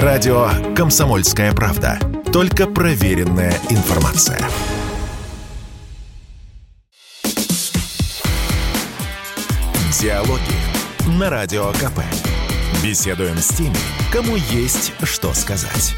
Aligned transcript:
Радио 0.00 0.48
«Комсомольская 0.74 1.52
правда». 1.52 1.98
Только 2.32 2.66
проверенная 2.66 3.52
информация. 3.68 4.38
Диалоги 10.00 10.40
на 11.20 11.28
Радио 11.28 11.64
КП. 11.72 12.00
Беседуем 12.82 13.36
с 13.36 13.48
теми, 13.48 13.76
кому 14.10 14.36
есть 14.36 14.94
что 15.02 15.34
сказать. 15.34 15.94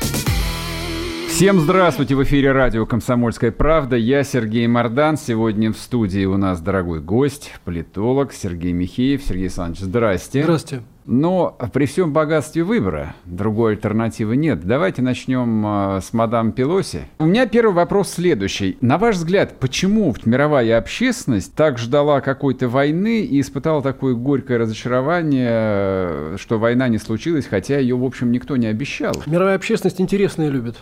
Всем 1.28 1.60
здравствуйте! 1.60 2.16
В 2.16 2.24
эфире 2.24 2.50
радио 2.50 2.86
«Комсомольская 2.86 3.52
правда». 3.52 3.94
Я 3.94 4.24
Сергей 4.24 4.66
Мордан. 4.66 5.16
Сегодня 5.16 5.72
в 5.72 5.76
студии 5.76 6.24
у 6.24 6.36
нас 6.36 6.60
дорогой 6.60 7.00
гость, 7.00 7.52
политолог 7.64 8.32
Сергей 8.32 8.72
Михеев. 8.72 9.22
Сергей 9.22 9.44
Александрович, 9.44 9.82
здрасте. 9.82 10.42
Здрасте. 10.42 10.82
Но 11.06 11.56
при 11.72 11.84
всем 11.84 12.12
богатстве 12.12 12.64
выбора 12.64 13.14
другой 13.26 13.72
альтернативы 13.72 14.36
нет. 14.36 14.66
Давайте 14.66 15.02
начнем 15.02 15.64
э, 15.66 16.00
с 16.00 16.14
мадам 16.14 16.52
Пелоси. 16.52 17.02
У 17.18 17.26
меня 17.26 17.46
первый 17.46 17.74
вопрос 17.74 18.10
следующий. 18.10 18.78
На 18.80 18.96
ваш 18.96 19.16
взгляд, 19.16 19.58
почему 19.60 20.14
мировая 20.24 20.78
общественность 20.78 21.54
так 21.54 21.78
ждала 21.78 22.22
какой-то 22.22 22.68
войны 22.68 23.20
и 23.20 23.40
испытала 23.40 23.82
такое 23.82 24.14
горькое 24.14 24.58
разочарование, 24.58 25.50
э, 25.50 26.36
что 26.40 26.58
война 26.58 26.88
не 26.88 26.98
случилась, 26.98 27.46
хотя 27.46 27.78
ее, 27.78 27.96
в 27.96 28.04
общем, 28.04 28.32
никто 28.32 28.56
не 28.56 28.66
обещал? 28.66 29.14
Мировая 29.26 29.56
общественность 29.56 30.00
интересное 30.00 30.48
любит. 30.48 30.76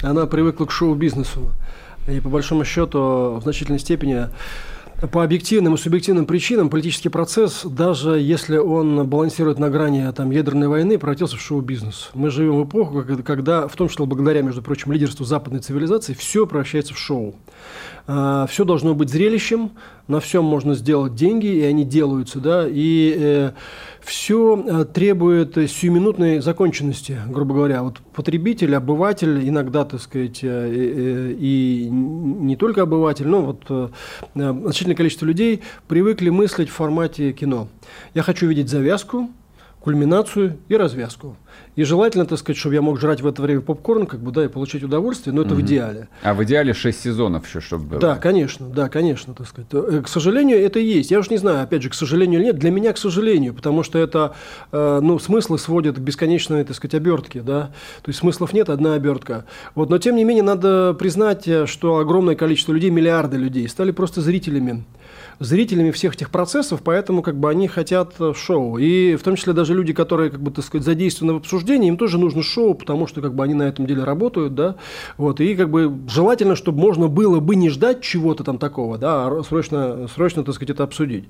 Она 0.00 0.26
привыкла 0.26 0.66
к 0.66 0.70
шоу-бизнесу. 0.70 1.50
И 2.06 2.20
по 2.20 2.28
большому 2.28 2.64
счету 2.64 3.38
в 3.38 3.40
значительной 3.42 3.78
степени 3.78 4.26
по 5.12 5.22
объективным 5.22 5.74
и 5.74 5.76
субъективным 5.78 6.26
причинам 6.26 6.70
политический 6.70 7.08
процесс, 7.08 7.64
даже 7.64 8.18
если 8.18 8.56
он 8.56 9.06
балансирует 9.06 9.58
на 9.58 9.68
грани 9.70 10.10
там, 10.12 10.30
ядерной 10.30 10.68
войны, 10.68 10.98
превратился 10.98 11.36
в 11.36 11.40
шоу-бизнес. 11.40 12.10
Мы 12.14 12.30
живем 12.30 12.62
в 12.62 12.64
эпоху, 12.68 13.04
когда, 13.24 13.68
в 13.68 13.76
том 13.76 13.88
числе 13.88 14.06
благодаря, 14.06 14.42
между 14.42 14.62
прочим, 14.62 14.92
лидерству 14.92 15.24
западной 15.24 15.60
цивилизации, 15.60 16.14
все 16.14 16.46
превращается 16.46 16.94
в 16.94 16.98
шоу. 16.98 17.34
А, 18.06 18.46
все 18.46 18.64
должно 18.64 18.94
быть 18.94 19.10
зрелищем, 19.10 19.70
на 20.08 20.20
всем 20.20 20.44
можно 20.44 20.74
сделать 20.74 21.14
деньги, 21.14 21.46
и 21.46 21.62
они 21.62 21.84
делаются, 21.84 22.38
да, 22.38 22.66
и 22.68 23.14
э, 23.16 23.52
все 24.02 24.56
э, 24.56 24.84
требует 24.84 25.54
сиюминутной 25.54 26.40
законченности, 26.40 27.18
грубо 27.28 27.54
говоря. 27.54 27.82
Вот 27.82 27.98
потребитель, 28.14 28.74
обыватель, 28.76 29.48
иногда, 29.48 29.84
так 29.84 30.00
сказать, 30.00 30.40
э, 30.42 31.34
и 31.38 31.88
не 31.90 32.56
только 32.56 32.82
обыватель, 32.82 33.26
но 33.26 33.42
вот 33.42 33.92
значительное 34.34 34.96
количество 34.96 35.26
людей 35.26 35.62
привыкли 35.88 36.28
мыслить 36.28 36.68
в 36.68 36.72
формате 36.72 37.32
кино. 37.32 37.68
Я 38.14 38.22
хочу 38.22 38.46
видеть 38.46 38.68
завязку, 38.68 39.30
кульминацию 39.84 40.56
и 40.68 40.76
развязку. 40.76 41.36
И 41.76 41.84
желательно, 41.84 42.24
так 42.24 42.38
сказать, 42.38 42.56
чтобы 42.56 42.74
я 42.74 42.80
мог 42.80 42.98
жрать 42.98 43.20
в 43.20 43.26
это 43.26 43.42
время 43.42 43.60
попкорн, 43.60 44.06
как 44.06 44.20
бы, 44.20 44.32
да, 44.32 44.46
и 44.46 44.48
получать 44.48 44.82
удовольствие, 44.82 45.34
но 45.34 45.42
это 45.42 45.52
угу. 45.52 45.60
в 45.60 45.64
идеале. 45.66 46.08
А 46.22 46.32
в 46.32 46.42
идеале 46.42 46.72
6 46.72 46.98
сезонов 46.98 47.46
еще, 47.46 47.60
чтобы 47.60 47.84
было. 47.84 48.00
Да, 48.00 48.16
конечно, 48.16 48.66
да, 48.66 48.88
конечно, 48.88 49.34
так 49.34 49.46
сказать. 49.46 49.68
Э, 49.72 50.00
к 50.02 50.08
сожалению, 50.08 50.58
это 50.58 50.78
есть. 50.78 51.10
Я 51.10 51.18
уж 51.18 51.28
не 51.28 51.36
знаю, 51.36 51.62
опять 51.62 51.82
же, 51.82 51.90
к 51.90 51.94
сожалению 51.94 52.40
или 52.40 52.46
нет. 52.46 52.58
Для 52.58 52.70
меня, 52.70 52.94
к 52.94 52.98
сожалению, 52.98 53.52
потому 53.52 53.82
что 53.82 53.98
это, 53.98 54.34
э, 54.72 55.00
ну, 55.02 55.18
смыслы 55.18 55.58
сводят 55.58 55.96
к 55.96 55.98
бесконечной, 55.98 56.64
так 56.64 56.74
сказать, 56.74 56.94
обертке, 56.94 57.42
да. 57.42 57.72
То 58.02 58.08
есть 58.08 58.20
смыслов 58.20 58.54
нет, 58.54 58.70
одна 58.70 58.94
обертка. 58.94 59.44
Вот, 59.74 59.90
но 59.90 59.98
тем 59.98 60.16
не 60.16 60.24
менее, 60.24 60.44
надо 60.44 60.94
признать, 60.94 61.46
э, 61.46 61.66
что 61.66 61.98
огромное 61.98 62.36
количество 62.36 62.72
людей, 62.72 62.88
миллиарды 62.88 63.36
людей, 63.36 63.68
стали 63.68 63.90
просто 63.90 64.22
зрителями 64.22 64.84
зрителями 65.38 65.90
всех 65.90 66.14
этих 66.14 66.30
процессов, 66.30 66.80
поэтому 66.82 67.22
как 67.22 67.36
бы 67.36 67.50
они 67.50 67.68
хотят 67.68 68.14
э, 68.18 68.32
шоу. 68.34 68.78
И 68.78 69.16
в 69.16 69.22
том 69.22 69.36
числе 69.36 69.52
даже 69.52 69.74
люди, 69.74 69.92
которые, 69.92 70.30
как 70.30 70.40
бы, 70.40 70.50
так 70.50 70.64
сказать, 70.64 70.84
задействованы 70.84 71.34
в 71.34 71.36
обсуждении, 71.38 71.88
им 71.88 71.96
тоже 71.96 72.18
нужно 72.18 72.42
шоу, 72.42 72.74
потому 72.74 73.06
что 73.06 73.20
как 73.20 73.34
бы 73.34 73.44
они 73.44 73.54
на 73.54 73.64
этом 73.64 73.86
деле 73.86 74.04
работают, 74.04 74.54
да, 74.54 74.76
вот, 75.16 75.40
и 75.40 75.54
как 75.54 75.70
бы 75.70 75.92
желательно, 76.08 76.56
чтобы 76.56 76.80
можно 76.80 77.08
было 77.08 77.40
бы 77.40 77.56
не 77.56 77.70
ждать 77.70 78.00
чего-то 78.00 78.44
там 78.44 78.58
такого, 78.58 78.98
да, 78.98 79.26
а 79.26 79.42
срочно, 79.42 80.08
срочно, 80.14 80.44
так 80.44 80.54
сказать, 80.54 80.70
это 80.70 80.84
обсудить. 80.84 81.24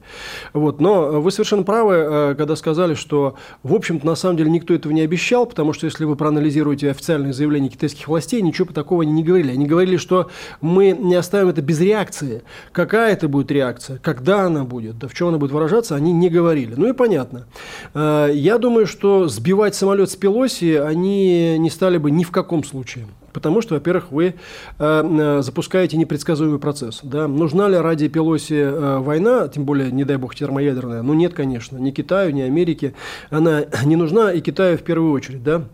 Вот, 0.53 0.81
но 0.81 1.21
вы 1.21 1.31
совершенно 1.31 1.63
правы, 1.63 1.95
э, 1.95 2.35
когда 2.37 2.57
сказали, 2.57 2.95
что, 2.95 3.37
в 3.63 3.75
общем-то, 3.75 4.07
на 4.07 4.15
самом 4.15 4.37
деле 4.37 4.51
никто 4.51 4.75
этого 4.75 4.93
не 4.93 5.03
обещал, 5.03 5.47
потому 5.47 5.73
что 5.73 5.87
если 5.87 6.05
вы 6.05 6.17
проанализируете 6.17 6.91
официальные 6.91 7.33
заявления 7.33 7.69
китайских 7.69 8.09
властей, 8.09 8.43
ничего 8.43 8.65
такого 8.73 9.03
они 9.03 9.13
не 9.13 9.23
говорили. 9.23 9.53
Они 9.53 9.67
говорили, 9.67 9.97
что 9.97 10.31
мы 10.61 10.91
не 10.91 11.15
оставим 11.15 11.49
это 11.49 11.63
без 11.63 11.81
реакции. 11.81 12.43
Какая 12.73 13.13
это 13.13 13.29
будет 13.29 13.51
реакция? 13.51 13.94
Когда 14.03 14.43
она 14.43 14.65
будет, 14.65 14.99
да 14.99 15.09
в 15.09 15.15
чем 15.15 15.29
она 15.29 15.39
будет 15.39 15.53
выражаться, 15.53 15.95
они 15.95 16.13
не 16.13 16.29
говорили. 16.29 16.75
Ну 16.77 16.89
и 16.89 16.93
понятно. 16.93 17.47
Э, 17.95 18.29
я 18.33 18.59
думаю, 18.59 18.87
что 18.87 19.29
сбивать 19.29 19.75
самолет 19.75 20.11
с 20.11 20.17
Пелоси 20.17 20.75
они 20.75 21.59
не 21.59 21.71
стали 21.71 21.99
бы 21.99 22.11
ни 22.11 22.25
в 22.25 22.31
каком 22.31 22.65
случае. 22.65 23.07
Потому 23.35 23.61
что, 23.63 23.75
во-первых, 23.75 24.13
вы 24.13 24.27
э, 24.27 24.33
э, 24.79 25.43
запускаете 25.43 25.97
непредсказуемый 25.97 26.61
процесс. 26.61 27.01
Да? 27.03 27.27
Нужна 27.27 27.69
ли 27.69 27.77
ради 27.77 28.07
Пелоси 28.07 28.55
э, 28.55 28.99
война, 28.99 29.49
тем 29.49 29.65
более, 29.65 29.91
не 29.91 30.05
дай 30.05 30.17
бог, 30.17 30.37
термоядерная? 30.37 31.03
Ну, 31.03 31.15
нет, 31.15 31.35
конечно. 31.35 31.77
Ни 31.77 31.91
Китаю, 31.91 32.31
ни 32.31 32.43
Америке. 32.43 32.95
Она 33.31 33.65
не 33.85 33.97
нужна, 33.97 34.33
и 34.33 34.41
Китаю 34.41 34.79
в 34.79 34.83
первую 34.83 35.13
очередь. 35.13 35.43
Да? 35.43 35.65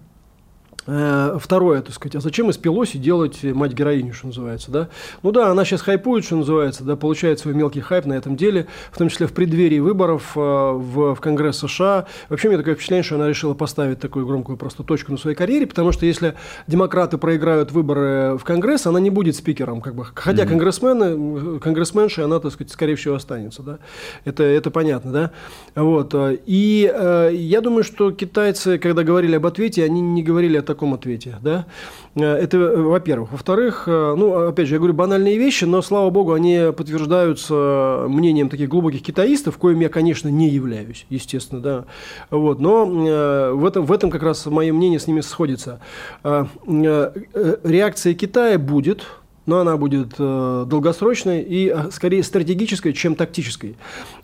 Э, 0.87 1.37
второе, 1.39 1.83
так 1.83 1.95
сказать, 1.95 2.17
а 2.17 2.21
зачем 2.21 2.49
из 2.51 2.57
Пелоси 2.57 2.97
делать 2.97 3.43
мать-героиню, 3.43 4.15
что 4.15 4.29
называется, 4.29 4.71
да? 4.71 4.89
Ну 5.23 5.31
да, 5.31 5.51
она 5.51 5.65
сейчас 5.65 5.83
хайпует, 5.83 6.25
что 6.25 6.37
называется, 6.37 6.85
да, 6.85 6.97
получает 6.97 7.39
свой 7.39 7.55
мелкий 7.55 7.81
хайп 7.81 8.07
на 8.07 8.15
этом 8.15 8.37
деле, 8.37 8.67
в 8.91 8.99
том 8.99 9.09
числе 9.09 9.27
в 9.27 9.33
преддверии 9.33 9.79
выборов 9.79 10.33
э, 10.37 10.41
в, 10.41 11.15
в 11.15 11.21
Конгресс 11.21 11.59
США. 11.59 12.07
Вообще, 12.29 12.49
у 12.49 12.51
меня 12.51 12.59
такое 12.59 12.75
впечатление, 12.75 13.03
что 13.03 13.17
она 13.17 13.29
решила 13.29 13.55
поставить 13.55 14.01
такую 14.01 14.27
громкую 14.27 14.57
просто 14.57 14.83
точку 14.83 15.13
на 15.13 15.19
своей 15.19 15.37
карьере, 15.37 15.67
потому 15.67 15.93
что 15.93 16.07
если 16.07 16.35
демократы 16.67 17.19
проиграют 17.19 17.73
выборы 17.73 18.39
в 18.39 18.45
Конгресс, 18.45 18.87
она 18.87 19.01
не 19.01 19.11
будет 19.11 19.37
спикером, 19.37 19.83
как 19.83 19.95
бы. 19.95 20.07
Хотя 20.15 20.45
mm-hmm. 20.45 20.49
конгрессмены, 20.49 21.61
конгрессменшей 21.61 22.25
она, 22.25 22.41
так 22.41 22.53
сказать, 22.53 22.73
скорее 22.73 22.95
всего, 22.95 23.17
останется, 23.17 23.63
да? 23.63 23.79
Это, 24.25 24.45
это 24.45 24.71
понятно, 24.71 25.13
да? 25.13 25.31
Вот. 25.75 26.15
И 26.47 26.91
э, 26.93 27.31
я 27.35 27.61
думаю, 27.61 27.85
что 27.85 28.13
китайцы, 28.13 28.79
когда 28.79 29.03
говорили 29.03 29.37
об 29.37 29.47
ответе, 29.47 29.85
они 29.85 30.01
не 30.01 30.23
говорили 30.23 30.57
о 30.57 30.63
таком 30.71 30.95
ответе. 30.95 31.37
Да? 31.43 31.67
Э, 32.15 32.23
это, 32.23 32.57
э, 32.57 32.77
во-первых. 32.77 33.33
Во-вторых, 33.33 33.85
э, 33.87 34.15
ну, 34.17 34.49
опять 34.49 34.69
же, 34.69 34.75
я 34.75 34.79
говорю 34.79 34.95
банальные 34.95 35.37
вещи, 35.39 35.65
но, 35.65 35.83
слава 35.83 36.11
богу, 36.11 36.33
они 36.33 36.73
подтверждаются 36.77 38.07
мнением 38.09 38.49
таких 38.49 38.69
глубоких 38.69 39.03
китаистов, 39.03 39.59
коим 39.59 39.81
я, 39.81 39.89
конечно, 39.89 40.29
не 40.29 40.49
являюсь, 40.49 41.07
естественно, 41.11 41.61
да. 41.61 41.85
Вот, 42.31 42.61
но 42.61 42.87
в 42.87 43.67
этом, 43.67 43.85
в 43.85 43.93
этом 43.93 44.11
как 44.11 44.23
раз 44.23 44.47
мое 44.47 44.73
мнение 44.73 44.99
с 44.99 45.07
ними 45.07 45.21
сходится. 45.21 45.81
Реакция 46.23 48.15
Китая 48.15 48.59
будет– 48.59 49.07
но 49.51 49.59
она 49.59 49.77
будет 49.77 50.15
э, 50.17 50.65
долгосрочной 50.69 51.43
и 51.43 51.73
э, 51.75 51.91
скорее 51.91 52.23
стратегической, 52.23 52.93
чем 52.93 53.17
тактической. 53.17 53.77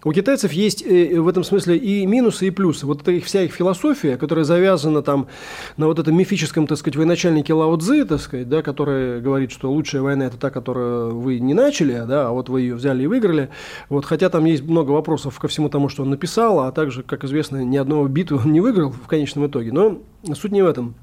У 0.05 0.13
китайцев 0.13 0.53
есть 0.53 0.87
э, 0.87 1.19
в 1.19 1.27
этом 1.27 1.43
смысле 1.43 1.77
и 1.77 2.07
минусы, 2.07 2.47
и 2.47 2.51
плюсы. 2.51 2.87
Вот 2.87 3.07
их, 3.09 3.25
вся 3.25 3.43
их 3.43 3.53
философия, 3.53 4.17
которая 4.19 4.45
завязана 4.45 5.03
там 5.03 5.27
на 5.77 5.87
вот 5.87 5.99
этом 5.99 6.17
мифическом, 6.17 6.69
так 6.69 6.79
сказать, 6.79 6.95
военачальнике 6.95 7.55
Лао 7.55 7.77
Цзы, 7.77 8.05
так 8.05 8.21
сказать, 8.21 8.49
да, 8.49 8.63
который 8.63 9.21
говорит, 9.21 9.51
что 9.51 9.73
лучшая 9.73 10.01
война– 10.01 10.27
это 10.29 10.37
та, 10.37 10.51
которую 10.51 11.19
вы 11.19 11.41
не 11.41 11.55
начали, 11.55 12.05
да, 12.07 12.29
а 12.29 12.31
вот 12.31 12.49
вы 12.49 12.61
ее 12.61 12.77
взяли 12.77 13.03
и 13.03 13.09
выиграли. 13.09 13.49
Вот, 13.89 14.05
хотя 14.05 14.29
там 14.29 14.45
есть 14.45 14.63
много 14.63 14.93
вопросов 14.93 15.37
ко 15.41 15.49
всему 15.49 15.69
тому, 15.69 15.89
что 15.89 16.05
он 16.05 16.11
написал, 16.11 16.61
а 16.61 16.71
также, 16.71 17.03
как 17.03 17.25
известно, 17.25 17.65
ни 17.65 17.77
одного 17.77 18.07
битвы 18.07 18.39
он 18.39 18.53
не 18.53 18.61
выиграл 18.61 18.93
в 18.93 19.09
конечном 19.09 19.49
итоге. 19.49 19.73
Но 19.73 19.99
суть 20.35 20.53
не 20.53 20.63
в 20.63 20.67
этом. 20.67 20.95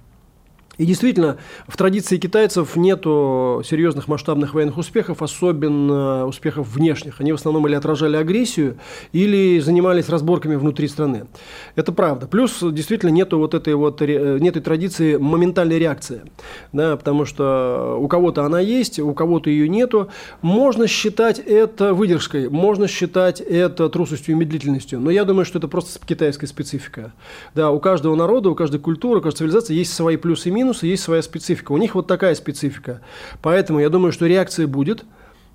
И 0.79 0.85
действительно, 0.85 1.37
в 1.67 1.77
традиции 1.77 2.17
китайцев 2.17 2.75
нет 2.75 3.03
серьезных 3.03 4.07
масштабных 4.07 4.55
военных 4.55 4.77
успехов, 4.79 5.21
особенно 5.21 6.25
успехов 6.25 6.67
внешних. 6.67 7.21
Они 7.21 7.31
в 7.31 7.35
основном 7.35 7.67
или 7.67 7.75
отражали 7.75 8.15
агрессию, 8.15 8.77
или 9.11 9.59
занимались 9.59 10.09
разборками 10.09 10.55
внутри 10.55 10.87
страны. 10.87 11.27
Это 11.75 11.91
правда. 11.91 12.25
Плюс 12.25 12.57
действительно 12.61 13.11
нет 13.11 13.31
вот 13.33 13.53
этой 13.53 13.75
вот 13.75 14.01
нет 14.01 14.63
традиции 14.63 15.17
моментальной 15.17 15.77
реакции, 15.77 16.23
да, 16.71 16.97
потому 16.97 17.25
что 17.25 17.97
у 17.99 18.07
кого-то 18.07 18.43
она 18.43 18.59
есть, 18.59 18.99
у 18.99 19.13
кого-то 19.13 19.51
ее 19.51 19.69
нету. 19.69 20.09
Можно 20.41 20.87
считать 20.87 21.37
это 21.37 21.93
выдержкой, 21.93 22.49
можно 22.49 22.87
считать 22.87 23.39
это 23.41 23.89
трусостью 23.89 24.35
и 24.35 24.37
медлительностью, 24.39 24.99
но 24.99 25.11
я 25.11 25.23
думаю, 25.23 25.45
что 25.45 25.59
это 25.59 25.67
просто 25.67 26.03
китайская 26.03 26.47
специфика. 26.47 27.13
Да, 27.53 27.69
у 27.69 27.79
каждого 27.79 28.15
народа, 28.15 28.49
у 28.49 28.55
каждой 28.55 28.79
культуры, 28.79 29.19
у 29.19 29.21
каждой 29.21 29.37
цивилизации 29.37 29.75
есть 29.75 29.93
свои 29.93 30.17
плюсы 30.17 30.49
и 30.49 30.51
минусы 30.51 30.62
минусы, 30.63 30.87
есть 30.87 31.03
своя 31.03 31.21
специфика. 31.21 31.71
У 31.71 31.77
них 31.77 31.95
вот 31.95 32.07
такая 32.07 32.35
специфика. 32.35 33.01
Поэтому 33.41 33.79
я 33.79 33.89
думаю, 33.89 34.11
что 34.11 34.25
реакция 34.25 34.67
будет, 34.67 35.05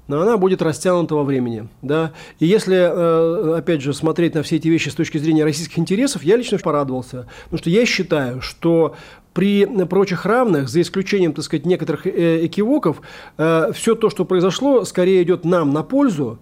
но 0.07 0.23
она 0.23 0.39
будет 0.39 0.63
растянута 0.63 1.15
во 1.15 1.25
времени. 1.25 1.69
Да? 1.83 2.13
И 2.39 2.47
если, 2.47 2.77
э, 2.77 3.59
опять 3.59 3.83
же, 3.83 3.93
смотреть 3.93 4.35
на 4.35 4.43
все 4.43 4.57
эти 4.57 4.69
вещи 4.69 4.89
с 4.89 4.95
точки 4.95 5.19
зрения 5.19 5.45
российских 5.45 5.79
интересов, 5.79 6.23
я 6.23 6.37
лично 6.37 6.59
порадовался. 6.59 7.27
Потому 7.45 7.59
что 7.59 7.71
я 7.71 7.85
считаю, 7.87 8.41
что 8.41 8.97
при 9.35 9.67
прочих 9.85 10.25
равных, 10.25 10.69
за 10.69 10.81
исключением, 10.81 11.35
так 11.35 11.45
сказать, 11.45 11.67
некоторых 11.67 12.07
э, 12.07 12.47
экивоков, 12.47 13.03
э, 13.37 13.73
все 13.75 13.95
то, 13.95 14.11
что 14.11 14.25
произошло, 14.25 14.85
скорее 14.85 15.23
идет 15.23 15.45
нам 15.45 15.73
на 15.73 15.83
пользу, 15.83 16.39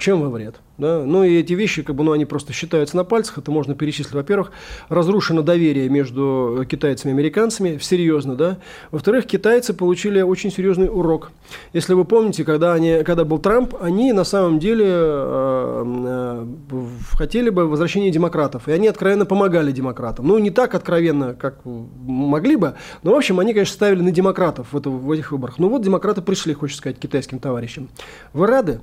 чем 0.00 0.22
во 0.22 0.28
вред. 0.28 0.56
Да? 0.78 1.02
Ну 1.04 1.24
и 1.24 1.38
эти 1.38 1.54
вещи, 1.54 1.82
как 1.82 1.96
бы, 1.96 2.04
ну, 2.04 2.12
они 2.12 2.24
просто 2.24 2.52
считаются 2.52 2.96
на 2.96 3.04
пальцах, 3.04 3.38
это 3.38 3.50
можно 3.50 3.74
перечислить. 3.74 4.14
Во-первых, 4.14 4.52
разрушено 4.88 5.42
доверие 5.42 5.88
между 5.88 6.64
китайцами 6.68 7.10
и 7.10 7.14
американцами, 7.14 7.78
серьезно, 7.82 8.36
да. 8.36 8.58
Во-вторых, 8.92 9.26
китайцы 9.26 9.74
получили 9.74 10.20
очень 10.22 10.52
серьезный 10.52 10.88
урок. 10.88 11.32
Если 11.72 11.94
вы 11.94 12.04
помните, 12.04 12.44
когда, 12.44 12.74
они, 12.74 13.02
когда 13.04 13.24
был 13.24 13.38
Трамп, 13.38 13.74
они 13.80 14.12
на 14.12 14.22
самом 14.22 14.60
деле 14.60 14.86
э, 14.88 16.46
э, 16.70 16.86
хотели 17.12 17.50
бы 17.50 17.66
возвращения 17.66 18.10
демократов, 18.10 18.68
и 18.68 18.72
они 18.72 18.86
откровенно 18.86 19.26
помогали 19.26 19.72
демократам. 19.72 20.28
Ну, 20.28 20.38
не 20.38 20.50
так 20.50 20.76
откровенно, 20.76 21.34
как 21.34 21.58
могли 21.64 22.54
бы, 22.54 22.74
но, 23.02 23.12
в 23.12 23.16
общем, 23.16 23.40
они, 23.40 23.52
конечно, 23.52 23.74
ставили 23.74 24.00
на 24.00 24.12
демократов 24.12 24.68
в, 24.72 24.76
это, 24.76 24.90
в 24.90 25.10
этих 25.10 25.32
выборах. 25.32 25.58
Ну 25.58 25.68
вот 25.68 25.82
демократы 25.82 26.22
пришли, 26.22 26.54
хочется 26.54 26.78
сказать, 26.78 27.00
китайским 27.00 27.40
товарищам. 27.40 27.88
Вы 28.32 28.46
рады? 28.46 28.80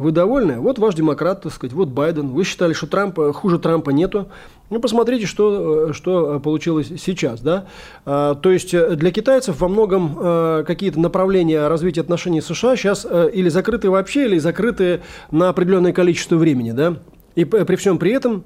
Вы 0.00 0.12
довольны? 0.12 0.60
Вот 0.60 0.78
ваш 0.78 0.94
демократ, 0.94 1.29
так 1.34 1.52
сказать, 1.52 1.72
вот 1.74 1.88
Байден. 1.88 2.28
Вы 2.28 2.44
считали, 2.44 2.72
что 2.72 2.86
Трампа, 2.86 3.32
хуже 3.32 3.58
Трампа 3.58 3.90
нету. 3.90 4.28
Ну, 4.70 4.80
посмотрите, 4.80 5.26
что, 5.26 5.92
что 5.92 6.38
получилось 6.38 6.92
сейчас. 6.98 7.40
Да? 7.40 7.66
А, 8.06 8.34
то 8.36 8.50
есть 8.50 8.70
для 8.70 9.10
китайцев 9.10 9.60
во 9.60 9.68
многом 9.68 10.16
а, 10.16 10.64
какие-то 10.64 11.00
направления 11.00 11.66
развития 11.66 12.02
отношений 12.02 12.40
с 12.40 12.46
США 12.46 12.76
сейчас 12.76 13.06
а, 13.08 13.26
или 13.26 13.48
закрыты 13.48 13.90
вообще, 13.90 14.26
или 14.26 14.38
закрыты 14.38 15.02
на 15.30 15.48
определенное 15.48 15.92
количество 15.92 16.36
времени. 16.36 16.70
Да? 16.70 16.96
И 17.34 17.44
при 17.44 17.76
всем 17.76 17.98
при 17.98 18.12
этом 18.12 18.44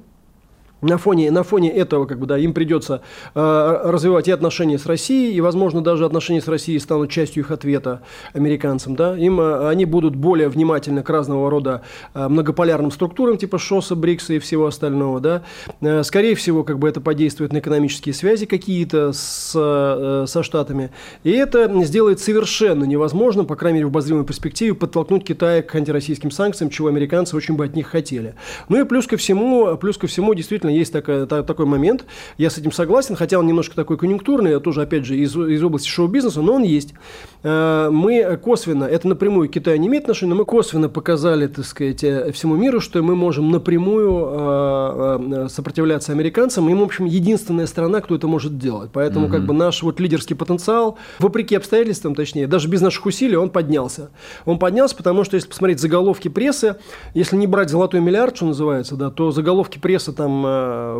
на 0.85 0.99
фоне, 0.99 1.31
на 1.31 1.43
фоне 1.43 1.71
этого 1.71 2.07
как 2.07 2.19
бы, 2.19 2.27
да, 2.27 2.39
им 2.39 2.53
придется 2.53 3.03
э, 3.35 3.81
развивать 3.85 4.29
и 4.29 4.31
отношения 4.31 4.79
с 4.79 4.87
Россией, 4.87 5.35
и, 5.35 5.41
возможно, 5.41 5.81
даже 5.83 6.05
отношения 6.05 6.41
с 6.41 6.49
Россией 6.49 6.79
станут 6.79 7.11
частью 7.11 7.43
их 7.43 7.51
ответа 7.51 8.03
американцам. 8.33 8.97
Да? 8.97 9.17
Им, 9.17 9.41
э, 9.41 9.69
они 9.69 9.85
будут 9.85 10.17
более 10.17 10.49
внимательны 10.49 11.03
к 11.03 11.11
разного 11.11 11.51
рода 11.51 11.83
э, 12.15 12.29
многополярным 12.29 12.91
структурам, 12.91 13.39
типа 13.39 13.59
ШОСа, 13.59 13.97
БРИКСа 13.97 14.35
и 14.35 14.39
всего 14.39 14.67
остального. 14.67 15.21
Да? 15.21 15.43
Э, 15.81 16.03
скорее 16.03 16.35
всего, 16.35 16.65
как 16.65 16.79
бы 16.79 16.89
это 16.89 17.01
подействует 17.01 17.53
на 17.53 17.59
экономические 17.59 18.15
связи 18.15 18.47
какие-то 18.47 19.13
с, 19.13 19.53
э, 19.55 20.27
со 20.27 20.43
Штатами. 20.43 20.91
И 21.23 21.31
это 21.31 21.73
сделает 21.85 22.21
совершенно 22.21 22.85
невозможно, 22.85 23.45
по 23.45 23.57
крайней 23.57 23.79
мере, 23.79 23.87
в 23.87 23.91
обозримой 23.91 24.25
перспективе, 24.25 24.75
подтолкнуть 24.75 25.25
Китай 25.25 25.63
к 25.63 25.75
антироссийским 25.75 26.31
санкциям, 26.31 26.71
чего 26.71 26.89
американцы 26.89 27.37
очень 27.37 27.57
бы 27.57 27.65
от 27.65 27.75
них 27.75 27.87
хотели. 27.87 28.35
Ну 28.69 28.81
и 28.81 28.85
плюс 28.85 29.07
ко 29.07 29.17
всему, 29.17 29.77
плюс 29.77 29.97
ко 29.97 30.07
всему 30.07 30.35
действительно 30.35 30.71
есть 30.77 30.93
такая, 30.93 31.27
та, 31.27 31.43
такой 31.43 31.67
момент, 31.67 32.05
я 32.39 32.51
с 32.51 32.59
этим 32.59 32.73
согласен, 32.73 33.17
хотя 33.17 33.39
он 33.39 33.47
немножко 33.47 33.75
такой 33.75 33.97
конъюнктурный, 33.97 34.61
тоже, 34.61 34.83
опять 34.83 35.05
же, 35.05 35.17
из, 35.17 35.37
из 35.37 35.63
области 35.63 35.89
шоу-бизнеса, 35.89 36.43
но 36.43 36.55
он 36.55 36.63
есть. 36.63 36.95
Э, 37.43 37.91
мы 37.91 38.39
косвенно, 38.43 38.85
это 38.85 39.09
напрямую 39.09 39.49
Китай 39.49 39.79
не 39.79 39.89
имеет 39.89 40.05
отношения, 40.05 40.31
но 40.31 40.37
мы 40.37 40.45
косвенно 40.45 40.89
показали, 40.89 41.47
так 41.47 41.65
сказать, 41.65 42.03
э, 42.05 42.33
всему 42.33 42.57
миру, 42.57 42.81
что 42.81 43.03
мы 43.03 43.15
можем 43.15 43.51
напрямую 43.51 44.29
э, 44.31 45.49
сопротивляться 45.51 46.13
американцам, 46.13 46.69
и 46.69 46.75
мы, 46.75 46.81
в 46.81 46.85
общем, 46.85 47.05
единственная 47.05 47.67
страна, 47.67 48.01
кто 48.01 48.15
это 48.15 48.27
может 48.27 48.59
делать. 48.59 48.91
Поэтому, 48.93 49.27
mm-hmm. 49.27 49.31
как 49.31 49.47
бы, 49.47 49.55
наш 49.55 49.83
вот 49.83 50.01
лидерский 50.01 50.37
потенциал, 50.37 50.99
вопреки 51.19 51.55
обстоятельствам, 51.55 52.15
точнее, 52.15 52.47
даже 52.47 52.69
без 52.69 52.81
наших 52.81 53.07
усилий, 53.07 53.37
он 53.37 53.51
поднялся. 53.51 54.11
Он 54.45 54.59
поднялся, 54.59 54.97
потому 54.97 55.25
что, 55.25 55.37
если 55.37 55.49
посмотреть 55.49 55.81
заголовки 55.81 56.29
прессы, 56.29 56.77
если 57.15 57.37
не 57.37 57.47
брать 57.47 57.71
золотой 57.71 58.01
миллиард, 58.01 58.37
что 58.37 58.47
называется, 58.47 58.97
да, 58.97 59.11
то 59.11 59.31
заголовки 59.31 59.79
прессы 59.79 60.13
там 60.13 60.45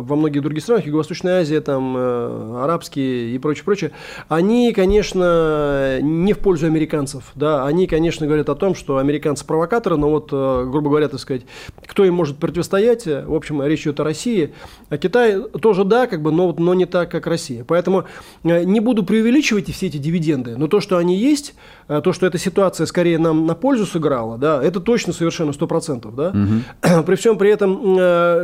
во 0.01 0.15
многих 0.15 0.41
других 0.41 0.63
странах, 0.63 0.85
Юго-Восточная 0.85 1.41
Азия, 1.41 1.61
там, 1.61 1.95
э, 1.97 2.63
арабские 2.63 3.35
и 3.35 3.37
прочее, 3.37 3.63
прочее, 3.63 3.91
они, 4.27 4.73
конечно, 4.73 5.99
не 6.01 6.33
в 6.33 6.39
пользу 6.39 6.67
американцев, 6.67 7.31
да, 7.35 7.65
они, 7.65 7.87
конечно, 7.87 8.25
говорят 8.25 8.49
о 8.49 8.55
том, 8.55 8.75
что 8.75 8.97
американцы 8.97 9.45
провокаторы, 9.45 9.97
но 9.97 10.09
вот, 10.09 10.29
э, 10.31 10.67
грубо 10.69 10.89
говоря, 10.89 11.07
так 11.07 11.19
сказать, 11.19 11.43
кто 11.87 12.03
им 12.05 12.13
может 12.13 12.37
противостоять, 12.37 13.05
в 13.05 13.33
общем, 13.33 13.63
речь 13.63 13.83
идет 13.83 13.99
о 13.99 14.03
России, 14.03 14.53
а 14.89 14.97
Китай 14.97 15.41
тоже 15.61 15.83
да, 15.83 16.07
как 16.07 16.21
бы, 16.21 16.31
но, 16.31 16.53
но 16.57 16.73
не 16.73 16.85
так, 16.85 17.11
как 17.11 17.27
Россия. 17.27 17.63
Поэтому 17.63 18.05
э, 18.43 18.63
не 18.63 18.79
буду 18.79 19.03
преувеличивать 19.03 19.71
все 19.71 19.87
эти 19.87 19.97
дивиденды, 19.97 20.57
но 20.57 20.67
то, 20.67 20.79
что 20.79 20.97
они 20.97 21.17
есть, 21.17 21.55
то, 21.87 22.13
что 22.13 22.25
эта 22.25 22.37
ситуация 22.37 22.87
скорее 22.87 23.19
нам 23.19 23.45
на 23.45 23.53
пользу 23.53 23.85
сыграла, 23.85 24.37
да, 24.37 24.63
это 24.63 24.79
точно 24.79 25.13
совершенно 25.13 25.51
100%, 25.51 26.15
да. 26.15 26.29
Угу. 26.29 27.03
При 27.05 27.15
всем 27.15 27.37
при 27.37 27.51
этом, 27.51 27.95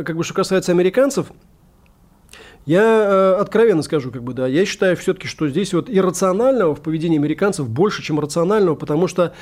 как 0.04 0.16
бы, 0.16 0.24
что 0.24 0.34
касается 0.34 0.72
американцев, 0.72 1.01
американцев, 1.02 1.32
я 2.66 2.82
э, 2.82 3.40
откровенно 3.40 3.82
скажу, 3.82 4.10
как 4.10 4.22
бы, 4.22 4.34
да, 4.34 4.46
я 4.46 4.64
считаю 4.64 4.96
все-таки, 4.96 5.26
что 5.26 5.48
здесь 5.48 5.72
вот 5.74 5.90
иррационального 5.90 6.74
в 6.74 6.80
поведении 6.80 7.18
американцев 7.18 7.68
больше, 7.68 8.02
чем 8.02 8.20
рационального, 8.20 8.74
потому 8.74 9.08
что 9.08 9.32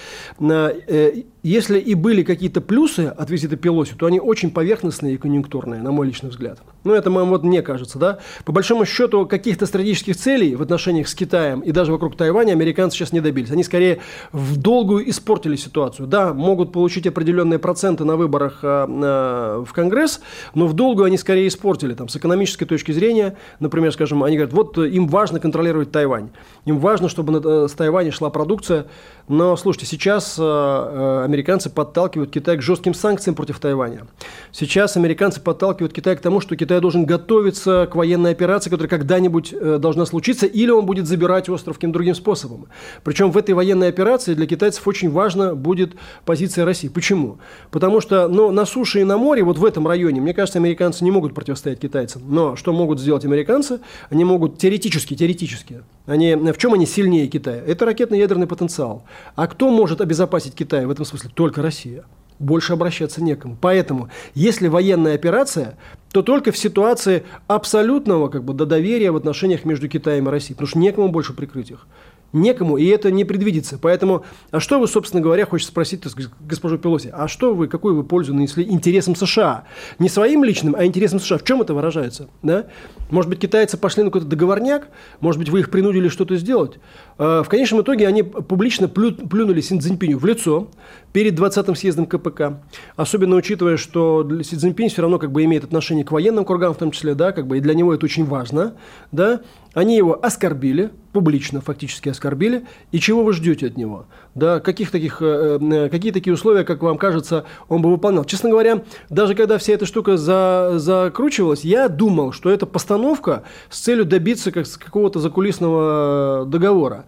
э, 0.41 1.23
если 1.43 1.79
и 1.79 1.95
были 1.95 2.23
какие-то 2.23 2.61
плюсы 2.61 3.13
от 3.17 3.31
визита 3.31 3.57
Пелоси, 3.57 3.95
то 3.95 4.07
они 4.07 4.21
очень 4.21 4.51
поверхностные 4.51 5.15
и 5.15 5.17
конъюнктурные, 5.19 5.83
на 5.83 5.91
мой 5.91 6.07
личный 6.07 6.31
взгляд. 6.31 6.61
Ну, 6.85 6.95
это 6.95 7.11
вот 7.11 7.43
мне 7.43 7.63
кажется, 7.63 7.99
да. 7.99 8.19
По 8.45 8.53
большому 8.53 8.85
счету, 8.87 9.27
каких-то 9.27 9.67
стратегических 9.67 10.17
целей 10.17 10.57
в 10.57 10.63
отношениях 10.63 11.09
с 11.09 11.15
Китаем 11.15 11.61
и 11.61 11.73
даже 11.73 11.93
вокруг 11.93 12.17
Тайваня 12.17 12.53
американцы 12.53 12.97
сейчас 12.97 13.13
не 13.13 13.21
добились. 13.21 13.51
Они 13.51 13.65
скорее 13.65 14.01
в 14.33 14.57
долгую 14.57 15.09
испортили 15.11 15.57
ситуацию. 15.57 16.07
Да, 16.07 16.33
могут 16.33 16.73
получить 16.73 17.07
определенные 17.07 17.59
проценты 17.59 18.05
на 18.05 18.17
выборах 18.17 18.61
э, 18.63 18.87
э, 18.89 19.65
в 19.67 19.73
Конгресс, 19.73 20.21
но 20.55 20.67
в 20.67 20.73
долгую 20.73 21.07
они 21.07 21.19
скорее 21.19 21.49
испортили. 21.49 21.95
Там, 21.95 22.09
с 22.09 22.17
экономической 22.17 22.65
точки 22.65 22.93
зрения 22.93 23.10
зрения, 23.11 23.37
например, 23.59 23.93
скажем, 23.93 24.23
они 24.23 24.37
говорят, 24.37 24.55
вот 24.55 24.79
э, 24.79 24.89
им 24.89 25.09
важно 25.09 25.41
контролировать 25.41 25.91
Тайвань, 25.91 26.31
им 26.65 26.79
важно, 26.79 27.09
чтобы 27.09 27.41
э, 27.45 27.69
с 27.69 27.73
Тайваня 27.73 28.13
шла 28.13 28.31
продукция, 28.31 28.87
но, 29.29 29.57
слушайте, 29.57 29.87
сейчас 29.87 30.37
э, 30.39 31.23
американцы 31.25 31.71
подталкивают 31.71 32.31
Китай 32.31 32.57
к 32.57 32.63
жестким 32.63 32.95
санкциям 32.95 33.35
против 33.35 33.59
Тайваня. 33.59 34.07
Сейчас 34.53 34.97
американцы 34.97 35.41
подталкивают 35.41 35.93
Китай 35.93 36.17
к 36.17 36.21
тому, 36.21 36.41
что 36.41 36.57
Китай 36.57 36.81
должен 36.81 37.05
готовиться 37.05 37.89
к 37.91 37.95
военной 37.95 38.33
операции, 38.33 38.71
которая 38.71 38.89
когда-нибудь 38.89 39.55
должна 39.81 40.07
случиться, 40.07 40.47
или 40.47 40.71
он 40.71 40.85
будет 40.87 41.07
забирать 41.07 41.49
остров 41.49 41.77
каким-то 41.77 41.95
другим 41.95 42.15
способом. 42.15 42.67
Причем 43.05 43.31
в 43.31 43.37
этой 43.37 43.55
военной 43.55 43.89
операции 43.89 44.35
для 44.35 44.47
китайцев 44.47 44.87
очень 44.89 45.11
важна 45.11 45.55
будет 45.55 45.95
позиция 46.25 46.65
России. 46.65 46.89
Почему? 46.89 47.39
Потому 47.71 48.01
что 48.01 48.29
ну, 48.29 48.51
на 48.51 48.67
суше 48.67 49.01
и 49.01 49.05
на 49.05 49.17
море, 49.17 49.45
вот 49.45 49.59
в 49.59 49.65
этом 49.65 49.87
районе, 49.87 50.21
мне 50.21 50.35
кажется, 50.35 50.59
американцы 50.59 51.05
не 51.05 51.11
могут 51.11 51.35
противостоять 51.35 51.79
китайцам. 51.79 52.23
Но 52.27 52.57
что 52.57 52.73
могут 52.73 53.00
сделать 53.01 53.25
американцы, 53.25 53.81
они 54.11 54.25
могут 54.25 54.59
теоретически, 54.59 55.15
теоретически, 55.15 55.83
они, 56.07 56.35
в 56.35 56.59
чем 56.59 56.75
они 56.75 56.87
сильнее 56.87 57.27
Китая? 57.29 57.63
Это 57.67 57.85
ракетно-ядерный 57.87 58.47
потенциал. 58.47 59.05
А 59.37 59.47
кто 59.47 59.71
может 59.71 60.01
обезопасить 60.01 60.55
Китай 60.55 60.87
в 60.87 60.91
этом 60.91 61.05
смысле? 61.05 61.31
Только 61.35 61.63
Россия 61.63 62.05
больше 62.41 62.73
обращаться 62.73 63.23
некому. 63.23 63.57
Поэтому, 63.61 64.09
если 64.35 64.67
военная 64.67 65.15
операция, 65.15 65.77
то 66.13 66.23
только 66.23 66.53
в 66.53 66.59
ситуации 66.59 67.25
абсолютного 67.47 68.29
как 68.29 68.45
бы, 68.45 68.53
доверия 68.55 69.11
в 69.11 69.17
отношениях 69.17 69.65
между 69.65 69.89
Китаем 69.89 70.29
и 70.29 70.31
Россией, 70.31 70.55
потому 70.55 70.69
что 70.69 70.79
некому 70.79 71.09
больше 71.09 71.33
прикрыть 71.33 71.71
их 71.71 71.87
некому, 72.33 72.77
и 72.77 72.87
это 72.87 73.11
не 73.11 73.25
предвидится. 73.25 73.79
Поэтому, 73.81 74.25
а 74.51 74.61
что 74.61 74.79
вы, 74.79 74.87
собственно 74.87 75.23
говоря, 75.23 75.47
хочется 75.47 75.73
спросить 75.73 76.03
госпожу 76.41 76.79
Пелоси, 76.79 77.11
а 77.13 77.29
что 77.29 77.55
вы, 77.55 77.69
какую 77.69 77.97
вы 77.97 78.05
пользу 78.05 78.35
нанесли 78.35 78.65
интересам 78.65 79.17
США? 79.17 79.65
Не 79.99 80.09
своим 80.09 80.45
личным, 80.45 80.75
а 80.77 80.85
интересам 80.85 81.21
США. 81.21 81.39
В 81.39 81.45
чем 81.45 81.63
это 81.63 81.75
выражается? 81.75 82.29
Да? 82.43 82.67
Может 83.11 83.29
быть, 83.29 83.41
китайцы 83.41 83.77
пошли 83.77 84.03
на 84.03 84.11
какой-то 84.11 84.27
договорняк? 84.27 84.89
Может 85.21 85.39
быть, 85.39 85.49
вы 85.49 85.61
их 85.61 85.71
принудили 85.71 86.09
что-то 86.09 86.37
сделать? 86.37 86.79
А, 87.23 87.43
в 87.43 87.51
конечном 87.51 87.83
итоге 87.83 88.09
они 88.09 88.23
публично 88.23 88.89
плю, 88.89 89.13
плюнули 89.13 89.61
Си 89.61 89.79
Цзиньпиню 89.79 90.19
в 90.19 90.25
лицо 90.25 90.69
перед 91.13 91.39
20-м 91.39 91.77
съездом 91.77 92.07
КПК. 92.07 92.63
Особенно 92.97 93.37
учитывая, 93.37 93.77
что 93.77 94.27
Си 94.43 94.57
Цзиньпинь 94.57 94.89
все 94.89 95.03
равно 95.03 95.19
как 95.19 95.31
бы 95.31 95.45
имеет 95.45 95.63
отношение 95.63 96.03
к 96.03 96.13
военным 96.13 96.47
кругам 96.47 96.73
в 96.73 96.79
том 96.79 96.91
числе, 96.91 97.15
да, 97.15 97.33
как 97.33 97.47
бы, 97.47 97.59
и 97.59 97.61
для 97.61 97.75
него 97.75 97.93
это 97.93 98.07
очень 98.07 98.25
важно. 98.25 98.73
Да? 99.13 99.41
Они 99.73 99.97
его 99.97 100.19
оскорбили, 100.21 100.91
публично 101.13 101.61
фактически 101.61 102.09
оскорбили. 102.09 102.65
И 102.91 102.99
чего 102.99 103.23
вы 103.23 103.33
ждете 103.33 103.69
от 103.69 103.77
него? 103.77 104.07
Да, 104.35 104.59
каких 104.59 104.91
таких, 104.91 105.23
э, 105.23 105.59
э, 105.61 105.89
какие 105.89 106.11
такие 106.11 106.35
условия, 106.35 106.65
как 106.65 106.83
вам 106.83 106.99
кажется, 106.99 107.45
он 107.69 107.81
бы 107.81 107.91
выполнял? 107.91 108.25
Честно 108.25 108.51
говоря, 108.51 108.83
даже 109.11 109.35
когда 109.35 109.59
вся 109.59 109.75
эта 109.75 109.87
штука 109.87 110.17
за, 110.17 110.75
закручивалась, 110.77 111.65
я 111.65 111.89
думал, 111.89 112.33
что 112.33 112.51
это 112.51 112.67
постановка 112.67 113.45
с 113.69 113.79
целью 113.79 114.05
добиться 114.05 114.51
как, 114.51 114.67
какого-то 114.69 115.21
закулисного 115.21 116.47
договора. 116.47 117.05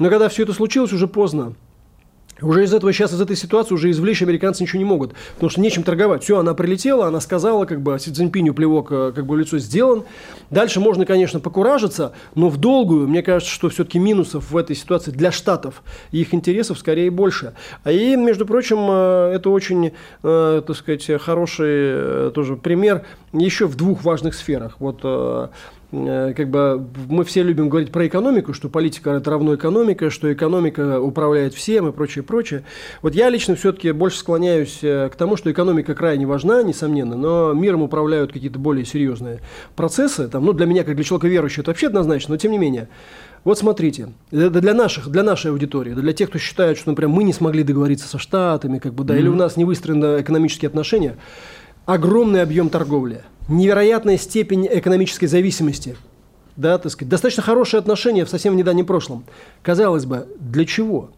Но 0.00 0.10
когда 0.10 0.28
все 0.28 0.42
это 0.42 0.52
случилось, 0.52 0.92
уже 0.92 1.06
поздно. 1.06 1.54
Уже 2.42 2.64
из 2.64 2.72
этого 2.74 2.92
сейчас, 2.92 3.12
из 3.12 3.20
этой 3.20 3.36
ситуации 3.36 3.74
уже 3.74 3.90
извлечь 3.90 4.22
американцы 4.22 4.62
ничего 4.62 4.78
не 4.78 4.84
могут, 4.84 5.14
потому 5.34 5.50
что 5.50 5.60
нечем 5.60 5.82
торговать. 5.82 6.22
Все, 6.22 6.38
она 6.38 6.54
прилетела, 6.54 7.06
она 7.06 7.20
сказала, 7.20 7.64
как 7.64 7.80
бы, 7.80 7.98
Си 7.98 8.10
Цзиньпиню 8.10 8.54
плевок 8.54 8.88
э, 8.90 9.12
как 9.14 9.26
бы 9.26 9.38
лицо 9.38 9.58
сделан. 9.58 10.04
Дальше 10.50 10.80
можно, 10.80 11.06
конечно, 11.06 11.40
покуражиться, 11.40 12.12
но 12.34 12.48
в 12.48 12.56
долгую, 12.56 13.08
мне 13.08 13.22
кажется, 13.22 13.52
что 13.52 13.68
все-таки 13.68 13.98
минусов 13.98 14.50
в 14.50 14.56
этой 14.56 14.76
ситуации 14.76 15.10
для 15.10 15.32
Штатов 15.32 15.82
и 16.12 16.20
их 16.20 16.34
интересов 16.34 16.78
скорее 16.78 17.10
больше. 17.10 17.54
А 17.84 17.92
и, 17.92 18.16
между 18.16 18.46
прочим, 18.46 18.78
э, 18.90 19.32
это 19.34 19.50
очень, 19.50 19.92
э, 20.22 20.62
так 20.66 20.76
сказать, 20.76 21.20
хороший 21.20 22.30
тоже 22.32 22.56
пример 22.56 23.04
еще 23.32 23.66
в 23.66 23.76
двух 23.76 24.02
важных 24.04 24.34
сферах. 24.34 24.76
Вот 24.78 25.04
как 25.90 26.48
бы 26.48 26.86
мы 27.08 27.24
все 27.24 27.42
любим 27.42 27.68
говорить 27.68 27.90
про 27.90 28.06
экономику, 28.06 28.52
что 28.52 28.68
политика 28.68 29.10
это 29.10 29.30
равно 29.30 29.54
экономика, 29.56 30.10
что 30.10 30.32
экономика 30.32 31.00
управляет 31.00 31.54
всем 31.54 31.88
и 31.88 31.92
прочее, 31.92 32.22
прочее. 32.22 32.62
Вот 33.02 33.14
я 33.14 33.28
лично 33.28 33.56
все-таки 33.56 33.90
больше 33.90 34.18
склоняюсь 34.18 34.78
э, 34.82 35.08
к 35.12 35.16
тому, 35.16 35.36
что 35.36 35.50
экономика 35.50 35.94
крайне 35.94 36.26
важна, 36.26 36.62
несомненно, 36.62 37.16
но 37.16 37.52
миром 37.54 37.82
управляют 37.82 38.32
какие-то 38.32 38.58
более 38.58 38.84
серьезные 38.84 39.40
процессы. 39.74 40.28
Там, 40.28 40.44
ну, 40.44 40.52
для 40.52 40.66
меня, 40.66 40.84
как 40.84 40.94
для 40.94 41.04
человека 41.04 41.26
верующего, 41.26 41.62
это 41.62 41.70
вообще 41.72 41.88
однозначно, 41.88 42.34
но 42.34 42.38
тем 42.38 42.52
не 42.52 42.58
менее. 42.58 42.88
Вот 43.42 43.58
смотрите, 43.58 44.10
это 44.30 44.60
для 44.60 44.74
наших, 44.74 45.08
для 45.08 45.22
нашей 45.22 45.50
аудитории, 45.50 45.94
для 45.94 46.12
тех, 46.12 46.28
кто 46.28 46.38
считает, 46.38 46.78
что, 46.78 46.90
например, 46.90 47.08
мы 47.08 47.24
не 47.24 47.32
смогли 47.32 47.64
договориться 47.64 48.06
со 48.06 48.18
Штатами, 48.18 48.78
как 48.78 48.92
бы, 48.92 49.02
да, 49.02 49.14
mm-hmm. 49.14 49.18
или 49.18 49.28
у 49.28 49.34
нас 49.34 49.56
не 49.56 49.64
выстроены 49.64 50.20
экономические 50.20 50.68
отношения, 50.68 51.16
огромный 51.86 52.42
объем 52.42 52.68
торговли, 52.68 53.22
невероятная 53.48 54.16
степень 54.16 54.68
экономической 54.70 55.26
зависимости, 55.26 55.96
да, 56.56 56.78
так 56.78 56.92
сказать, 56.92 57.08
достаточно 57.08 57.42
хорошие 57.42 57.78
отношения 57.78 58.24
в 58.24 58.30
совсем 58.30 58.56
недавнем 58.56 58.86
прошлом. 58.86 59.24
Казалось 59.62 60.04
бы, 60.04 60.28
для 60.38 60.64
чего? 60.64 61.10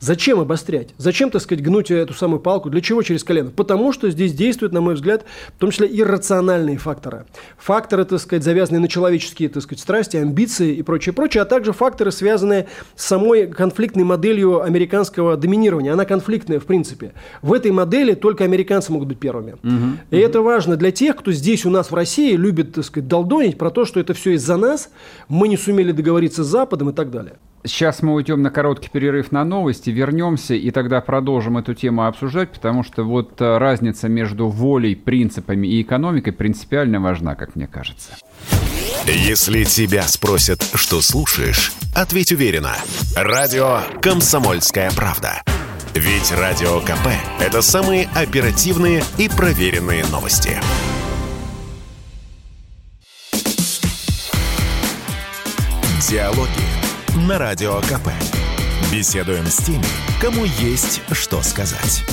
Зачем 0.00 0.40
обострять? 0.40 0.94
Зачем, 0.96 1.30
так 1.30 1.42
сказать, 1.42 1.62
гнуть 1.62 1.90
эту 1.90 2.14
самую 2.14 2.40
палку? 2.40 2.70
Для 2.70 2.80
чего 2.80 3.02
через 3.02 3.22
колено? 3.22 3.50
Потому 3.50 3.92
что 3.92 4.10
здесь 4.10 4.32
действуют, 4.32 4.72
на 4.72 4.80
мой 4.80 4.94
взгляд, 4.94 5.26
в 5.54 5.60
том 5.60 5.70
числе 5.70 5.88
иррациональные 5.92 6.78
факторы. 6.78 7.26
Факторы, 7.58 8.06
так 8.06 8.18
сказать, 8.18 8.42
завязанные 8.42 8.80
на 8.80 8.88
человеческие, 8.88 9.50
так 9.50 9.62
сказать, 9.62 9.80
страсти, 9.80 10.16
амбиции 10.16 10.74
и 10.74 10.82
прочее, 10.82 11.12
прочее, 11.12 11.42
а 11.42 11.44
также 11.44 11.74
факторы, 11.74 12.12
связанные 12.12 12.66
с 12.96 13.04
самой 13.04 13.46
конфликтной 13.46 14.04
моделью 14.04 14.62
американского 14.62 15.36
доминирования. 15.36 15.92
Она 15.92 16.06
конфликтная, 16.06 16.60
в 16.60 16.64
принципе. 16.64 17.12
В 17.42 17.52
этой 17.52 17.70
модели 17.70 18.14
только 18.14 18.44
американцы 18.44 18.90
могут 18.92 19.08
быть 19.08 19.18
первыми. 19.18 19.52
Угу, 19.62 19.98
и 20.10 20.16
угу. 20.16 20.24
это 20.24 20.40
важно 20.40 20.76
для 20.76 20.92
тех, 20.92 21.14
кто 21.16 21.30
здесь 21.30 21.66
у 21.66 21.70
нас 21.70 21.90
в 21.90 21.94
России 21.94 22.36
любит, 22.36 22.72
так 22.72 22.86
сказать, 22.86 23.06
долдонить 23.06 23.58
про 23.58 23.70
то, 23.70 23.84
что 23.84 24.00
это 24.00 24.14
все 24.14 24.32
из-за 24.32 24.56
нас, 24.56 24.88
мы 25.28 25.46
не 25.46 25.58
сумели 25.58 25.92
договориться 25.92 26.42
с 26.42 26.46
Западом 26.46 26.88
и 26.88 26.92
так 26.94 27.10
далее. 27.10 27.34
Сейчас 27.64 28.00
мы 28.00 28.14
уйдем 28.14 28.40
на 28.40 28.50
короткий 28.50 28.88
перерыв 28.88 29.32
на 29.32 29.44
новости, 29.44 29.90
вернемся 29.90 30.54
и 30.54 30.70
тогда 30.70 31.02
продолжим 31.02 31.58
эту 31.58 31.74
тему 31.74 32.06
обсуждать, 32.06 32.52
потому 32.52 32.82
что 32.82 33.04
вот 33.04 33.38
э, 33.40 33.58
разница 33.58 34.08
между 34.08 34.48
волей, 34.48 34.94
принципами 34.94 35.66
и 35.66 35.82
экономикой 35.82 36.30
принципиально 36.30 37.00
важна, 37.00 37.34
как 37.34 37.56
мне 37.56 37.66
кажется. 37.66 38.12
Если 39.04 39.64
тебя 39.64 40.02
спросят, 40.02 40.62
что 40.74 41.02
слушаешь, 41.02 41.72
ответь 41.94 42.32
уверенно. 42.32 42.72
Радио 43.14 43.80
«Комсомольская 44.00 44.90
правда». 44.92 45.42
Ведь 45.94 46.32
Радио 46.32 46.80
КП– 46.80 47.08
это 47.40 47.60
самые 47.60 48.08
оперативные 48.14 49.02
и 49.18 49.28
проверенные 49.28 50.04
новости. 50.06 50.58
Диалоги 56.08 56.79
на 57.16 57.38
Радио 57.38 57.74
КП. 57.80 58.10
Беседуем 58.92 59.46
с 59.46 59.56
теми, 59.58 59.84
кому 60.20 60.44
есть 60.44 61.02
что 61.12 61.42
сказать. 61.42 62.04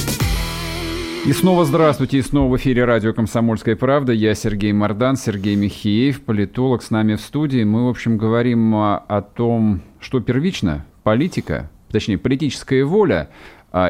И 1.25 1.33
снова 1.33 1.65
здравствуйте, 1.65 2.17
и 2.17 2.21
снова 2.21 2.53
в 2.53 2.57
эфире 2.57 2.85
радио 2.85 3.13
«Комсомольская 3.13 3.75
правда». 3.75 4.13
Я 4.13 4.33
Сергей 4.33 4.71
Мордан, 4.71 5.17
Сергей 5.17 5.55
Михеев, 5.55 6.21
политолог 6.21 6.81
с 6.81 6.89
нами 6.89 7.15
в 7.15 7.21
студии. 7.21 7.63
Мы, 7.63 7.85
в 7.85 7.89
общем, 7.89 8.17
говорим 8.17 8.75
о 8.75 9.21
том, 9.35 9.81
что 9.99 10.19
первично 10.19 10.85
политика, 11.03 11.69
точнее, 11.91 12.17
политическая 12.17 12.83
воля 12.83 13.29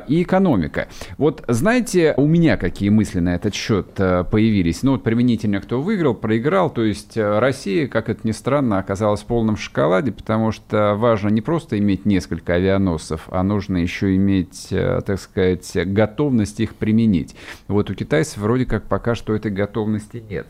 и 0.08 0.24
экономика. 0.24 0.88
Вот 1.18 1.44
знаете, 1.48 2.14
у 2.18 2.26
меня 2.26 2.58
какие 2.58 2.90
мысли 2.90 3.20
на 3.20 3.36
этот 3.36 3.54
счет 3.54 3.92
э, 3.98 4.24
появились? 4.24 4.84
Ну 4.84 4.94
вот 4.94 5.04
применительно, 5.04 5.62
кто 5.62 5.82
выиграл, 5.82 6.14
проиграл, 6.14 6.70
то 6.70 6.84
есть 6.84 7.16
э, 7.16 7.40
Россия, 7.40 7.88
как 7.88 8.10
это 8.10 8.28
ни 8.28 8.32
странно, 8.32 8.80
оказалась 8.80 9.22
в 9.22 9.26
полном 9.26 9.56
шоколаде, 9.56 10.12
потому 10.12 10.52
что 10.52 10.96
важно 10.96 11.30
не 11.30 11.42
просто 11.42 11.78
иметь 11.78 12.06
несколько 12.06 12.56
авианосцев, 12.56 13.28
а 13.30 13.44
нужно 13.44 13.78
еще 13.78 14.16
иметь, 14.16 14.68
э, 14.72 15.02
так 15.06 15.20
сказать, 15.20 15.72
готовность 15.76 16.60
их 16.60 16.76
применить. 16.76 17.36
Вот 17.68 17.90
у 17.90 17.94
китайцев 17.94 18.38
вроде 18.38 18.66
как 18.66 18.84
пока 18.88 19.16
что 19.16 19.36
этой 19.36 19.52
готовности 19.52 20.24
нет. 20.28 20.48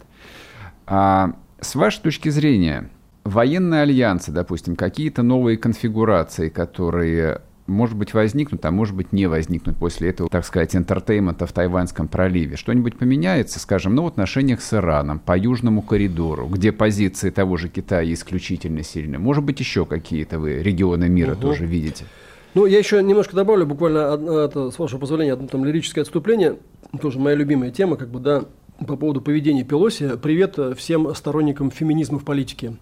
А 0.85 1.33
с 1.59 1.75
вашей 1.75 2.01
точки 2.01 2.29
зрения, 2.29 2.89
военные 3.23 3.81
альянсы, 3.81 4.31
допустим, 4.31 4.75
какие-то 4.75 5.21
новые 5.21 5.57
конфигурации, 5.57 6.49
которые 6.49 7.41
может 7.67 7.97
быть, 7.97 8.13
возникнут, 8.13 8.65
а 8.65 8.71
может 8.71 8.95
быть, 8.95 9.13
не 9.13 9.27
возникнут 9.27 9.77
после 9.77 10.09
этого, 10.09 10.29
так 10.29 10.45
сказать, 10.45 10.75
entertainment 10.75 11.40
а 11.40 11.45
в 11.45 11.51
Тайваньском 11.51 12.07
проливе. 12.07 12.55
Что-нибудь 12.55 12.97
поменяется, 12.97 13.59
скажем, 13.59 13.95
ну, 13.95 14.03
в 14.03 14.07
отношениях 14.07 14.61
с 14.61 14.73
Ираном, 14.73 15.19
по 15.19 15.37
Южному 15.37 15.81
коридору, 15.81 16.47
где 16.47 16.71
позиции 16.71 17.29
того 17.29 17.57
же 17.57 17.69
Китая 17.69 18.11
исключительно 18.13 18.83
сильны. 18.83 19.19
Может 19.19 19.43
быть, 19.43 19.59
еще 19.59 19.85
какие-то 19.85 20.39
вы 20.39 20.63
регионы 20.63 21.09
мира 21.09 21.33
угу. 21.33 21.41
тоже 21.41 21.65
видите? 21.65 22.05
Ну, 22.53 22.65
я 22.65 22.79
еще 22.79 23.03
немножко 23.03 23.35
добавлю, 23.35 23.65
буквально, 23.65 24.45
это, 24.45 24.71
с 24.71 24.79
вашего 24.79 24.99
позволения, 24.99 25.33
одно 25.33 25.47
там 25.47 25.63
лирическое 25.63 26.01
отступление, 26.01 26.57
тоже 27.01 27.19
моя 27.19 27.35
любимая 27.35 27.69
тема, 27.69 27.97
как 27.97 28.09
бы, 28.09 28.19
да, 28.19 28.45
по 28.85 28.95
поводу 28.95 29.21
поведения 29.21 29.63
Пелоси. 29.63 30.17
Привет 30.21 30.57
всем 30.77 31.13
сторонникам 31.15 31.71
феминизма 31.71 32.19
в 32.19 32.25
политике. 32.25 32.75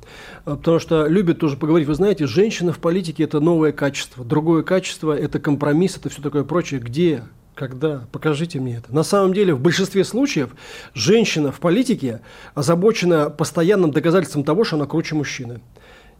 А, 0.44 0.56
потому 0.56 0.80
что 0.80 1.08
любят 1.08 1.40
тоже 1.40 1.56
поговорить. 1.56 1.88
Вы 1.88 1.96
знаете, 1.96 2.28
женщина 2.28 2.74
в 2.74 2.80
политике– 2.80 3.24
это 3.26 3.40
новое 3.40 3.72
качество. 3.72 4.26
Другое 4.26 4.64
качество– 4.64 5.18
это 5.18 5.40
компромисс, 5.40 5.98
это 5.98 6.10
все 6.10 6.22
такое 6.22 6.44
прочее. 6.44 6.80
Где? 6.82 7.24
Когда? 7.54 8.08
Покажите 8.12 8.60
мне 8.60 8.78
это. 8.78 8.94
На 8.94 9.04
самом 9.04 9.34
деле, 9.34 9.54
в 9.54 9.62
большинстве 9.62 10.04
случаев 10.04 10.50
женщина 10.94 11.52
в 11.54 11.60
политике 11.60 12.22
озабочена 12.54 13.30
постоянным 13.30 13.92
доказательством 13.92 14.44
того, 14.44 14.66
что 14.66 14.76
она 14.76 14.86
круче 14.86 15.16
мужчины. 15.16 15.62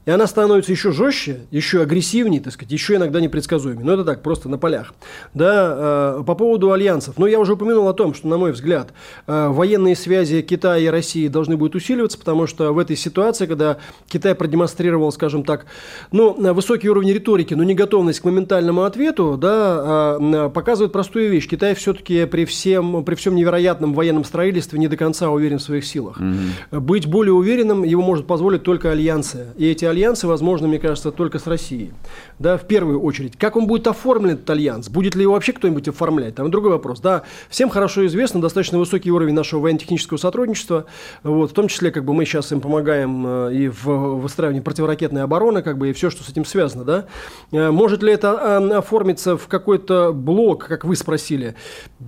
И 0.06 0.12
она 0.12 0.28
становится 0.28 0.72
еще 0.72 0.92
жестче, 0.92 1.42
еще 1.50 1.82
агрессивнее, 1.82 2.40
так 2.40 2.54
сказать, 2.54 2.72
еще 2.72 2.96
иногда 2.96 3.20
непредсказуемее. 3.20 3.84
Но 3.84 3.94
это 3.94 4.04
так, 4.04 4.22
просто 4.22 4.50
на 4.50 4.58
полях. 4.58 4.94
Да, 5.34 6.18
э, 6.20 6.24
по 6.26 6.36
поводу 6.36 6.72
альянсов. 6.72 7.16
Ну, 7.18 7.26
я 7.26 7.40
уже 7.40 7.54
упомянул 7.54 7.88
о 7.88 7.94
том, 7.94 8.14
что, 8.14 8.28
на 8.28 8.38
мой 8.38 8.52
взгляд, 8.52 8.94
э, 9.26 9.48
военные 9.48 9.96
связи 9.96 10.42
Китая 10.42 10.78
и 10.78 10.88
России 10.88 11.28
должны 11.28 11.58
будут 11.58 11.76
усиливаться, 11.76 12.20
потому 12.20 12.46
что 12.46 12.72
в 12.72 12.78
этой 12.78 12.96
ситуации, 12.96 13.48
когда 13.48 13.78
Китай 14.08 14.36
продемонстрировал, 14.36 15.12
скажем 15.12 15.44
так, 15.44 15.66
ну, 16.12 16.36
высокий 16.54 16.90
уровень 16.90 17.12
риторики, 17.12 17.56
но 17.56 17.64
не 17.64 17.74
готовность 17.74 18.20
к 18.20 18.26
моментальному 18.26 18.84
ответу, 18.84 19.38
да, 19.38 20.18
э, 20.20 20.50
показывает 20.54 20.92
простую 20.92 21.32
вещь. 21.32 21.48
Китай 21.48 21.74
все-таки 21.74 22.26
при 22.26 22.46
всем, 22.46 23.04
при 23.04 23.16
всем 23.16 23.36
невероятном 23.36 23.96
военном 23.96 24.24
строительстве 24.24 24.78
не 24.78 24.88
до 24.88 24.98
конца 24.98 25.32
уверен 25.32 25.58
в 25.58 25.64
своих 25.64 25.86
силах. 25.86 26.20
Mm-hmm. 26.20 26.80
Быть 26.80 27.08
более 27.08 27.34
уверенным 27.34 27.84
его 27.84 28.04
может 28.04 28.28
позволить 28.28 28.62
только 28.62 28.92
альянсы. 28.92 29.48
И 29.58 29.68
эти 29.68 29.95
альянсы 29.96 30.28
возможны, 30.28 30.68
мне 30.68 30.78
кажется, 30.78 31.12
только 31.12 31.40
с 31.40 31.48
Россией. 31.48 31.94
Да, 32.38 32.58
в 32.58 32.68
первую 32.68 33.02
очередь. 33.02 33.38
Как 33.38 33.56
он 33.56 33.66
будет 33.66 33.88
оформлен, 33.88 34.34
этот 34.34 34.50
альянс? 34.50 34.90
Будет 34.90 35.16
ли 35.16 35.22
его 35.22 35.34
вообще 35.34 35.54
кто-нибудь 35.54 35.88
оформлять? 35.88 36.36
Там 36.36 36.52
другой 36.52 36.72
вопрос. 36.72 37.00
Да, 37.00 37.24
всем 37.50 37.70
хорошо 37.70 38.06
известно 38.06 38.42
достаточно 38.42 38.78
высокий 38.78 39.12
уровень 39.12 39.34
нашего 39.34 39.62
военно-технического 39.62 40.18
сотрудничества. 40.18 40.86
Вот, 41.24 41.52
в 41.52 41.54
том 41.54 41.70
числе, 41.70 41.92
как 41.92 42.04
бы 42.04 42.14
мы 42.14 42.26
сейчас 42.26 42.52
им 42.52 42.60
помогаем 42.60 43.26
э, 43.26 43.54
и 43.54 43.68
в 43.70 44.20
выстраивании 44.20 44.60
противоракетной 44.60 45.24
обороны, 45.24 45.62
как 45.62 45.78
бы, 45.78 45.90
и 45.90 45.94
все, 45.94 46.10
что 46.10 46.24
с 46.24 46.30
этим 46.30 46.44
связано. 46.44 46.84
Да? 46.84 47.06
Э, 47.52 47.72
может 47.72 48.04
ли 48.04 48.12
это 48.12 48.58
а, 48.58 48.78
оформиться 48.80 49.38
в 49.38 49.48
какой-то 49.48 50.12
блок, 50.12 50.66
как 50.66 50.84
вы 50.84 50.96
спросили? 50.96 51.56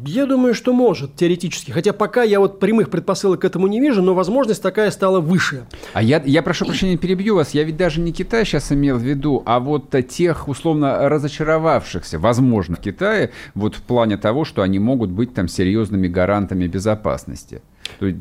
Я 0.06 0.26
думаю, 0.26 0.54
что 0.54 0.74
может, 0.74 1.16
теоретически. 1.16 1.72
Хотя 1.72 1.94
пока 1.94 2.24
я 2.24 2.40
вот 2.40 2.60
прямых 2.60 2.90
предпосылок 2.90 3.42
к 3.42 3.46
этому 3.46 3.68
не 3.68 3.80
вижу, 3.80 4.02
но 4.02 4.14
возможность 4.14 4.62
такая 4.62 4.92
стала 4.92 5.22
выше. 5.22 5.66
А 5.94 6.04
я, 6.04 6.22
я 6.26 6.44
прошу 6.44 6.66
прощения, 6.66 6.98
перебью 6.98 7.36
вас. 7.36 7.54
Я 7.54 7.64
ведь 7.64 7.77
даже 7.78 8.02
не 8.02 8.12
Китай 8.12 8.44
сейчас 8.46 8.72
имел 8.72 8.98
в 8.98 9.04
виду, 9.04 9.44
а 9.46 9.60
вот 9.60 9.96
тех, 10.10 10.48
условно, 10.48 11.08
разочаровавшихся, 11.08 12.20
возможно, 12.20 12.76
в 12.76 12.82
Китае, 12.82 13.32
вот 13.56 13.76
в 13.76 13.82
плане 13.82 14.18
того, 14.18 14.44
что 14.46 14.62
они 14.62 14.80
могут 14.80 15.10
быть 15.10 15.34
там 15.34 15.48
серьезными 15.48 16.08
гарантами 16.08 16.68
безопасности. 16.68 17.62
То 18.00 18.08
есть 18.08 18.20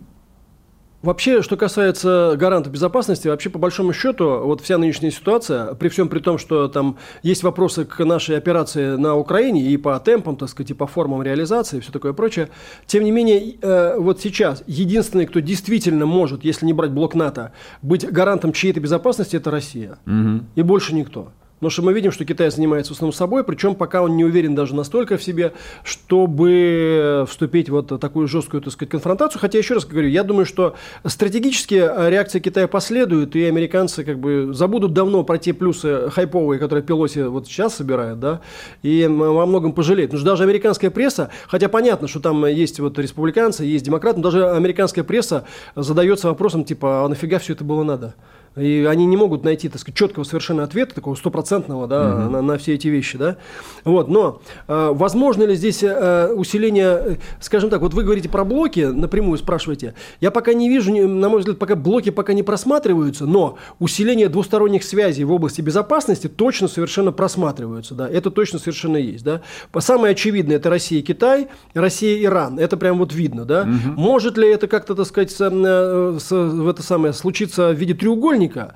Вообще, 1.06 1.40
что 1.40 1.56
касается 1.56 2.34
гаранта 2.36 2.68
безопасности, 2.68 3.28
вообще 3.28 3.48
по 3.48 3.60
большому 3.60 3.92
счету, 3.92 4.40
вот 4.42 4.60
вся 4.60 4.76
нынешняя 4.76 5.12
ситуация, 5.12 5.74
при 5.74 5.88
всем 5.88 6.08
при 6.08 6.18
том, 6.18 6.36
что 6.36 6.66
там 6.66 6.96
есть 7.22 7.44
вопросы 7.44 7.84
к 7.84 8.04
нашей 8.04 8.36
операции 8.36 8.96
на 8.96 9.14
Украине 9.14 9.62
и 9.62 9.76
по 9.76 9.96
темпам, 10.00 10.34
так 10.34 10.48
сказать, 10.48 10.72
и 10.72 10.74
по 10.74 10.88
формам 10.88 11.22
реализации, 11.22 11.76
и 11.76 11.80
все 11.80 11.92
такое 11.92 12.12
прочее, 12.12 12.48
тем 12.86 13.04
не 13.04 13.12
менее, 13.12 13.54
э, 13.62 13.96
вот 14.00 14.20
сейчас 14.20 14.64
единственный, 14.66 15.26
кто 15.26 15.38
действительно 15.38 16.06
может, 16.06 16.44
если 16.44 16.66
не 16.66 16.72
брать 16.72 16.90
блок 16.90 17.14
НАТО, 17.14 17.52
быть 17.82 18.04
гарантом 18.10 18.52
чьей-то 18.52 18.80
безопасности, 18.80 19.36
это 19.36 19.52
Россия. 19.52 19.98
Угу. 20.06 20.46
И 20.56 20.62
больше 20.62 20.92
никто. 20.92 21.30
Потому 21.56 21.70
что 21.70 21.82
мы 21.82 21.94
видим, 21.94 22.12
что 22.12 22.26
Китай 22.26 22.50
занимается 22.50 22.92
в 22.92 22.96
основном 22.96 23.14
собой, 23.14 23.42
причем 23.42 23.74
пока 23.74 24.02
он 24.02 24.16
не 24.16 24.24
уверен 24.24 24.54
даже 24.54 24.74
настолько 24.74 25.16
в 25.16 25.22
себе, 25.22 25.52
чтобы 25.84 27.24
вступить 27.28 27.70
вот 27.70 27.98
такую 27.98 28.28
жесткую, 28.28 28.62
так 28.62 28.74
сказать, 28.74 28.90
конфронтацию. 28.90 29.40
Хотя, 29.40 29.56
еще 29.56 29.74
раз 29.74 29.86
говорю, 29.86 30.08
я 30.08 30.22
думаю, 30.22 30.44
что 30.44 30.74
стратегически 31.06 31.74
реакция 31.74 32.40
Китая 32.40 32.68
последует, 32.68 33.34
и 33.36 33.44
американцы 33.44 34.04
как 34.04 34.18
бы 34.18 34.50
забудут 34.52 34.92
давно 34.92 35.24
про 35.24 35.38
те 35.38 35.54
плюсы 35.54 36.10
хайповые, 36.10 36.58
которые 36.58 36.84
Пелоси 36.84 37.20
вот 37.20 37.46
сейчас 37.46 37.76
собирает, 37.76 38.20
да, 38.20 38.42
и 38.82 39.06
во 39.06 39.46
многом 39.46 39.72
пожалеют. 39.72 40.10
Потому 40.10 40.20
что 40.20 40.30
даже 40.32 40.42
американская 40.42 40.90
пресса, 40.90 41.30
хотя 41.48 41.70
понятно, 41.70 42.06
что 42.06 42.20
там 42.20 42.44
есть 42.44 42.80
вот 42.80 42.98
республиканцы, 42.98 43.64
есть 43.64 43.84
демократы, 43.84 44.18
но 44.18 44.24
даже 44.24 44.50
американская 44.50 45.04
пресса 45.04 45.46
задается 45.74 46.28
вопросом, 46.28 46.64
типа, 46.64 47.04
а 47.04 47.08
нафига 47.08 47.38
все 47.38 47.54
это 47.54 47.64
было 47.64 47.82
надо? 47.82 48.14
И 48.56 48.86
они 48.88 49.04
не 49.04 49.16
могут 49.16 49.44
найти, 49.44 49.68
так 49.68 49.80
сказать, 49.80 49.96
четкого 49.98 50.24
совершенно 50.24 50.62
ответа, 50.62 50.94
такого 50.94 51.14
стопроцентного, 51.14 51.86
да, 51.86 52.14
угу. 52.14 52.30
на, 52.30 52.42
на 52.42 52.58
все 52.58 52.74
эти 52.74 52.88
вещи, 52.88 53.18
да. 53.18 53.36
Вот, 53.84 54.08
но 54.08 54.40
э, 54.66 54.90
возможно 54.94 55.42
ли 55.42 55.54
здесь 55.54 55.82
э, 55.82 56.32
усиление, 56.32 57.18
скажем 57.40 57.68
так, 57.68 57.82
вот 57.82 57.92
вы 57.92 58.02
говорите 58.02 58.28
про 58.30 58.44
блоки, 58.44 58.80
напрямую 58.80 59.36
спрашиваете, 59.36 59.94
я 60.20 60.30
пока 60.30 60.54
не 60.54 60.70
вижу, 60.70 60.94
на 61.06 61.28
мой 61.28 61.40
взгляд, 61.40 61.58
пока 61.58 61.76
блоки 61.76 62.10
пока 62.10 62.32
не 62.32 62.42
просматриваются, 62.42 63.26
но 63.26 63.58
усиление 63.78 64.28
двусторонних 64.28 64.84
связей 64.84 65.24
в 65.24 65.32
области 65.32 65.60
безопасности 65.60 66.28
точно 66.28 66.68
совершенно 66.68 67.12
просматриваются, 67.12 67.94
да, 67.94 68.08
это 68.08 68.30
точно 68.30 68.58
совершенно 68.58 68.96
есть, 68.96 69.24
да. 69.24 69.42
Самое 69.78 70.12
очевидное– 70.12 70.56
это 70.58 70.70
Россия 70.70 71.00
и 71.00 71.02
Китай, 71.02 71.48
Россия 71.74 72.16
и 72.16 72.24
Иран, 72.24 72.58
это 72.58 72.78
прям 72.78 72.98
вот 72.98 73.12
видно, 73.12 73.44
да. 73.44 73.62
Угу. 73.62 74.00
Может 74.00 74.38
ли 74.38 74.48
это 74.48 74.66
как-то, 74.66 74.94
так 74.94 75.06
сказать, 75.06 75.30
с, 75.30 75.40
э, 75.40 76.18
с, 76.18 76.30
в 76.30 76.68
это 76.68 76.82
самое 76.82 77.12
случиться 77.12 77.70
в 77.70 77.74
виде 77.74 77.92
треугольника, 77.92 78.45
única. 78.46 78.74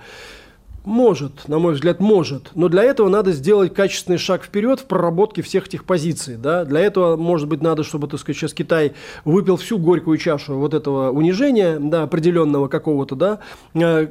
Может, 0.84 1.46
на 1.46 1.58
мой 1.58 1.74
взгляд, 1.74 2.00
может. 2.00 2.50
Но 2.54 2.68
для 2.68 2.82
этого 2.82 3.10
надо 3.10 3.32
сделать 3.32 3.74
качественный 3.74 4.16
шаг 4.16 4.42
вперед 4.42 4.80
в 4.80 4.84
проработке 4.84 5.42
всех 5.42 5.66
этих 5.66 5.84
позиций. 5.84 6.36
Да? 6.36 6.64
Для 6.64 6.80
этого, 6.80 7.16
может 7.18 7.48
быть, 7.48 7.60
надо, 7.60 7.84
чтобы, 7.84 8.08
так 8.08 8.18
сказать, 8.18 8.38
сейчас 8.38 8.54
Китай 8.54 8.94
выпил 9.26 9.56
всю 9.58 9.78
горькую 9.78 10.16
чашу 10.16 10.56
вот 10.56 10.72
этого 10.72 11.10
унижения, 11.10 11.78
да, 11.78 12.04
определенного 12.04 12.68
какого-то, 12.68 13.14
да. 13.14 13.40
Э, 13.74 14.08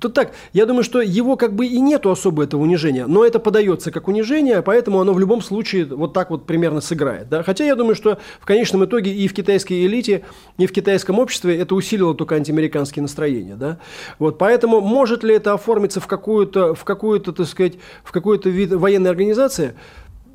то 0.00 0.08
так, 0.08 0.32
я 0.52 0.66
думаю, 0.66 0.82
что 0.82 1.00
его 1.00 1.36
как 1.36 1.54
бы 1.54 1.66
и 1.66 1.80
нету 1.80 2.10
особо 2.10 2.42
этого 2.42 2.62
унижения, 2.62 3.06
но 3.06 3.24
это 3.24 3.38
подается 3.38 3.92
как 3.92 4.08
унижение, 4.08 4.60
поэтому 4.62 5.00
оно 5.00 5.12
в 5.12 5.20
любом 5.20 5.40
случае 5.40 5.84
вот 5.84 6.14
так 6.14 6.30
вот 6.30 6.46
примерно 6.46 6.80
сыграет, 6.80 7.28
да. 7.28 7.44
Хотя 7.44 7.64
я 7.64 7.76
думаю, 7.76 7.94
что 7.94 8.18
в 8.40 8.46
конечном 8.46 8.84
итоге 8.84 9.14
и 9.14 9.28
в 9.28 9.34
китайской 9.34 9.86
элите, 9.86 10.24
и 10.56 10.66
в 10.66 10.72
китайском 10.72 11.20
обществе 11.20 11.56
это 11.56 11.76
усилило 11.76 12.14
только 12.14 12.34
антиамериканские 12.34 13.02
настроения, 13.02 13.54
да. 13.54 13.78
Вот, 14.18 14.36
поэтому 14.38 14.80
может 14.80 15.22
ли 15.22 15.34
это 15.34 15.52
оформиться 15.52 16.00
в 16.00 16.07
какую-то, 16.08 16.74
в 16.74 16.84
какую-то, 16.84 17.32
так 17.32 17.46
сказать, 17.46 17.74
в 18.02 18.10
какой-то 18.10 18.48
вид 18.48 18.72
военной 18.72 19.10
организации, 19.10 19.74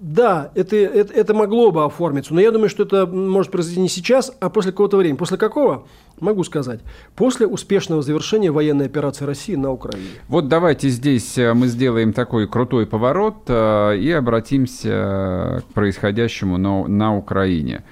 да, 0.04 0.52
это, 0.54 0.76
это, 0.76 1.14
это 1.14 1.34
могло 1.34 1.72
бы 1.72 1.86
оформиться, 1.86 2.34
но 2.34 2.42
я 2.42 2.52
думаю, 2.52 2.68
что 2.68 2.84
это 2.84 3.06
может 3.06 3.54
произойти 3.54 3.80
не 3.80 3.88
сейчас, 3.88 4.36
а 4.42 4.50
после 4.50 4.72
какого-то 4.72 4.98
времени. 4.98 5.16
После 5.16 5.38
какого? 5.38 5.88
Могу 6.20 6.44
сказать. 6.44 6.82
После 7.16 7.48
успешного 7.48 8.02
завершения 8.02 8.52
военной 8.52 8.86
операции 8.86 9.24
России 9.24 9.56
на 9.56 9.72
Украине. 9.72 10.10
Вот 10.28 10.50
давайте 10.50 10.90
здесь 10.90 11.38
э, 11.38 11.54
мы 11.54 11.68
сделаем 11.68 12.12
такой 12.12 12.50
крутой 12.50 12.86
поворот 12.86 13.46
э, 13.48 13.98
и 13.98 14.12
обратимся 14.12 15.64
к 15.70 15.74
происходящему 15.74 16.58
на, 16.58 16.86
на 16.86 17.16
Украине. 17.16 17.86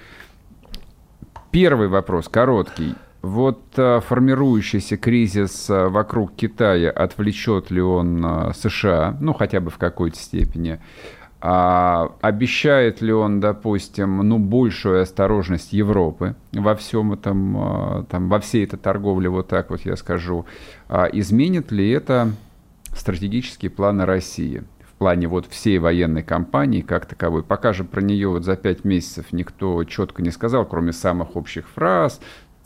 Первый 1.50 1.88
вопрос, 1.88 2.28
короткий. 2.28 2.96
Вот 3.22 3.62
а, 3.78 4.00
формирующийся 4.00 4.98
кризис 4.98 5.70
а, 5.70 5.90
вокруг 5.90 6.36
Китая, 6.36 6.90
отвлечет 6.90 7.70
ли 7.70 7.82
он 7.82 8.26
а, 8.26 8.54
США, 8.54 9.18
ну 9.20 9.34
хотя 9.34 9.60
бы 9.60 9.70
в 9.70 9.78
какой-то 9.78 10.18
степени, 10.18 10.80
а 11.40 12.12
обещает 12.22 13.02
ли 13.02 13.14
он, 13.14 13.40
допустим, 13.40 14.18
ну, 14.20 14.38
большую 14.38 15.02
осторожность 15.02 15.74
Европы 15.74 16.36
во 16.52 16.76
всем 16.76 17.14
этом, 17.14 18.06
там, 18.10 18.30
во 18.30 18.40
всей 18.40 18.64
этой 18.64 18.78
торговле, 18.78 19.28
вот 19.28 19.48
так 19.48 19.72
вот 19.72 19.82
я 19.82 19.96
скажу, 19.96 20.46
а 20.88 21.06
изменит 21.06 21.72
ли 21.72 21.90
это 21.90 22.32
стратегические 22.96 23.72
планы 23.72 24.06
России? 24.06 24.64
в 24.84 25.04
плане 25.04 25.28
вот 25.28 25.48
всей 25.48 25.80
военной 25.80 26.22
кампании 26.22 26.82
как 26.82 27.08
таковой. 27.08 27.42
Пока 27.42 27.74
же 27.74 27.84
про 27.84 28.02
нее 28.02 28.28
вот 28.28 28.46
за 28.46 28.56
пять 28.56 28.86
месяцев 28.86 29.26
никто 29.32 29.84
четко 29.84 30.22
не 30.22 30.30
сказал, 30.30 30.64
кроме 30.64 30.94
самых 30.94 31.36
общих 31.36 31.68
фраз, 31.70 32.22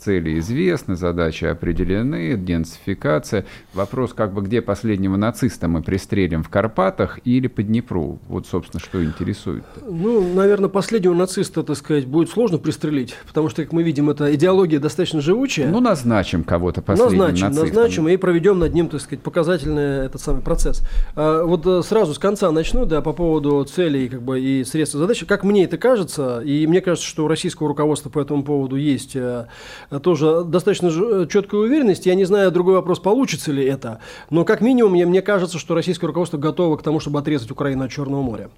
Цели 0.06 0.38
известны, 0.38 0.96
задачи 0.96 1.46
определены, 1.46 2.38
денацификация. 2.38 3.44
Вопрос, 3.74 4.14
как 4.14 4.36
бы, 4.36 4.44
где 4.44 4.62
последнего 4.62 5.16
нациста 5.16 5.68
мы 5.68 5.82
пристрелим, 5.82 6.44
в 6.44 6.50
Карпатах 6.50 7.18
или 7.26 7.48
по 7.48 7.64
Днепру? 7.64 8.20
Вот, 8.28 8.46
собственно, 8.46 8.80
что 8.80 9.04
интересует. 9.04 9.64
-то. 9.76 9.90
Ну, 9.90 10.36
наверное, 10.36 10.70
последнего 10.70 11.16
нациста, 11.16 11.64
так 11.64 11.76
сказать, 11.76 12.06
будет 12.06 12.30
сложно 12.30 12.60
пристрелить, 12.60 13.16
потому 13.26 13.50
что, 13.50 13.64
как 13.64 13.72
мы 13.72 13.82
видим, 13.82 14.12
эта 14.12 14.32
идеология 14.36 14.80
достаточно 14.80 15.22
живучая. 15.22 15.72
Ну, 15.72 15.80
назначим 15.80 16.44
кого-то 16.44 16.84
последним 16.84 17.18
Назначим, 17.18 17.48
нацистом. 17.48 17.66
назначим 17.66 18.08
и 18.08 18.18
проведем 18.18 18.60
над 18.60 18.76
ним, 18.76 18.90
так 18.90 19.02
сказать, 19.02 19.24
показательный 19.24 20.06
этот 20.06 20.22
самый 20.22 20.44
процесс. 20.44 20.84
А, 21.16 21.44
вот 21.44 21.66
э, 21.66 21.82
сразу 21.82 22.14
с 22.14 22.20
конца 22.20 22.52
начну, 22.52 22.86
да, 22.86 23.02
по 23.02 23.12
поводу 23.12 23.64
целей 23.64 24.08
как 24.10 24.22
бы, 24.22 24.40
и 24.40 24.64
средств 24.66 25.00
задачи. 25.00 25.26
Как 25.26 25.44
мне 25.44 25.64
это 25.64 25.80
кажется, 25.80 26.42
и 26.42 26.68
мне 26.68 26.82
кажется, 26.82 27.10
что 27.10 27.26
у 27.26 27.28
российского 27.28 27.70
руководства 27.70 28.12
по 28.12 28.20
этому 28.20 28.44
поводу 28.44 28.76
есть 28.76 29.16
э, 29.16 29.48
тоже 30.00 30.44
достаточно 30.44 30.88
э, 30.88 31.28
четкая 31.30 31.62
уверенность. 31.62 32.06
Я 32.06 32.16
не 32.16 32.26
знаю, 32.26 32.52
другой 32.52 32.76
вопрос, 32.76 33.00
получится 33.00 33.52
ли 33.52 33.64
это. 33.66 34.00
Но 34.30 34.46
как 34.46 34.62
минимум, 34.62 34.94
мне, 34.94 35.06
мне 35.06 35.22
кажется, 35.22 35.60
что 35.60 35.76
российское 35.76 36.08
руководство 36.08 36.38
готово 36.38 36.78
к 36.78 36.84
тому, 36.84 37.00
чтобы 37.00 37.20
отрезать 37.20 37.52
Украину 37.52 37.86
от 37.86 37.92
Черного 37.92 38.22
моря. 38.22 38.50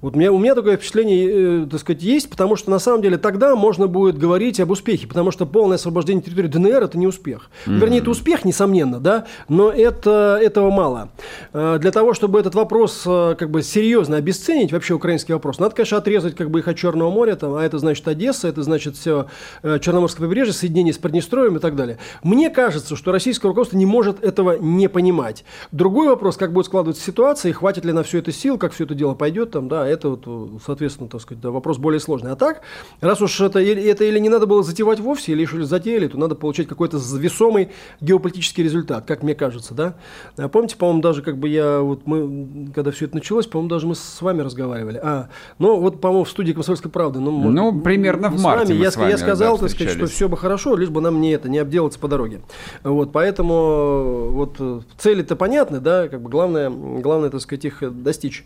Вот 0.00 0.16
у 0.16 0.18
меня, 0.18 0.32
у 0.32 0.38
меня 0.38 0.54
такое 0.54 0.76
впечатление, 0.76 1.64
э, 1.64 1.66
так 1.70 1.80
сказать, 1.80 2.02
есть, 2.02 2.30
потому 2.30 2.56
что 2.56 2.70
на 2.70 2.78
самом 2.78 3.02
деле 3.02 3.18
тогда 3.18 3.54
можно 3.56 3.86
будет 3.86 4.18
говорить 4.18 4.60
об 4.60 4.70
успехе, 4.70 5.06
потому 5.06 5.30
что 5.30 5.46
полное 5.46 5.76
освобождение 5.76 6.22
территории 6.22 6.48
ДНР 6.48 6.82
это 6.82 6.98
не 6.98 7.06
успех. 7.06 7.50
Mm-hmm. 7.66 7.78
Вернее, 7.78 7.98
это 7.98 8.10
успех, 8.10 8.44
несомненно, 8.44 9.00
да, 9.00 9.26
но 9.48 9.70
это, 9.70 10.38
этого 10.40 10.70
мало. 10.70 11.10
Э, 11.52 11.78
для 11.78 11.90
того, 11.90 12.14
чтобы 12.14 12.40
этот 12.40 12.54
вопрос 12.54 13.02
э, 13.06 13.34
как 13.38 13.50
бы 13.50 13.62
серьезно 13.62 14.16
обесценить, 14.16 14.72
вообще 14.72 14.94
украинский 14.94 15.34
вопрос, 15.34 15.58
надо, 15.58 15.74
конечно, 15.74 15.98
отрезать 15.98 16.34
как 16.34 16.50
бы 16.50 16.60
их 16.60 16.68
от 16.68 16.76
Черного 16.76 17.10
моря, 17.10 17.36
там, 17.36 17.54
а 17.54 17.64
это 17.64 17.78
значит 17.78 18.06
Одесса, 18.08 18.48
это 18.48 18.62
значит 18.62 18.96
все 18.96 19.26
э, 19.62 19.78
Черноморское 19.80 20.26
побережье, 20.26 20.52
соединение 20.52 20.92
с 20.92 20.98
Приднестровьем 20.98 21.56
и 21.56 21.60
так 21.60 21.76
далее. 21.76 21.98
Мне 22.22 22.50
кажется, 22.50 22.96
что 22.96 23.12
российское 23.12 23.48
руководство 23.48 23.76
не 23.76 23.86
может 23.86 24.22
этого 24.22 24.58
не 24.58 24.88
понимать. 24.88 25.44
Другой 25.72 26.08
вопрос, 26.08 26.36
как 26.36 26.52
будет 26.52 26.66
складываться 26.66 27.02
ситуация, 27.02 27.50
и 27.50 27.52
хватит 27.52 27.84
ли 27.84 27.92
на 27.92 28.02
все 28.02 28.18
это 28.18 28.32
сил, 28.32 28.58
как 28.58 28.72
все 28.72 28.84
это 28.84 28.94
дело 28.94 29.14
пойдет, 29.14 29.50
там, 29.52 29.68
да, 29.68 29.83
это 29.86 30.10
вот, 30.10 30.62
соответственно, 30.64 31.08
так 31.08 31.20
сказать, 31.20 31.40
да, 31.42 31.50
вопрос 31.50 31.78
более 31.78 32.00
сложный. 32.00 32.32
А 32.32 32.36
так, 32.36 32.62
раз 33.00 33.20
уж 33.20 33.40
это, 33.40 33.60
это 33.60 34.04
или 34.04 34.18
не 34.18 34.28
надо 34.28 34.46
было 34.46 34.62
затевать 34.62 35.00
вовсе, 35.00 35.32
или 35.32 35.42
еще 35.42 35.62
затеяли, 35.64 36.08
то 36.08 36.18
надо 36.18 36.34
получать 36.34 36.68
какой-то 36.68 36.98
весомый 37.16 37.70
геополитический 38.00 38.64
результат, 38.64 39.06
как 39.06 39.22
мне 39.22 39.34
кажется, 39.34 39.74
да. 39.74 39.94
А 40.36 40.48
помните, 40.48 40.76
по-моему, 40.76 41.02
даже 41.02 41.22
как 41.22 41.38
бы 41.38 41.48
я, 41.48 41.80
вот 41.80 42.06
мы, 42.06 42.70
когда 42.74 42.90
все 42.90 43.06
это 43.06 43.16
началось, 43.16 43.46
по-моему, 43.46 43.70
даже 43.70 43.86
мы 43.86 43.94
с 43.94 44.22
вами 44.22 44.42
разговаривали. 44.42 45.00
А, 45.02 45.28
ну, 45.58 45.80
вот, 45.80 46.00
по-моему, 46.00 46.24
в 46.24 46.30
студии 46.30 46.52
«Комсомольской 46.52 46.90
правды». 46.90 47.20
Ну, 47.20 47.30
может, 47.30 47.54
ну 47.54 47.80
примерно 47.80 48.28
в 48.28 48.40
марте 48.40 48.72
вами, 48.72 48.82
я, 48.82 48.90
с 48.90 48.96
вами, 48.96 49.10
я 49.10 49.18
сказал, 49.18 49.56
да, 49.56 49.62
так 49.62 49.70
сказать, 49.70 49.92
что 49.94 50.06
все 50.06 50.28
бы 50.28 50.36
хорошо, 50.36 50.76
лишь 50.76 50.90
бы 50.90 51.00
нам 51.00 51.20
не 51.20 51.32
это, 51.32 51.48
не 51.48 51.58
обделаться 51.58 51.98
по 51.98 52.08
дороге. 52.08 52.40
Вот, 52.82 53.12
поэтому 53.12 54.30
вот 54.30 54.60
цели-то 54.98 55.36
понятны, 55.36 55.80
да, 55.80 56.08
как 56.08 56.22
бы 56.22 56.30
главное, 56.30 56.70
главное, 56.70 57.30
так 57.30 57.40
сказать, 57.40 57.64
их 57.64 58.02
достичь. 58.02 58.44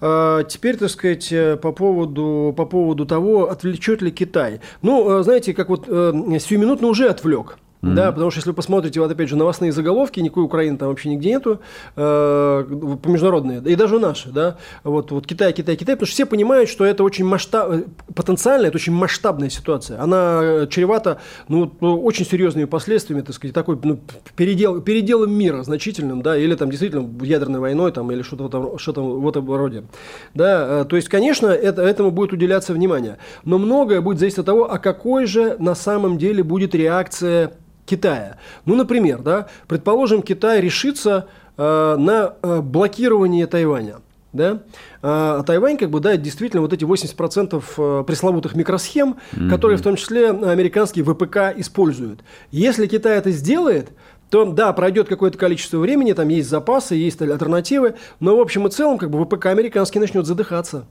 А, 0.00 0.42
теперь, 0.44 0.76
так 0.76 0.90
сказать, 0.90 1.32
э, 1.32 1.56
по 1.56 1.72
поводу, 1.72 2.54
по 2.56 2.66
поводу 2.66 3.06
того, 3.06 3.50
отвлечет 3.50 4.02
ли 4.02 4.10
Китай. 4.10 4.60
Ну, 4.82 5.20
э, 5.20 5.22
знаете, 5.22 5.54
как 5.54 5.68
вот 5.68 5.84
э, 5.88 6.12
сиюминутно 6.40 6.88
уже 6.88 7.08
отвлек. 7.08 7.58
Да, 7.92 8.12
потому 8.12 8.30
что 8.30 8.38
если 8.38 8.50
вы 8.50 8.54
посмотрите, 8.54 9.00
вот 9.00 9.10
опять 9.10 9.28
же, 9.28 9.36
новостные 9.36 9.72
заголовки, 9.72 10.20
никакой 10.20 10.44
Украины 10.44 10.78
там 10.78 10.88
вообще 10.88 11.10
нигде 11.10 11.30
нету, 11.30 11.60
э, 11.96 12.64
международные, 13.04 13.60
и 13.60 13.74
даже 13.74 13.98
наши, 13.98 14.30
да, 14.30 14.56
вот, 14.84 15.10
вот 15.10 15.26
Китай, 15.26 15.52
Китай, 15.52 15.76
Китай, 15.76 15.96
потому 15.96 16.06
что 16.06 16.14
все 16.14 16.26
понимают, 16.26 16.68
что 16.68 16.84
это 16.84 17.04
очень 17.04 17.24
масштаб, 17.24 17.84
потенциально, 18.14 18.66
это 18.66 18.76
очень 18.76 18.92
масштабная 18.92 19.50
ситуация. 19.50 20.00
Она 20.00 20.66
чревата, 20.70 21.20
ну, 21.48 21.72
ну, 21.80 22.00
очень 22.02 22.24
серьезными 22.24 22.64
последствиями, 22.64 23.22
так 23.22 23.34
сказать, 23.34 23.54
такой, 23.54 23.78
ну, 23.82 23.98
передел, 24.36 24.80
переделом 24.80 25.32
мира 25.32 25.62
значительным, 25.62 26.22
да, 26.22 26.36
или 26.36 26.54
там 26.54 26.70
действительно 26.70 27.08
ядерной 27.24 27.60
войной, 27.60 27.92
там, 27.92 28.10
или 28.10 28.22
что-то 28.22 28.44
в 28.48 28.78
что-то 28.78 29.02
в 29.02 29.28
этом 29.28 29.50
роде. 29.54 29.84
Да, 30.34 30.82
э, 30.82 30.84
то 30.84 30.96
есть, 30.96 31.08
конечно, 31.08 31.48
это, 31.48 31.82
этому 31.82 32.10
будет 32.10 32.32
уделяться 32.32 32.72
внимание, 32.72 33.18
но 33.44 33.58
многое 33.58 34.00
будет 34.00 34.18
зависеть 34.18 34.38
от 34.38 34.46
того, 34.46 34.70
а 34.70 34.78
какой 34.78 35.26
же 35.26 35.56
на 35.58 35.74
самом 35.74 36.18
деле 36.18 36.42
будет 36.42 36.74
реакция 36.74 37.52
Китая. 37.86 38.36
Ну, 38.64 38.74
например, 38.74 39.20
да, 39.22 39.48
предположим, 39.68 40.22
Китай 40.22 40.60
решится 40.60 41.26
э, 41.56 41.96
на 41.98 42.34
э, 42.42 42.60
блокирование 42.60 43.46
Тайваня. 43.46 43.96
Да? 44.32 44.62
А 45.00 45.44
Тайвань, 45.44 45.76
как 45.78 45.90
бы, 45.90 46.00
да, 46.00 46.16
действительно 46.16 46.60
вот 46.60 46.72
эти 46.72 46.84
80% 46.84 47.62
э, 47.76 48.04
пресловутых 48.04 48.56
микросхем, 48.56 49.16
mm-hmm. 49.32 49.48
которые 49.48 49.78
в 49.78 49.82
том 49.82 49.94
числе 49.94 50.30
американские 50.30 51.04
ВПК 51.04 51.56
используют. 51.56 52.20
Если 52.50 52.88
Китай 52.88 53.16
это 53.16 53.30
сделает, 53.30 53.90
то 54.30 54.44
да, 54.44 54.72
пройдет 54.72 55.06
какое-то 55.06 55.38
количество 55.38 55.78
времени, 55.78 56.12
там 56.12 56.26
есть 56.28 56.48
запасы, 56.48 56.96
есть 56.96 57.22
альтернативы, 57.22 57.94
но 58.18 58.36
в 58.36 58.40
общем 58.40 58.66
и 58.66 58.70
целом 58.70 58.98
как 58.98 59.10
бы 59.10 59.24
ВПК 59.24 59.46
американский 59.46 60.00
начнет 60.00 60.26
задыхаться 60.26 60.86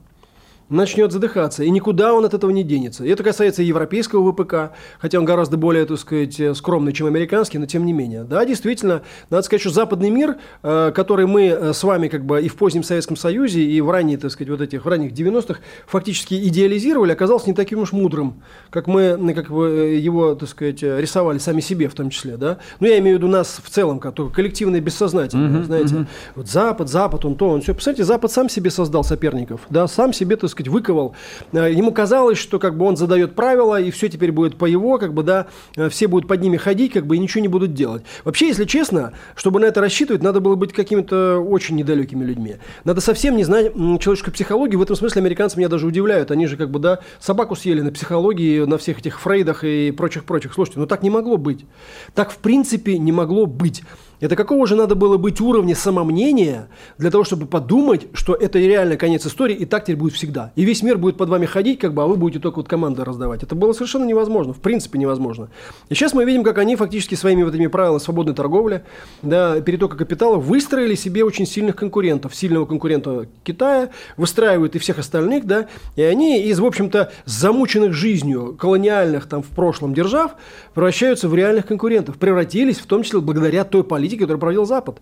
начнет 0.68 1.12
задыхаться, 1.12 1.64
и 1.64 1.70
никуда 1.70 2.14
он 2.14 2.24
от 2.24 2.34
этого 2.34 2.50
не 2.50 2.62
денется. 2.62 3.04
И 3.04 3.08
это 3.08 3.22
касается 3.22 3.62
европейского 3.62 4.32
ВПК, 4.32 4.76
хотя 4.98 5.18
он 5.18 5.24
гораздо 5.24 5.56
более, 5.56 5.84
так 5.84 5.98
сказать, 5.98 6.40
скромный, 6.56 6.92
чем 6.92 7.06
американский, 7.06 7.58
но 7.58 7.66
тем 7.66 7.84
не 7.84 7.92
менее. 7.92 8.24
Да, 8.24 8.44
действительно, 8.44 9.02
надо 9.30 9.42
сказать, 9.42 9.60
что 9.60 9.70
западный 9.70 10.10
мир, 10.10 10.36
э, 10.62 10.92
который 10.94 11.26
мы 11.26 11.46
э, 11.46 11.72
с 11.72 11.82
вами 11.84 12.08
как 12.08 12.24
бы 12.24 12.40
и 12.40 12.48
в 12.48 12.56
позднем 12.56 12.82
Советском 12.82 13.16
Союзе, 13.16 13.62
и 13.62 13.80
в 13.80 13.90
ранние, 13.90 14.18
так 14.18 14.30
сказать, 14.30 14.50
вот 14.50 14.60
этих, 14.60 14.84
в 14.84 14.88
ранних 14.88 15.12
90-х 15.12 15.60
фактически 15.86 16.34
идеализировали, 16.48 17.12
оказался 17.12 17.48
не 17.48 17.54
таким 17.54 17.80
уж 17.80 17.92
мудрым, 17.92 18.42
как 18.70 18.86
мы, 18.86 19.34
как 19.34 19.50
бы 19.50 19.68
э, 19.68 19.98
его, 19.98 20.34
так 20.34 20.48
сказать, 20.48 20.82
рисовали 20.82 21.38
сами 21.38 21.60
себе 21.60 21.88
в 21.88 21.94
том 21.94 22.10
числе, 22.10 22.36
да. 22.36 22.58
Ну, 22.80 22.86
я 22.86 22.98
имею 22.98 23.16
в 23.16 23.18
виду 23.20 23.30
нас 23.30 23.60
в 23.62 23.68
целом, 23.68 23.98
как 23.98 24.14
коллективное 24.32 24.80
бессознательное, 24.80 25.60
mm-hmm, 25.60 25.64
знаете. 25.64 25.94
Mm-hmm. 25.94 26.06
Вот 26.36 26.48
Запад, 26.48 26.88
Запад, 26.88 27.24
он 27.24 27.34
то, 27.34 27.48
он 27.48 27.60
все. 27.60 27.74
Посмотрите, 27.74 28.04
Запад 28.04 28.30
сам 28.30 28.48
себе 28.48 28.70
создал 28.70 29.04
соперников, 29.04 29.62
да, 29.70 29.86
сам 29.88 30.12
себе, 30.12 30.36
так 30.36 30.50
сказать, 30.54 30.68
выковал. 30.68 31.14
Э, 31.52 31.70
ему 31.72 31.92
казалось, 31.92 32.38
что 32.38 32.58
как 32.58 32.76
бы 32.76 32.86
он 32.86 32.96
задает 32.96 33.34
правила, 33.34 33.80
и 33.80 33.90
все 33.90 34.08
теперь 34.08 34.32
будет 34.32 34.56
по 34.56 34.64
его, 34.64 34.98
как 34.98 35.12
бы, 35.12 35.22
да, 35.22 35.46
э, 35.76 35.88
все 35.88 36.08
будут 36.08 36.28
под 36.28 36.40
ними 36.40 36.56
ходить, 36.56 36.92
как 36.92 37.06
бы, 37.06 37.16
и 37.16 37.18
ничего 37.18 37.42
не 37.42 37.48
будут 37.48 37.74
делать. 37.74 38.02
Вообще, 38.24 38.48
если 38.48 38.64
честно, 38.64 39.12
чтобы 39.36 39.60
на 39.60 39.66
это 39.66 39.80
рассчитывать, 39.80 40.22
надо 40.22 40.40
было 40.40 40.54
быть 40.54 40.72
какими-то 40.72 41.38
очень 41.38 41.76
недалекими 41.76 42.24
людьми. 42.24 42.56
Надо 42.84 43.00
совсем 43.00 43.36
не 43.36 43.44
знать 43.44 43.74
человеческую 43.74 44.34
психологию. 44.34 44.78
В 44.78 44.82
этом 44.82 44.96
смысле 44.96 45.20
американцы 45.20 45.58
меня 45.58 45.68
даже 45.68 45.86
удивляют. 45.86 46.30
Они 46.30 46.46
же, 46.46 46.56
как 46.56 46.70
бы, 46.70 46.78
да, 46.78 47.00
собаку 47.20 47.54
съели 47.54 47.80
на 47.80 47.92
психологии, 47.92 48.64
на 48.64 48.78
всех 48.78 48.98
этих 49.00 49.20
Фрейдах 49.20 49.64
и 49.64 49.90
прочих-прочих. 49.90 50.54
Слушайте, 50.54 50.80
ну 50.80 50.86
так 50.86 51.02
не 51.02 51.10
могло 51.10 51.36
быть. 51.36 51.66
Так, 52.14 52.30
в 52.30 52.38
принципе, 52.38 52.98
не 52.98 53.12
могло 53.12 53.46
быть. 53.46 53.82
Это 54.20 54.36
какого 54.36 54.66
же 54.66 54.76
надо 54.76 54.94
было 54.94 55.16
быть 55.16 55.40
уровня 55.40 55.74
самомнения 55.74 56.68
для 56.98 57.10
того, 57.10 57.24
чтобы 57.24 57.46
подумать, 57.46 58.06
что 58.12 58.34
это 58.34 58.58
реально 58.58 58.96
конец 58.96 59.26
истории, 59.26 59.56
и 59.56 59.64
так 59.64 59.84
теперь 59.84 59.96
будет 59.96 60.14
всегда. 60.14 60.52
И 60.56 60.64
весь 60.64 60.82
мир 60.82 60.98
будет 60.98 61.16
под 61.16 61.28
вами 61.28 61.46
ходить, 61.46 61.78
как 61.78 61.94
бы, 61.94 62.02
а 62.02 62.06
вы 62.06 62.16
будете 62.16 62.40
только 62.40 62.56
вот 62.56 62.68
команды 62.68 63.04
раздавать. 63.04 63.42
Это 63.42 63.54
было 63.54 63.72
совершенно 63.72 64.04
невозможно, 64.04 64.52
в 64.52 64.60
принципе 64.60 64.98
невозможно. 64.98 65.48
И 65.88 65.94
сейчас 65.94 66.14
мы 66.14 66.24
видим, 66.24 66.44
как 66.44 66.58
они 66.58 66.76
фактически 66.76 67.14
своими 67.14 67.42
вот 67.42 67.54
этими 67.54 67.66
правилами 67.66 68.00
свободной 68.00 68.34
торговли, 68.34 68.84
да, 69.22 69.60
перетока 69.60 69.96
капитала 69.96 70.36
выстроили 70.36 70.94
себе 70.94 71.24
очень 71.24 71.46
сильных 71.46 71.76
конкурентов. 71.76 72.34
Сильного 72.34 72.66
конкурента 72.66 73.26
Китая, 73.42 73.90
выстраивают 74.16 74.74
и 74.76 74.78
всех 74.78 74.98
остальных, 74.98 75.44
да, 75.44 75.68
и 75.96 76.02
они 76.02 76.42
из, 76.42 76.60
в 76.60 76.64
общем-то, 76.66 77.12
замученных 77.24 77.92
жизнью 77.92 78.56
колониальных 78.58 79.26
там 79.26 79.42
в 79.42 79.48
прошлом 79.48 79.94
держав 79.94 80.32
превращаются 80.74 81.28
в 81.28 81.34
реальных 81.34 81.66
конкурентов, 81.66 82.16
превратились 82.16 82.78
в 82.78 82.86
том 82.86 83.02
числе 83.02 83.20
благодаря 83.20 83.64
той 83.64 83.84
политике, 83.84 84.03
политики, 84.04 84.20
которую 84.20 84.40
проводил 84.40 84.66
Запад. 84.66 85.00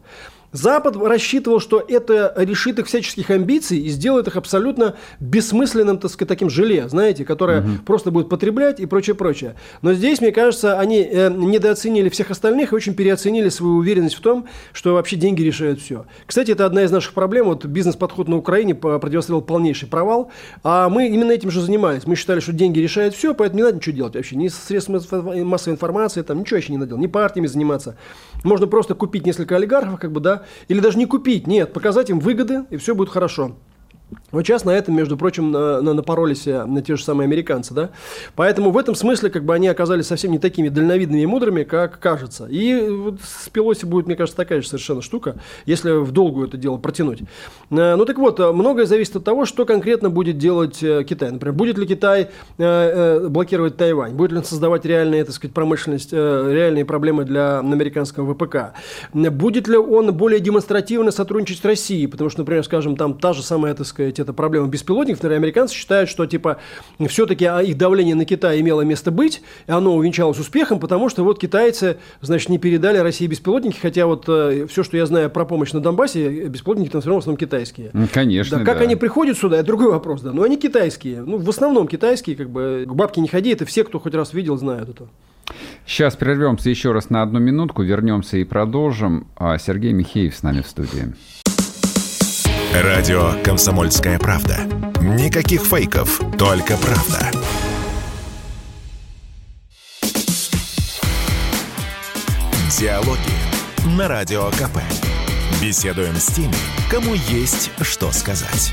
Запад 0.53 0.97
рассчитывал, 0.97 1.61
что 1.61 1.83
это 1.87 2.33
решит 2.37 2.79
их 2.79 2.87
всяческих 2.87 3.31
амбиций 3.31 3.79
и 3.79 3.89
сделает 3.89 4.29
их 4.29 4.37
абсолютно 4.37 4.95
бессмысленным, 5.19 5.99
так 5.99 6.11
сказать, 6.11 6.29
таким 6.29 6.51
желе, 6.51 6.89
знаете, 6.89 7.25
которое 7.25 7.61
угу. 7.61 7.69
просто 7.87 8.11
будет 8.11 8.29
потреблять 8.29 8.79
и 8.79 8.87
прочее, 8.87 9.17
прочее. 9.17 9.55
Но 9.81 9.95
здесь, 9.95 10.21
мне 10.21 10.31
кажется, 10.31 10.79
они 10.79 11.01
э, 11.01 11.31
недооценили 11.31 12.09
всех 12.11 12.31
остальных 12.31 12.73
и 12.73 12.77
очень 12.77 12.95
переоценили 12.95 13.49
свою 13.49 13.77
уверенность 13.77 14.15
в 14.15 14.21
том, 14.21 14.47
что 14.73 14.95
вообще 14.95 15.17
деньги 15.17 15.43
решают 15.43 15.81
все. 15.81 16.05
Кстати, 16.27 16.51
это 16.51 16.67
одна 16.67 16.85
из 16.85 16.91
наших 16.91 17.15
проблем. 17.15 17.47
Вот 17.47 17.65
бизнес-подход 17.65 18.29
на 18.29 18.37
Украине 18.37 18.75
продемонстрировал 18.75 19.43
полнейший 19.43 19.89
провал, 19.89 20.31
а 20.63 20.89
мы 20.89 21.09
именно 21.09 21.33
этим 21.33 21.51
же 21.51 21.61
занимались. 21.63 22.07
Мы 22.07 22.15
считали, 22.15 22.41
что 22.41 22.53
деньги 22.53 22.79
решают 22.79 23.15
все, 23.15 23.35
поэтому 23.35 23.59
не 23.59 23.65
надо 23.65 23.77
ничего 23.77 23.97
делать 23.97 24.15
вообще. 24.15 24.37
Ни 24.37 24.49
средствами 24.49 25.43
массовой 25.43 25.75
информации, 25.75 26.23
там 26.23 26.41
ничего 26.41 26.59
еще 26.59 26.73
не 26.73 26.79
надо 26.79 26.91
делать, 26.91 27.03
ни 27.03 27.07
партиями 27.07 27.47
заниматься. 27.47 27.97
Можно 28.45 28.67
просто 28.67 28.95
купить 28.95 29.25
несколько 29.25 29.57
олигархов, 29.57 29.99
как 29.99 30.13
бы, 30.13 30.21
да, 30.21 30.42
или 30.69 30.81
даже 30.81 30.99
не 30.99 31.07
купить, 31.07 31.47
нет, 31.47 31.73
показать 31.73 32.11
им 32.11 32.21
выгоды, 32.21 32.65
и 32.71 32.77
все 32.77 32.95
будет 32.95 33.09
хорошо. 33.09 33.57
Вот 34.33 34.47
сейчас 34.47 34.65
на 34.65 34.71
этом, 34.71 34.97
между 34.97 35.19
прочим, 35.19 35.51
на, 35.51 35.83
на, 35.83 35.93
напоролись 35.93 36.47
э, 36.47 36.65
на 36.65 36.81
те 36.81 36.97
же 36.97 37.05
самые 37.05 37.27
американцы, 37.27 37.75
да. 37.75 37.91
Поэтому 38.35 38.71
в 38.71 38.79
этом 38.79 38.95
смысле, 38.95 39.29
как 39.29 39.45
бы, 39.45 39.55
они 39.55 39.69
оказались 39.69 40.07
совсем 40.07 40.33
не 40.33 40.39
такими 40.39 40.71
дальновидными 40.71 41.21
и 41.21 41.27
мудрыми, 41.27 41.65
как 41.65 42.01
кажется. 42.01 42.47
И 42.47 42.89
вот 42.89 43.21
с 43.23 43.51
Пелоси 43.51 43.85
будет, 43.85 44.07
мне 44.07 44.17
кажется, 44.17 44.37
такая 44.37 44.63
же 44.63 44.69
совершенно 44.69 45.03
штука, 45.03 45.37
если 45.67 45.93
в 45.93 46.13
долгую 46.13 46.49
это 46.49 46.57
дело 46.57 46.79
протянуть. 46.79 47.21
Э, 47.21 47.95
ну 47.95 48.07
так 48.07 48.17
вот, 48.17 48.41
э, 48.41 48.53
многое 48.53 48.87
зависит 48.87 49.17
от 49.17 49.25
того, 49.25 49.45
что 49.45 49.67
конкретно 49.67 50.09
будет 50.09 50.39
делать 50.39 50.79
Китай. 50.79 51.31
Например, 51.31 51.55
будет 51.55 51.79
ли 51.79 51.87
Китай 51.87 52.31
блокировать 52.57 53.77
Тайвань, 53.77 54.13
будет 54.13 54.33
ли 54.33 54.39
он 54.39 54.45
создавать 54.45 54.87
реальные, 54.87 55.25
так 55.25 55.35
сказать, 55.35 55.55
промышленность, 55.55 56.13
реальные 56.13 56.85
проблемы 56.85 57.25
для 57.25 57.59
американского 57.59 58.33
ВПК, 58.35 58.75
будет 59.13 59.69
ли 59.69 59.77
он 59.77 60.13
более 60.15 60.41
демонстративно 60.41 61.11
сотрудничать 61.11 61.61
с 61.61 61.65
Россией, 61.65 62.07
потому 62.07 62.31
что, 62.31 62.41
например, 62.41 62.65
скажем, 62.65 62.97
там 62.97 63.19
та 63.19 63.33
же 63.33 63.43
самая, 63.43 63.75
так 63.75 63.87
сказать, 63.87 64.19
это 64.23 64.33
проблема 64.33 64.69
беспилотников. 64.69 65.23
Например, 65.23 65.39
американцы 65.39 65.75
считают, 65.75 66.09
что, 66.09 66.27
типа, 66.27 66.59
все-таки 67.09 67.45
а, 67.45 67.61
их 67.61 67.77
давление 67.77 68.15
на 68.15 68.25
Китай 68.25 68.61
имело 68.61 68.83
место 68.83 69.11
быть, 69.11 69.43
и 69.67 69.73
оно 69.73 69.95
увенчалось 69.95 70.39
успехом, 70.39 70.81
потому 70.81 71.09
что 71.09 71.25
вот 71.25 71.39
китайцы, 71.39 71.99
значит, 72.21 72.49
не 72.49 72.59
передали 72.59 72.99
России 72.99 73.27
беспилотники, 73.27 73.79
хотя 73.79 74.07
вот 74.07 74.25
э, 74.29 74.67
все, 74.69 74.83
что 74.83 74.97
я 74.97 75.07
знаю 75.07 75.31
про 75.31 75.45
помощь 75.45 75.73
на 75.73 75.81
Донбассе, 75.81 76.49
беспилотники 76.49 76.91
там 76.91 77.01
все 77.01 77.09
равно 77.09 77.21
в 77.21 77.23
основном 77.23 77.39
китайские. 77.39 77.91
Конечно, 78.13 78.59
да. 78.59 78.65
Как 78.65 78.79
да. 78.79 78.85
они 78.85 78.97
приходят 78.97 79.37
сюда, 79.37 79.57
это 79.59 79.67
другой 79.67 79.91
вопрос, 79.91 80.23
да. 80.23 80.33
Но 80.33 80.43
они 80.43 80.57
китайские. 80.57 81.23
Ну, 81.23 81.39
в 81.39 81.49
основном 81.49 81.89
китайские, 81.89 82.37
как 82.37 82.51
бы, 82.51 82.85
к 82.89 82.95
бабке 82.95 83.21
не 83.21 83.29
ходи, 83.29 83.51
это 83.51 83.65
все, 83.65 83.85
кто 83.85 83.99
хоть 83.99 84.15
раз 84.15 84.33
видел, 84.33 84.57
знают 84.57 84.89
это. 84.89 85.09
Сейчас 85.87 86.17
прервемся 86.17 86.71
еще 86.71 86.93
раз 86.93 87.11
на 87.11 87.23
одну 87.23 87.39
минутку, 87.39 87.83
вернемся 87.83 88.37
и 88.39 88.45
продолжим. 88.45 89.27
А 89.37 89.59
Сергей 89.59 89.93
Михеев 89.93 90.35
с 90.35 90.43
нами 90.43 90.61
в 90.61 90.67
студии. 90.67 91.15
Радио 92.75 93.33
«Комсомольская 93.45 94.19
правда». 94.19 94.57
Никаких 95.03 95.61
фейков, 95.61 96.19
только 96.39 96.79
правда. 96.79 97.31
Диалоги 102.81 103.19
на 103.99 104.09
Радио 104.09 104.47
КП. 104.53 104.79
Беседуем 105.61 106.15
с 106.15 106.29
теми, 106.29 106.55
кому 106.91 107.13
есть 107.13 107.71
что 107.83 108.11
сказать. 108.11 108.73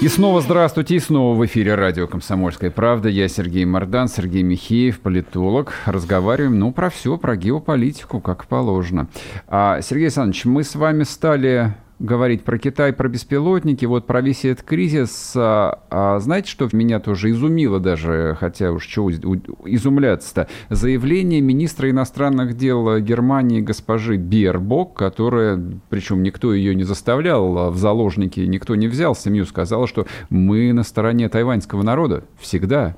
И 0.00 0.06
снова 0.06 0.40
здравствуйте, 0.40 0.94
и 0.94 1.00
снова 1.00 1.36
в 1.36 1.44
эфире 1.46 1.74
радио 1.74 2.06
«Комсомольская 2.06 2.70
правда». 2.70 3.08
Я 3.08 3.26
Сергей 3.26 3.64
Мордан, 3.64 4.06
Сергей 4.06 4.44
Михеев, 4.44 5.00
политолог. 5.00 5.74
Разговариваем, 5.84 6.60
ну, 6.60 6.70
про 6.70 6.90
все, 6.90 7.18
про 7.18 7.34
геополитику, 7.34 8.20
как 8.20 8.46
положено. 8.46 9.08
А, 9.48 9.80
Сергей 9.80 10.04
Александрович, 10.04 10.44
мы 10.44 10.62
с 10.62 10.76
вами 10.76 11.02
стали 11.02 11.74
говорить 11.98 12.42
про 12.42 12.58
Китай, 12.58 12.92
про 12.92 13.08
беспилотники, 13.08 13.84
вот 13.84 14.06
про 14.06 14.20
весь 14.20 14.44
этот 14.44 14.64
кризис. 14.64 15.32
А, 15.36 15.80
а 15.90 16.18
знаете, 16.20 16.50
что 16.50 16.68
меня 16.72 17.00
тоже 17.00 17.30
изумило 17.30 17.80
даже, 17.80 18.36
хотя 18.38 18.72
уж 18.72 18.86
чего 18.86 19.10
изумляться-то? 19.10 20.48
Заявление 20.68 21.40
министра 21.40 21.90
иностранных 21.90 22.56
дел 22.56 22.98
Германии 22.98 23.60
госпожи 23.60 24.16
Бербок, 24.16 24.94
которая, 24.94 25.60
причем 25.88 26.22
никто 26.22 26.52
ее 26.52 26.74
не 26.74 26.84
заставлял 26.84 27.58
а 27.58 27.70
в 27.70 27.76
заложники, 27.76 28.40
никто 28.40 28.74
не 28.74 28.88
взял 28.88 29.14
семью, 29.14 29.46
сказала, 29.46 29.86
что 29.86 30.06
мы 30.28 30.72
на 30.72 30.82
стороне 30.82 31.28
тайваньского 31.28 31.82
народа 31.82 32.24
всегда. 32.38 32.96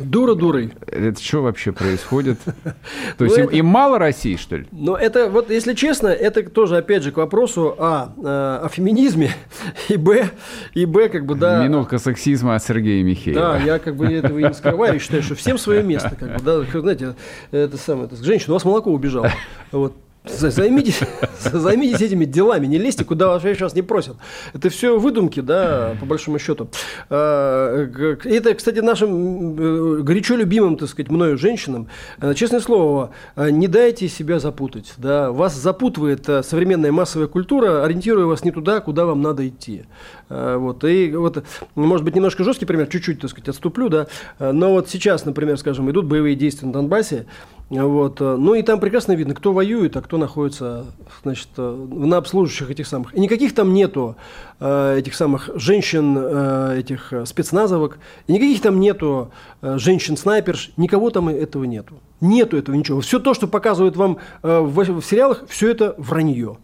Дура 0.00 0.34
дурой. 0.34 0.72
Это 0.86 1.20
что 1.22 1.42
вообще 1.42 1.72
происходит? 1.72 2.38
То 3.18 3.24
есть 3.24 3.38
им 3.52 3.66
мало 3.66 3.98
России, 3.98 4.36
что 4.36 4.56
ли? 4.56 4.66
Но 4.72 4.96
это, 4.96 5.28
вот 5.28 5.50
если 5.50 5.74
честно, 5.74 6.08
это 6.08 6.48
тоже, 6.48 6.78
опять 6.78 7.02
же, 7.02 7.12
к 7.12 7.18
вопросу 7.18 7.74
а, 7.78 8.60
о 8.64 8.68
феминизме, 8.68 9.32
и 9.88 9.96
б, 9.96 10.30
и 10.74 10.86
б, 10.86 11.08
как 11.08 11.26
бы, 11.26 11.34
да... 11.34 11.62
Минутка 11.62 11.98
сексизма 11.98 12.54
от 12.54 12.64
Сергея 12.64 13.04
Михеева. 13.04 13.40
Да, 13.40 13.58
я 13.58 13.78
как 13.78 13.96
бы 13.96 14.06
этого 14.06 14.38
и 14.38 14.42
не 14.42 14.54
скрываю, 14.54 14.96
и 14.96 14.98
считаю, 14.98 15.22
что 15.22 15.34
всем 15.34 15.58
свое 15.58 15.82
место, 15.82 16.16
как 16.18 16.36
бы, 16.36 16.42
да, 16.42 16.80
знаете, 16.80 17.14
это 17.50 17.76
самое, 17.76 18.08
женщина, 18.20 18.52
у 18.52 18.56
вас 18.56 18.64
молоко 18.64 18.90
убежало, 18.90 19.30
вот, 19.72 19.94
Займитесь, 20.22 21.00
займитесь 21.40 22.02
этими 22.02 22.26
делами, 22.26 22.66
не 22.66 22.76
лезьте, 22.76 23.06
куда 23.06 23.28
вообще 23.28 23.54
сейчас 23.54 23.74
не 23.74 23.80
просят. 23.80 24.16
Это 24.52 24.68
все 24.68 24.98
выдумки, 24.98 25.40
да, 25.40 25.96
по 25.98 26.04
большому 26.04 26.38
счету. 26.38 26.68
А, 27.08 27.88
это, 28.24 28.54
кстати, 28.54 28.80
нашим 28.80 29.56
э, 29.58 30.02
горячо 30.02 30.36
любимым, 30.36 30.76
так 30.76 30.90
сказать, 30.90 31.10
мною 31.10 31.38
женщинам, 31.38 31.88
э, 32.20 32.34
честное 32.34 32.60
слово, 32.60 33.12
э, 33.34 33.48
не 33.48 33.66
дайте 33.66 34.08
себя 34.08 34.38
запутать. 34.40 34.92
Да. 34.98 35.32
Вас 35.32 35.56
запутывает 35.56 36.26
современная 36.44 36.92
массовая 36.92 37.26
культура, 37.26 37.82
ориентируя 37.82 38.26
вас 38.26 38.44
не 38.44 38.50
туда, 38.50 38.80
куда 38.80 39.06
вам 39.06 39.22
надо 39.22 39.48
идти. 39.48 39.84
Вот. 40.28 40.84
И 40.84 41.12
вот, 41.12 41.42
может 41.74 42.04
быть, 42.04 42.14
немножко 42.14 42.44
жесткий 42.44 42.66
пример, 42.66 42.88
чуть-чуть, 42.88 43.20
так 43.20 43.30
сказать, 43.30 43.48
отступлю, 43.48 43.88
да, 43.88 44.06
но 44.38 44.72
вот 44.72 44.88
сейчас, 44.88 45.24
например, 45.24 45.58
скажем, 45.58 45.90
идут 45.90 46.06
боевые 46.06 46.36
действия 46.36 46.66
на 46.66 46.72
Донбассе, 46.74 47.26
Вот. 47.70 48.18
Ну 48.18 48.54
и 48.54 48.62
там 48.62 48.80
прекрасно 48.80 49.12
видно, 49.12 49.32
кто 49.32 49.52
воюет, 49.52 49.96
а 49.96 50.02
кто 50.02 50.18
находится 50.18 50.86
значит, 51.22 51.48
на 51.56 52.16
обслуживающих 52.16 52.68
этих 52.68 52.86
самых. 52.86 53.14
И 53.14 53.20
никаких 53.20 53.54
там 53.54 53.72
нету 53.72 54.16
э, 54.58 54.98
этих 54.98 55.14
самых 55.14 55.50
женщин, 55.54 56.18
э, 56.18 56.78
этих 56.80 57.12
спецназовок, 57.24 57.98
и 58.26 58.32
никаких 58.32 58.60
там 58.60 58.80
нету 58.80 59.30
э, 59.62 59.78
женщин-снайперш, 59.78 60.72
никого 60.76 61.10
там 61.10 61.28
этого 61.28 61.62
нету. 61.62 61.94
Нету 62.20 62.56
этого 62.56 62.74
ничего. 62.74 63.00
Все 63.00 63.20
то, 63.20 63.34
что 63.34 63.46
показывают 63.46 63.96
вам 63.96 64.18
э, 64.42 64.58
в, 64.58 65.00
в 65.00 65.02
сериалах, 65.04 65.44
все 65.48 65.70
это 65.70 65.94
вранье, 65.96 66.58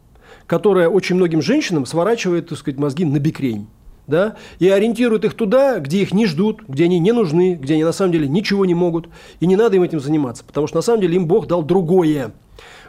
которое 0.48 0.88
очень 0.88 1.14
многим 1.14 1.40
женщинам 1.40 1.86
сворачивает, 1.86 2.48
так 2.48 2.58
сказать, 2.58 2.80
мозги 2.80 3.04
на 3.04 3.20
бикрень 3.20 3.68
да, 4.06 4.36
и 4.58 4.68
ориентируют 4.68 5.24
их 5.24 5.34
туда, 5.34 5.78
где 5.78 6.02
их 6.02 6.12
не 6.12 6.26
ждут, 6.26 6.62
где 6.68 6.84
они 6.84 6.98
не 6.98 7.12
нужны, 7.12 7.54
где 7.54 7.74
они 7.74 7.84
на 7.84 7.92
самом 7.92 8.12
деле 8.12 8.28
ничего 8.28 8.64
не 8.64 8.74
могут, 8.74 9.08
и 9.40 9.46
не 9.46 9.56
надо 9.56 9.76
им 9.76 9.82
этим 9.82 10.00
заниматься, 10.00 10.44
потому 10.44 10.66
что 10.66 10.76
на 10.76 10.82
самом 10.82 11.00
деле 11.00 11.16
им 11.16 11.26
Бог 11.26 11.46
дал 11.46 11.62
другое. 11.62 12.32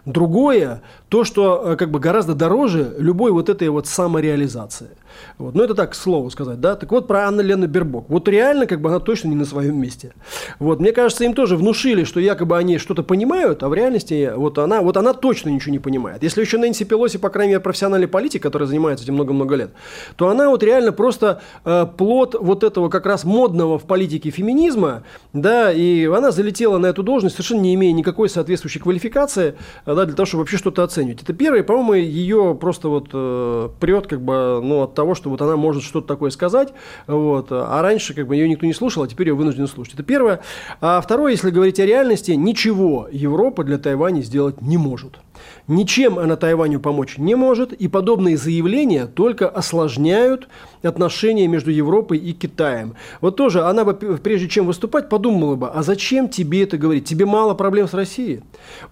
Другое, 0.05 0.81
то, 1.09 1.25
что 1.25 1.73
э, 1.73 1.75
как 1.75 1.91
бы 1.91 1.99
гораздо 1.99 2.33
дороже 2.33 2.95
любой 2.97 3.31
вот 3.31 3.49
этой 3.49 3.67
вот 3.69 3.87
самореализации– 3.87 4.89
вот. 5.37 5.55
Ну, 5.55 5.63
это 5.63 5.75
так, 5.75 5.91
к 5.91 5.95
слову 5.95 6.29
сказать, 6.29 6.59
да. 6.59 6.75
Так 6.75 6.91
вот, 6.91 7.07
про 7.07 7.27
Анну 7.27 7.41
Лену 7.41 7.67
Бербок. 7.67 8.05
Вот 8.09 8.27
реально, 8.27 8.65
как 8.65 8.81
бы, 8.81 8.89
она 8.89 8.99
точно 8.99 9.29
не 9.29 9.35
на 9.35 9.45
своем 9.45 9.79
месте. 9.79 10.13
Вот. 10.59 10.79
Мне 10.79 10.91
кажется, 10.91 11.23
им 11.23 11.33
тоже 11.33 11.57
внушили, 11.57 12.03
что 12.03 12.19
якобы 12.19 12.57
они 12.57 12.77
что-то 12.77 13.03
понимают, 13.03 13.63
а 13.63 13.69
в 13.69 13.73
реальности 13.73 14.31
вот 14.35 14.57
она, 14.57 14.81
вот 14.81 14.97
она 14.97 15.13
точно 15.13 15.49
ничего 15.49 15.71
не 15.71 15.79
понимает. 15.79 16.23
Если 16.23 16.41
еще 16.41 16.57
Нэнси 16.57 16.85
Пелоси, 16.85 17.17
по 17.17 17.29
крайней 17.29 17.51
мере, 17.51 17.61
профессиональный 17.61 18.07
политик, 18.07 18.43
который 18.43 18.67
занимается 18.67 19.05
этим 19.05 19.15
много-много 19.15 19.55
лет, 19.55 19.71
то 20.15 20.29
она 20.29 20.49
вот 20.49 20.63
реально 20.63 20.91
просто 20.91 21.41
э, 21.65 21.85
плод 21.97 22.35
вот 22.39 22.63
этого 22.63 22.89
как 22.89 23.05
раз 23.05 23.23
модного 23.23 23.77
в 23.77 23.83
политике 23.83 24.29
феминизма, 24.29 25.03
да, 25.33 25.71
и 25.71 26.05
она 26.05 26.31
залетела 26.31 26.77
на 26.77 26.87
эту 26.87 27.03
должность, 27.03 27.35
совершенно 27.35 27.61
не 27.61 27.75
имея 27.75 27.93
никакой 27.93 28.29
соответствующей 28.29 28.79
квалификации, 28.79 29.55
э, 29.85 29.95
да, 29.95 30.05
для 30.05 30.15
того, 30.15 30.25
чтобы 30.25 30.41
вообще 30.41 30.57
что-то 30.57 30.83
оценивать. 30.83 31.23
Это 31.23 31.33
первое, 31.33 31.63
по-моему, 31.63 31.93
ее 31.93 32.57
просто 32.59 32.89
вот 32.89 33.09
э, 33.13 33.69
прет 33.79 34.07
как 34.07 34.21
бы, 34.21 34.61
ну, 34.63 34.83
от 34.83 34.93
того, 34.93 35.06
что 35.15 35.29
вот 35.29 35.41
она 35.41 35.55
может 35.55 35.83
что-то 35.83 36.07
такое 36.07 36.29
сказать, 36.29 36.73
вот, 37.05 37.47
а 37.51 37.81
раньше 37.81 38.13
как 38.13 38.27
бы 38.27 38.35
ее 38.35 38.47
никто 38.47 38.65
не 38.65 38.73
слушал, 38.73 39.03
а 39.03 39.07
теперь 39.07 39.27
ее 39.27 39.35
вынуждены 39.35 39.67
слушать. 39.67 39.95
Это 39.95 40.03
первое. 40.03 40.41
А 40.81 41.01
второе, 41.01 41.31
если 41.31 41.49
говорить 41.49 41.79
о 41.79 41.85
реальности, 41.85 42.31
ничего 42.31 43.07
Европа 43.11 43.63
для 43.63 43.77
Тайваня 43.77 44.21
сделать 44.21 44.61
не 44.61 44.77
может. 44.77 45.19
Ничем 45.67 46.19
она 46.19 46.35
Тайваню 46.35 46.79
помочь 46.79 47.17
не 47.17 47.35
может, 47.35 47.73
и 47.73 47.87
подобные 47.87 48.37
заявления 48.37 49.05
только 49.05 49.49
осложняют 49.49 50.47
отношения 50.81 51.47
между 51.47 51.71
Европой 51.71 52.17
и 52.17 52.33
Китаем. 52.33 52.95
Вот 53.21 53.35
тоже 53.35 53.63
она 53.63 53.83
бы, 53.83 53.93
прежде 53.93 54.47
чем 54.47 54.65
выступать, 54.65 55.09
подумала 55.09 55.55
бы, 55.55 55.69
а 55.69 55.83
зачем 55.83 56.29
тебе 56.29 56.63
это 56.63 56.77
говорить? 56.77 57.05
Тебе 57.05 57.25
мало 57.25 57.53
проблем 57.53 57.87
с 57.87 57.93
Россией. 57.93 58.41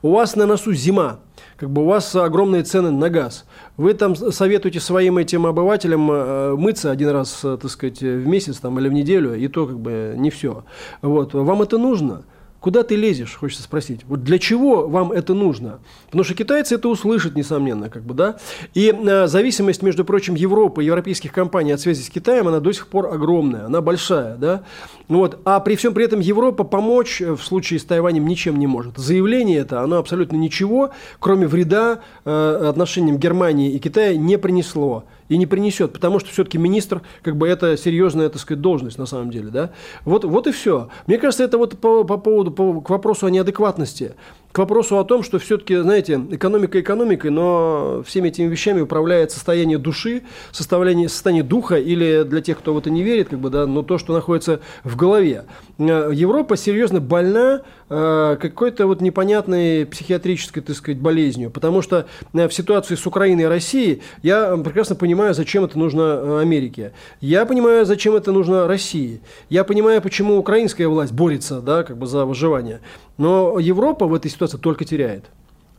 У 0.01 0.11
вас 0.11 0.35
на 0.35 0.45
носу 0.45 0.73
зима 0.73 1.19
как 1.57 1.69
бы 1.69 1.83
у 1.83 1.85
вас 1.85 2.13
огромные 2.15 2.63
цены 2.63 2.91
на 2.91 3.09
газ. 3.09 3.45
Вы 3.77 3.93
там 3.93 4.15
советуете 4.15 4.79
своим 4.79 5.17
этим 5.17 5.45
обывателям 5.45 6.11
э, 6.11 6.55
мыться 6.55 6.91
один 6.91 7.09
раз, 7.09 7.41
э, 7.43 7.57
так 7.61 7.71
сказать, 7.71 8.01
в 8.01 8.27
месяц 8.27 8.57
там, 8.57 8.77
или 8.79 8.89
в 8.89 8.93
неделю, 8.93 9.35
и 9.35 9.47
то 9.47 9.65
как 9.65 9.79
бы 9.79 10.15
не 10.17 10.29
все. 10.29 10.65
Вот. 11.01 11.33
Вам 11.33 11.61
это 11.61 11.77
нужно? 11.77 12.23
Куда 12.65 12.81
ты 12.81 12.95
лезешь, 12.95 13.35
хочется 13.35 13.61
спросить. 13.61 14.01
Вот 14.07 14.23
для 14.23 14.39
чего 14.39 14.87
вам 14.87 15.11
это 15.11 15.35
нужно? 15.35 15.77
Потому 16.05 16.23
что 16.23 16.33
китайцы 16.33 16.73
это 16.73 16.89
услышат, 16.89 17.35
несомненно, 17.35 17.91
как 17.91 18.01
бы, 18.01 18.15
да. 18.15 18.37
И 18.73 18.91
э, 18.91 19.27
зависимость, 19.27 19.83
между 19.83 20.03
прочим, 20.03 20.33
Европы 20.33 20.83
европейских 20.83 21.31
компаний 21.31 21.73
от 21.73 21.79
связи 21.79 22.01
с 22.01 22.09
Китаем, 22.09 22.47
она 22.47 22.59
до 22.59 22.71
сих 22.71 22.87
пор 22.87 23.13
огромная, 23.13 23.67
она 23.67 23.81
большая, 23.81 24.35
да. 24.37 24.63
Вот. 25.07 25.39
А 25.45 25.59
при 25.59 25.75
всем 25.75 25.93
при 25.93 26.05
этом 26.05 26.21
Европа 26.21 26.63
помочь 26.63 27.21
в 27.21 27.37
случае 27.37 27.79
с 27.79 27.83
Тайванем 27.83 28.25
ничем 28.25 28.57
не 28.57 28.65
может. 28.65 28.97
Заявление 28.97 29.59
это, 29.59 29.81
оно 29.81 29.97
абсолютно 29.97 30.35
ничего, 30.35 30.89
кроме 31.19 31.45
вреда 31.45 31.99
э, 32.23 32.65
отношениям 32.67 33.19
Германии 33.19 33.73
и 33.73 33.77
Китая 33.77 34.17
не 34.17 34.39
принесло 34.39 35.03
и 35.29 35.37
не 35.37 35.45
принесет, 35.45 35.93
потому 35.93 36.19
что 36.19 36.29
все-таки 36.29 36.57
министр, 36.57 37.01
как 37.21 37.35
бы 37.35 37.47
это 37.47 37.77
серьезная, 37.77 38.29
так 38.29 38.41
сказать, 38.41 38.61
должность 38.61 38.97
на 38.97 39.05
самом 39.05 39.31
деле, 39.31 39.49
да. 39.49 39.71
Вот, 40.03 40.23
вот 40.23 40.47
и 40.47 40.51
все. 40.51 40.89
Мне 41.07 41.17
кажется, 41.17 41.43
это 41.43 41.57
вот 41.57 41.79
по, 41.79 42.03
по 42.03 42.17
поводу, 42.17 42.51
по, 42.51 42.81
к 42.81 42.89
вопросу 42.89 43.25
о 43.25 43.29
неадекватности 43.29 44.13
к 44.55 44.57
вопросу 44.57 44.97
о 44.99 45.03
том, 45.03 45.21
что 45.21 45.37
все-таки, 45.37 45.75
знаете, 45.75 46.13
экономика 46.31 46.79
экономикой, 46.79 47.29
но 47.29 48.01
всеми 48.07 48.29
этими 48.29 48.47
вещами 48.47 48.79
управляет 48.79 49.31
состояние 49.31 49.77
души, 49.77 50.21
состояние, 50.53 51.09
состояние 51.09 51.43
духа, 51.43 51.75
или 51.75 52.23
для 52.23 52.39
тех, 52.39 52.59
кто 52.59 52.73
в 52.73 52.77
это 52.77 52.89
не 52.89 53.03
верит, 53.03 53.27
как 53.27 53.39
бы, 53.39 53.49
да, 53.49 53.67
но 53.67 53.83
то, 53.83 53.97
что 53.97 54.13
находится 54.13 54.61
в 54.85 54.95
голове. 54.95 55.43
Э, 55.77 56.09
Европа 56.13 56.55
серьезно 56.55 57.01
больна 57.01 57.63
э, 57.89 58.37
какой-то 58.39 58.87
вот 58.87 59.01
непонятной 59.01 59.85
психиатрической, 59.85 60.63
так 60.63 60.77
сказать, 60.77 61.01
болезнью, 61.01 61.51
потому 61.51 61.81
что 61.81 62.05
э, 62.31 62.47
в 62.47 62.53
ситуации 62.53 62.95
с 62.95 63.05
Украиной 63.05 63.43
и 63.43 63.47
Россией 63.47 64.03
я 64.23 64.55
прекрасно 64.55 64.95
понимаю, 64.95 65.33
зачем 65.33 65.65
это 65.65 65.77
нужно 65.77 66.39
Америке. 66.39 66.93
Я 67.19 67.45
понимаю, 67.45 67.85
зачем 67.85 68.15
это 68.15 68.31
нужно 68.31 68.69
России. 68.69 69.19
Я 69.49 69.65
понимаю, 69.65 70.01
почему 70.01 70.37
украинская 70.37 70.87
власть 70.87 71.11
борется, 71.11 71.59
да, 71.59 71.83
как 71.83 71.97
бы 71.97 72.07
за 72.07 72.23
выживание. 72.23 72.79
Но 73.17 73.59
Европа 73.59 74.07
в 74.07 74.13
этой 74.13 74.29
ситуации 74.29 74.44
только 74.47 74.85
теряет. 74.85 75.25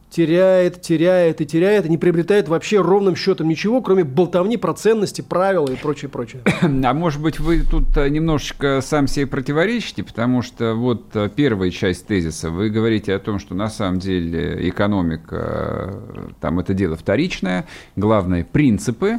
Теряет, 0.08 0.80
теряет 0.82 1.40
и 1.40 1.46
теряет, 1.46 1.84
и 1.84 1.88
не 1.88 1.98
приобретает 1.98 2.48
вообще 2.48 2.80
ровным 2.80 3.16
счетом 3.16 3.48
ничего, 3.48 3.82
кроме 3.82 4.04
болтовни 4.04 4.56
про 4.56 4.72
ценности, 4.72 5.20
правила 5.20 5.68
и 5.68 5.76
прочее, 5.76 6.08
прочее. 6.08 6.42
А 6.62 6.94
может 6.94 7.20
быть, 7.20 7.40
вы 7.40 7.60
тут 7.60 7.96
э, 7.96 8.08
немножечко 8.08 8.80
сам 8.82 9.08
себе 9.08 9.26
противоречите, 9.26 10.04
потому 10.04 10.42
что 10.42 10.74
вот 10.74 11.06
э, 11.14 11.28
первая 11.34 11.70
часть 11.70 12.06
тезиса, 12.06 12.50
вы 12.50 12.70
говорите 12.70 13.12
о 13.14 13.18
том, 13.18 13.40
что 13.40 13.54
на 13.54 13.68
самом 13.68 13.98
деле 13.98 14.68
экономика, 14.68 16.00
э, 16.08 16.28
там 16.40 16.60
это 16.60 16.72
дело 16.72 16.96
вторичное, 16.96 17.66
главное 17.96 18.44
принципы, 18.44 19.18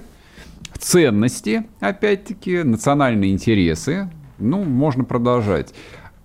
ценности, 0.80 1.66
опять-таки, 1.80 2.64
национальные 2.64 3.34
интересы, 3.34 4.10
ну, 4.40 4.64
можно 4.64 5.04
продолжать. 5.04 5.74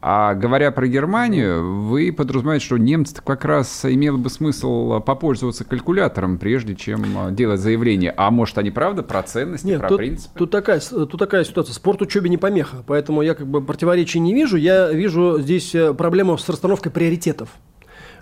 А 0.05 0.35
говоря 0.35 0.73
про 0.73 0.89
Германию, 0.89 1.85
вы 1.85 2.13
подразумеваете, 2.13 2.67
что 2.67 2.77
немцы 2.77 3.15
как 3.25 3.45
раз 3.45 3.85
имело 3.85 4.17
бы 4.17 4.31
смысл 4.31 4.99
попользоваться 5.01 5.63
калькулятором, 5.63 6.39
прежде 6.39 6.75
чем 6.75 7.05
а, 7.17 7.31
делать 7.31 7.61
заявление. 7.61 8.13
А 8.17 8.33
может, 8.33 8.59
они 8.59 8.73
правда 8.73 9.05
про 9.05 9.23
ценности, 9.23 9.67
Нет, 9.69 9.79
про 9.79 9.91
тут, 9.91 9.99
принципы? 9.99 10.37
Тут 10.37 10.51
такая, 10.51 10.81
тут 10.81 11.17
такая 11.17 11.45
ситуация. 11.45 11.73
Спорт 11.73 12.03
учебе 12.03 12.29
не 12.29 12.37
помеха, 12.37 12.79
поэтому 12.85 13.23
я 13.23 13.35
как 13.35 13.47
бы 13.47 13.63
противоречий 13.63 14.19
не 14.19 14.35
вижу. 14.35 14.57
Я 14.57 14.91
вижу 14.91 15.39
здесь 15.41 15.73
э, 15.73 15.95
проблему 15.95 16.37
с 16.37 16.49
расстановкой 16.49 16.91
приоритетов. 16.91 17.51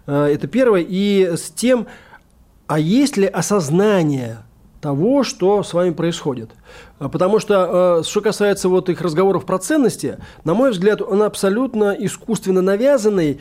Э, 0.06 0.26
это 0.26 0.48
первое. 0.48 0.84
И 0.86 1.30
с 1.34 1.50
тем, 1.50 1.86
а 2.66 2.78
есть 2.78 3.16
ли 3.16 3.26
осознание 3.26 4.40
того, 4.80 5.22
что 5.22 5.62
с 5.62 5.74
вами 5.74 5.90
происходит. 5.90 6.50
А, 6.98 7.08
потому 7.08 7.38
что, 7.38 8.00
э, 8.00 8.02
что 8.04 8.20
касается 8.20 8.68
вот 8.68 8.88
их 8.88 9.00
разговоров 9.00 9.44
про 9.44 9.58
ценности, 9.58 10.18
на 10.44 10.54
мой 10.54 10.70
взгляд, 10.70 11.02
он 11.02 11.22
абсолютно 11.22 11.94
искусственно 11.98 12.62
навязанный. 12.62 13.40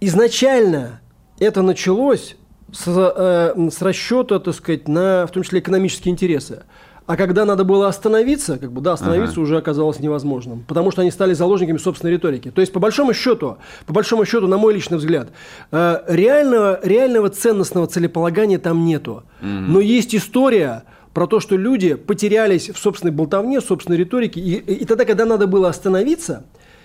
Изначально 0.00 1.00
это 1.38 1.62
началось 1.62 2.36
с, 2.72 2.84
э, 2.86 3.70
с 3.70 3.82
расчета, 3.82 4.38
так 4.38 4.54
сказать, 4.54 4.88
на, 4.88 5.26
в 5.26 5.30
том 5.30 5.42
числе, 5.42 5.60
экономические 5.60 6.12
интересы. 6.12 6.64
А 7.10 7.16
когда 7.16 7.44
надо 7.44 7.64
было 7.64 7.88
остановиться, 7.88 8.56
как 8.56 8.70
бы, 8.70 8.80
да, 8.80 8.92
остановиться 8.92 9.32
ага. 9.32 9.40
уже 9.40 9.56
оказалось 9.56 9.98
невозможным, 9.98 10.64
потому 10.68 10.92
что 10.92 11.02
они 11.02 11.10
стали 11.10 11.32
заложниками 11.32 11.76
собственной 11.76 12.12
риторики. 12.12 12.52
То 12.52 12.60
есть, 12.60 12.72
по 12.72 12.78
большому 12.78 13.14
счету, 13.14 13.56
по 13.86 13.92
большому 13.92 14.24
счету, 14.24 14.46
на 14.46 14.58
мой 14.58 14.74
личный 14.74 14.96
взгляд, 14.98 15.30
э, 15.72 16.02
реального, 16.06 16.78
реального 16.84 17.28
ценностного 17.28 17.88
целеполагания 17.88 18.60
там 18.60 18.84
нету. 18.84 19.24
Угу. 19.40 19.48
Но 19.48 19.80
есть 19.80 20.14
история 20.14 20.84
про 21.12 21.26
то, 21.26 21.40
что 21.40 21.56
люди 21.56 21.94
потерялись 21.94 22.70
в 22.70 22.78
собственной 22.78 23.12
болтовне, 23.12 23.58
в 23.58 23.64
собственной 23.64 23.98
риторике, 23.98 24.38
и, 24.38 24.54
и 24.54 24.84
тогда, 24.84 25.04
когда 25.04 25.24
надо 25.24 25.48
было 25.48 25.68
остановиться 25.68 26.44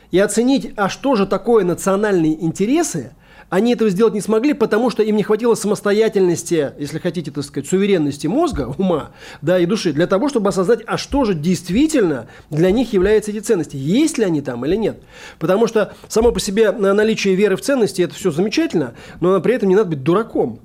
и 0.09 0.17
оценить, 0.17 0.73
а 0.75 0.89
что 0.89 1.15
же 1.15 1.27
такое 1.27 1.63
национальные 1.63 2.43
интересы– 2.43 3.13
они 3.55 3.71
этого 3.71 3.89
сделать 3.89 4.13
не 4.13 4.19
смогли, 4.19 4.51
потому 4.51 4.89
что 4.89 5.01
им 5.01 5.15
не 5.15 5.23
хватило 5.23 5.55
самостоятельности, 5.55 6.73
если 6.77 6.99
хотите, 6.99 7.31
так 7.31 7.45
сказать, 7.45 7.69
суверенности 7.69 8.27
мозга, 8.27 8.73
ума, 8.77 9.11
да, 9.41 9.57
и 9.57 9.65
души, 9.65 9.93
для 9.93 10.07
того, 10.07 10.27
чтобы 10.27 10.49
осознать, 10.49 10.81
а 10.85 10.97
что 10.97 11.23
же 11.23 11.33
действительно 11.33 12.27
для 12.49 12.69
них 12.71 12.91
являются 12.91 13.31
эти 13.31 13.39
ценности, 13.39 13.77
есть 13.77 14.17
ли 14.17 14.25
они 14.25 14.41
там 14.41 14.65
или 14.65 14.75
нет. 14.75 14.97
Потому 15.39 15.67
что 15.67 15.93
само 16.09 16.33
по 16.33 16.41
себе 16.41 16.73
наличие 16.73 17.35
веры 17.35 17.55
в 17.55 17.61
ценности– 17.61 18.01
это 18.03 18.13
все 18.13 18.29
замечательно, 18.29 18.93
но 19.21 19.39
при 19.39 19.55
этом 19.55 19.69
не 19.69 19.75
надо 19.75 19.91
быть 19.91 20.03
дураком. 20.03 20.59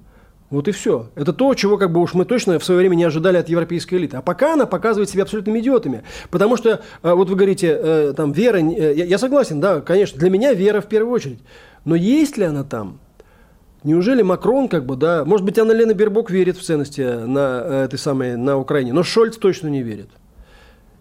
Вот 0.51 0.67
и 0.67 0.73
все. 0.73 1.11
Это 1.15 1.33
то, 1.33 1.55
чего 1.55 1.79
как 1.79 1.93
бы 1.93 2.01
уж 2.01 2.15
мы 2.15 2.25
точно 2.25 2.59
в 2.59 2.65
свое 2.65 2.81
время 2.81 2.97
не 2.97 3.05
ожидали 3.05 3.37
от 3.37 3.49
европейской 3.49 3.95
элиты. 3.95 4.17
А 4.17 4.21
пока 4.21 4.55
она 4.55 4.67
показывает 4.67 5.09
себя 5.09 5.23
абсолютными 5.23 5.61
идиотами. 5.61 6.03
Потому 6.29 6.57
что, 6.57 6.83
э, 7.05 7.13
вот 7.13 7.29
вы 7.29 7.37
говорите, 7.37 7.69
э, 7.69 8.15
там, 8.17 8.33
вера, 8.33 8.59
э, 8.59 8.95
я 8.97 9.19
согласен, 9.19 9.61
да, 9.61 9.81
конечно, 9.81 10.19
для 10.19 10.29
меня 10.29 10.53
вера 10.53 10.81
в 10.81 10.87
первую 10.87 11.15
очередь. 11.15 11.39
Но 11.85 11.95
есть 11.95 12.37
ли 12.37 12.45
она 12.45 12.65
там? 12.65 12.99
Неужели 13.83 14.23
Макрон, 14.23 14.69
как 14.69 14.85
бы, 14.85 14.97
да, 14.97 15.25
может 15.25 15.45
быть, 15.47 15.59
Анна 15.59 15.73
Лена 15.73 15.95
Бербок 15.95 16.31
верит 16.31 16.59
в 16.59 16.63
ценности 16.63 17.01
на 17.01 17.85
этой 17.85 17.99
самой, 17.99 18.37
на 18.37 18.59
Украине, 18.59 18.93
но 18.93 19.03
Шольц 19.03 19.37
точно 19.37 19.69
не 19.69 19.83
верит. 19.83 20.11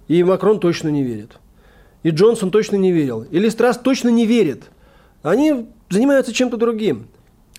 И 0.08 0.24
Макрон 0.24 0.60
точно 0.60 0.90
не 0.90 1.04
верит. 1.04 1.38
И 2.04 2.10
Джонсон 2.10 2.52
точно 2.52 2.78
не 2.78 2.92
верил. 2.92 3.24
И 3.24 3.38
Листрас 3.38 3.78
точно 3.78 4.10
не 4.10 4.26
верит. 4.26 4.64
Они 5.22 5.68
занимаются 5.90 6.34
чем-то 6.34 6.56
другим. 6.56 7.08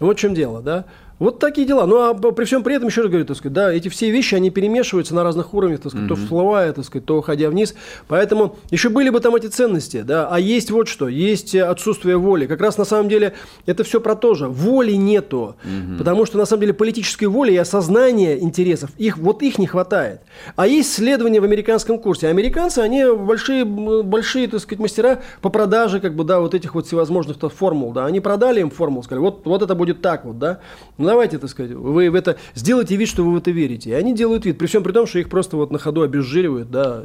Вот 0.00 0.16
в 0.16 0.20
чем 0.20 0.34
дело, 0.34 0.62
да? 0.62 0.86
Вот 1.20 1.38
такие 1.38 1.66
дела. 1.66 1.86
Ну, 1.86 2.00
а 2.00 2.14
при 2.14 2.44
всем 2.44 2.64
при 2.64 2.74
этом, 2.74 2.88
еще 2.88 3.02
раз 3.02 3.10
говорю, 3.10 3.26
так 3.26 3.36
сказать, 3.36 3.52
да, 3.52 3.72
эти 3.72 3.88
все 3.88 4.10
вещи, 4.10 4.34
они 4.34 4.50
перемешиваются 4.50 5.14
на 5.14 5.22
разных 5.22 5.54
уровнях, 5.54 5.80
так 5.80 5.92
сказать, 5.92 6.06
mm-hmm. 6.10 6.14
то 6.14 6.16
всплывая, 6.16 6.72
так 6.72 6.84
сказать, 6.84 7.04
то 7.04 7.18
уходя 7.18 7.50
вниз. 7.50 7.74
Поэтому 8.08 8.56
еще 8.70 8.88
были 8.88 9.10
бы 9.10 9.20
там 9.20 9.36
эти 9.36 9.46
ценности, 9.46 10.00
да, 10.00 10.28
а 10.28 10.40
есть 10.40 10.70
вот 10.70 10.88
что, 10.88 11.08
есть 11.08 11.54
отсутствие 11.54 12.16
воли. 12.16 12.46
Как 12.46 12.60
раз 12.60 12.78
на 12.78 12.84
самом 12.84 13.10
деле 13.10 13.34
это 13.66 13.84
все 13.84 14.00
про 14.00 14.16
то 14.16 14.34
же. 14.34 14.48
Воли 14.48 14.92
нету, 14.92 15.56
mm-hmm. 15.62 15.98
потому 15.98 16.24
что 16.24 16.38
на 16.38 16.46
самом 16.46 16.62
деле 16.62 16.72
политической 16.72 17.26
воли 17.26 17.52
и 17.52 17.56
осознания 17.56 18.40
интересов, 18.40 18.90
их, 18.96 19.18
вот 19.18 19.42
их 19.42 19.58
не 19.58 19.66
хватает. 19.66 20.22
А 20.56 20.66
есть 20.66 20.90
исследования 20.90 21.40
в 21.40 21.44
американском 21.44 21.98
курсе. 21.98 22.28
Американцы, 22.28 22.78
они 22.78 23.04
большие, 23.04 23.66
большие, 23.66 24.48
так 24.48 24.60
сказать, 24.60 24.80
мастера 24.80 25.20
по 25.42 25.50
продаже, 25.50 26.00
как 26.00 26.14
бы, 26.14 26.24
да, 26.24 26.40
вот 26.40 26.54
этих 26.54 26.74
вот 26.74 26.86
всевозможных 26.86 27.36
формул, 27.52 27.92
да. 27.92 28.06
Они 28.06 28.20
продали 28.20 28.60
им 28.62 28.70
формулу, 28.70 29.02
сказали, 29.02 29.22
вот, 29.22 29.42
вот 29.44 29.60
это 29.60 29.74
будет 29.74 30.00
так 30.00 30.24
вот, 30.24 30.38
да. 30.38 30.60
Давайте, 31.10 31.38
так 31.38 31.50
сказать, 31.50 31.72
вы 31.72 32.08
в 32.08 32.14
это 32.14 32.36
сделайте 32.54 32.94
вид, 32.94 33.08
что 33.08 33.24
вы 33.24 33.32
в 33.32 33.36
это 33.36 33.50
верите. 33.50 33.90
И 33.90 33.92
они 33.94 34.14
делают 34.14 34.44
вид, 34.44 34.58
при 34.58 34.66
всем 34.66 34.84
при 34.84 34.92
том, 34.92 35.08
что 35.08 35.18
их 35.18 35.28
просто 35.28 35.56
вот 35.56 35.72
на 35.72 35.78
ходу 35.78 36.02
обезжиривают, 36.02 36.70
да. 36.70 37.02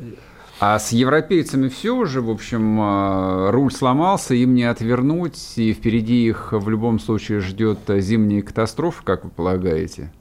А 0.59 0.77
с 0.77 0.91
европейцами 0.91 1.69
все 1.69 1.95
уже, 1.95 2.21
в 2.21 2.29
общем, 2.29 2.77
а, 2.79 3.51
руль 3.51 3.71
сломался, 3.71 4.35
им 4.35 4.53
не 4.53 4.63
отвернуть, 4.63 5.37
и 5.57 5.73
впереди 5.73 6.27
их 6.27 6.53
в 6.53 6.69
любом 6.69 6.99
случае 6.99 7.39
ждет 7.39 7.79
зимняя 7.87 8.43
катастрофа, 8.43 9.01
как 9.03 9.25
вы 9.25 9.31
полагаете? 9.31 10.11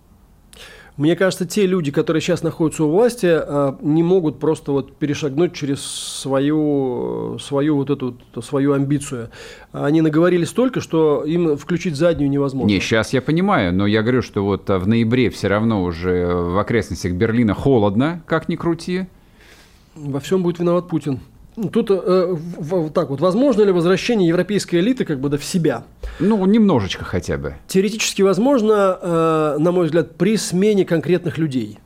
Мне 0.96 1.16
кажется, 1.16 1.44
те 1.44 1.66
люди, 1.66 1.90
которые 1.90 2.20
сейчас 2.20 2.44
находятся 2.44 2.85
у 2.85 2.90
власти, 2.90 3.26
а, 3.28 3.76
не 3.83 4.04
могут 4.04 4.38
просто 4.38 4.70
вот 4.70 4.94
перешагнуть 4.96 5.52
через 5.52 5.83
свою, 5.83 7.37
свою 7.40 7.76
вот 7.76 7.90
эту 7.90 8.16
свою 8.40 8.74
амбицию. 8.74 9.30
Они 9.72 10.02
наговорили 10.02 10.44
столько, 10.44 10.80
что 10.80 11.24
им 11.24 11.57
включить 11.57 11.96
заднюю 11.96 12.30
невозможно. 12.30 12.68
Не, 12.68 12.78
сейчас 12.78 13.12
я 13.12 13.20
понимаю, 13.20 13.74
но 13.74 13.88
я 13.88 14.02
говорю, 14.02 14.22
что 14.22 14.44
вот 14.44 14.68
в 14.68 14.87
ноябре 14.87 15.30
все 15.30 15.48
равно 15.48 15.83
уже 15.83 16.26
в 16.26 16.59
окрестностях 16.59 17.12
Берлина 17.12 17.54
холодно, 17.54 18.22
как 18.26 18.48
ни 18.48 18.54
крути. 18.54 19.07
Во 19.96 20.20
всем 20.20 20.44
будет 20.44 20.61
виноват 20.61 20.88
Путин. 20.88 21.18
Тут 21.72 21.90
э, 21.90 22.36
в, 22.36 22.90
так 22.90 23.10
вот, 23.10 23.20
возможно 23.20 23.62
ли 23.62 23.70
возвращение 23.70 24.28
европейской 24.28 24.76
элиты 24.76 25.04
как 25.04 25.20
бы 25.20 25.28
да, 25.28 25.38
в 25.38 25.44
себя? 25.44 25.84
Ну, 26.18 26.44
немножечко 26.46 27.04
хотя 27.04 27.38
бы. 27.38 27.54
Теоретически 27.68 28.22
возможно, 28.22 28.98
э, 29.00 29.56
на 29.58 29.70
мой 29.70 29.86
взгляд, 29.86 30.16
при 30.16 30.36
смене 30.36 30.84
конкретных 30.84 31.38
людей. 31.38 31.78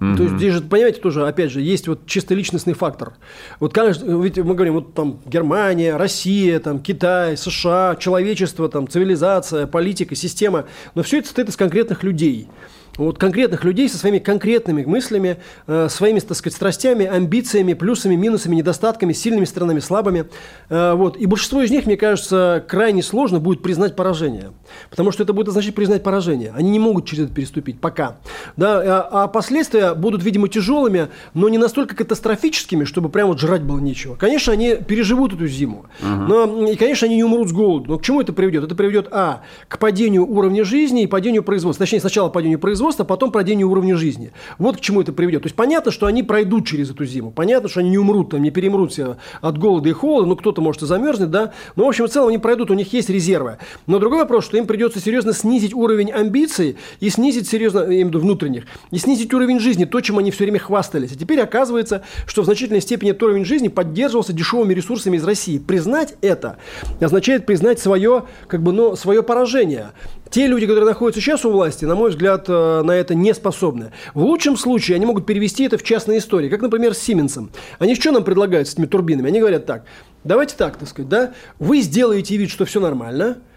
Mm-hmm. 0.00 0.16
То 0.16 0.22
есть 0.24 0.34
здесь 0.36 0.54
же, 0.54 0.60
понимаете, 0.60 1.00
тоже, 1.00 1.26
опять 1.26 1.50
же, 1.50 1.62
есть 1.62 1.88
вот 1.88 2.06
чисто 2.06 2.34
личностный 2.34 2.74
фактор. 2.74 3.14
Вот, 3.60 3.72
конечно, 3.72 4.04
ведь 4.20 4.36
мы 4.36 4.54
говорим, 4.54 4.74
вот 4.74 4.92
там 4.92 5.20
Германия, 5.24 5.96
Россия, 5.96 6.60
там 6.60 6.80
Китай, 6.80 7.36
США, 7.38 7.96
человечество, 7.98 8.68
там 8.68 8.88
цивилизация, 8.88 9.66
политика, 9.66 10.14
система, 10.14 10.66
но 10.94 11.02
все 11.02 11.18
это 11.18 11.28
состоит 11.28 11.48
из 11.48 11.56
конкретных 11.56 12.02
людей 12.02 12.48
вот 12.96 13.18
конкретных 13.18 13.64
людей 13.64 13.88
со 13.88 13.98
своими 13.98 14.18
конкретными 14.18 14.84
мыслями, 14.84 15.38
э, 15.66 15.88
своими, 15.90 16.20
так 16.20 16.36
сказать, 16.36 16.54
страстями, 16.56 17.06
амбициями, 17.06 17.74
плюсами, 17.74 18.14
минусами, 18.14 18.56
недостатками, 18.56 19.12
сильными 19.12 19.44
сторонами, 19.44 19.80
слабыми. 19.80 20.26
Э, 20.68 20.94
вот. 20.94 21.16
И 21.16 21.26
большинство 21.26 21.62
из 21.62 21.70
них, 21.70 21.86
мне 21.86 21.96
кажется, 21.96 22.64
крайне 22.68 23.02
сложно 23.02 23.40
будет 23.40 23.62
признать 23.62 23.96
поражение. 23.96 24.52
Потому 24.90 25.10
что 25.10 25.22
это 25.22 25.32
будет 25.32 25.48
означать 25.48 25.74
признать 25.74 26.02
поражение. 26.02 26.52
Они 26.54 26.70
не 26.70 26.78
могут 26.78 27.06
через 27.06 27.24
это 27.24 27.34
переступить 27.34 27.80
пока. 27.80 28.16
Да? 28.56 28.80
А, 28.84 29.24
а 29.24 29.28
последствия 29.28 29.94
будут, 29.94 30.22
видимо, 30.22 30.48
тяжелыми, 30.48 31.08
но 31.34 31.48
не 31.48 31.58
настолько 31.58 31.96
катастрофическими, 31.96 32.84
чтобы 32.84 33.08
прямо 33.08 33.30
вот 33.30 33.40
жрать 33.40 33.62
было 33.62 33.80
нечего. 33.80 34.14
Конечно, 34.14 34.52
они 34.52 34.76
переживут 34.76 35.34
эту 35.34 35.46
зиму. 35.46 35.86
Uh-huh. 36.00 36.26
Но, 36.26 36.68
и, 36.68 36.76
конечно, 36.76 37.06
они 37.06 37.16
не 37.16 37.24
умрут 37.24 37.48
с 37.48 37.52
голоду. 37.52 37.92
Но 37.92 37.98
к 37.98 38.02
чему 38.02 38.20
это 38.20 38.32
приведет? 38.32 38.64
Это 38.64 38.74
приведет, 38.74 39.08
а, 39.10 39.42
к 39.68 39.78
падению 39.78 40.26
уровня 40.26 40.64
жизни 40.64 41.02
и 41.02 41.06
падению 41.06 41.42
производства. 41.42 41.84
Точнее, 41.84 42.00
сначала 42.00 42.28
падению 42.28 42.58
производства, 42.58 42.83
производства, 42.84 43.04
потом 43.04 43.32
падение 43.32 43.64
уровня 43.64 43.96
жизни. 43.96 44.32
Вот 44.58 44.76
к 44.76 44.80
чему 44.80 45.00
это 45.00 45.12
приведет. 45.12 45.42
То 45.42 45.46
есть 45.46 45.56
понятно, 45.56 45.90
что 45.90 46.06
они 46.06 46.22
пройдут 46.22 46.66
через 46.66 46.90
эту 46.90 47.06
зиму. 47.06 47.30
Понятно, 47.30 47.68
что 47.68 47.80
они 47.80 47.90
не 47.90 47.98
умрут, 47.98 48.30
там, 48.30 48.42
не 48.42 48.50
перемрут 48.50 48.92
все 48.92 49.16
от 49.40 49.58
голода 49.58 49.88
и 49.88 49.92
холода. 49.92 50.28
Ну, 50.28 50.36
кто-то, 50.36 50.60
может, 50.60 50.82
и 50.82 50.86
замерзнет, 50.86 51.30
да. 51.30 51.52
Но, 51.76 51.86
в 51.86 51.88
общем, 51.88 52.06
в 52.06 52.10
целом 52.10 52.28
они 52.28 52.38
пройдут, 52.38 52.70
у 52.70 52.74
них 52.74 52.92
есть 52.92 53.08
резервы. 53.08 53.56
Но 53.86 53.98
другой 53.98 54.18
вопрос, 54.20 54.44
что 54.44 54.58
им 54.58 54.66
придется 54.66 55.00
серьезно 55.00 55.32
снизить 55.32 55.72
уровень 55.72 56.10
амбиций 56.10 56.76
и 57.00 57.08
снизить 57.08 57.48
серьезно, 57.48 57.80
я 57.80 57.86
имею 57.86 58.06
в 58.06 58.08
виду 58.08 58.20
внутренних, 58.20 58.64
и 58.90 58.98
снизить 58.98 59.32
уровень 59.32 59.60
жизни, 59.60 59.86
то, 59.86 60.00
чем 60.00 60.18
они 60.18 60.30
все 60.30 60.44
время 60.44 60.58
хвастались. 60.58 61.12
А 61.12 61.16
теперь 61.16 61.40
оказывается, 61.40 62.02
что 62.26 62.42
в 62.42 62.44
значительной 62.44 62.82
степени 62.82 63.12
этот 63.12 63.22
уровень 63.22 63.46
жизни 63.46 63.68
поддерживался 63.68 64.34
дешевыми 64.34 64.74
ресурсами 64.74 65.16
из 65.16 65.24
России. 65.24 65.58
Признать 65.58 66.14
это 66.20 66.58
означает 67.00 67.46
признать 67.46 67.78
свое, 67.78 68.24
как 68.46 68.62
бы, 68.62 68.72
ну, 68.72 68.94
свое 68.96 69.22
поражение. 69.22 69.92
Те 70.30 70.46
люди, 70.46 70.66
которые 70.66 70.86
находятся 70.86 71.20
сейчас 71.20 71.44
у 71.44 71.50
власти, 71.50 71.84
на 71.84 71.94
мой 71.94 72.10
взгляд, 72.10 72.46
э, 72.48 72.82
на 72.82 72.92
это 72.92 73.14
не 73.14 73.32
способны. 73.34 73.92
В 74.14 74.22
лучшем 74.22 74.56
случае 74.56 74.96
они 74.96 75.06
могут 75.06 75.26
перевести 75.26 75.64
это 75.64 75.78
в 75.78 75.82
частные 75.82 76.18
истории, 76.18 76.48
как, 76.48 76.62
например, 76.62 76.94
с 76.94 76.98
Сименсом. 76.98 77.50
Они 77.78 77.94
что 77.94 78.10
нам 78.10 78.24
предлагают 78.24 78.68
с 78.68 78.72
этими 78.72 78.86
турбинами? 78.86 79.28
Они 79.28 79.40
говорят 79.40 79.66
так, 79.66 79.84
давайте 80.24 80.56
так, 80.56 80.76
так 80.76 80.88
сказать, 80.88 81.08
да, 81.08 81.34
вы 81.58 81.80
сделаете 81.80 82.36
вид, 82.36 82.50
что 82.50 82.64
все 82.64 82.80
нормально– 82.80 83.38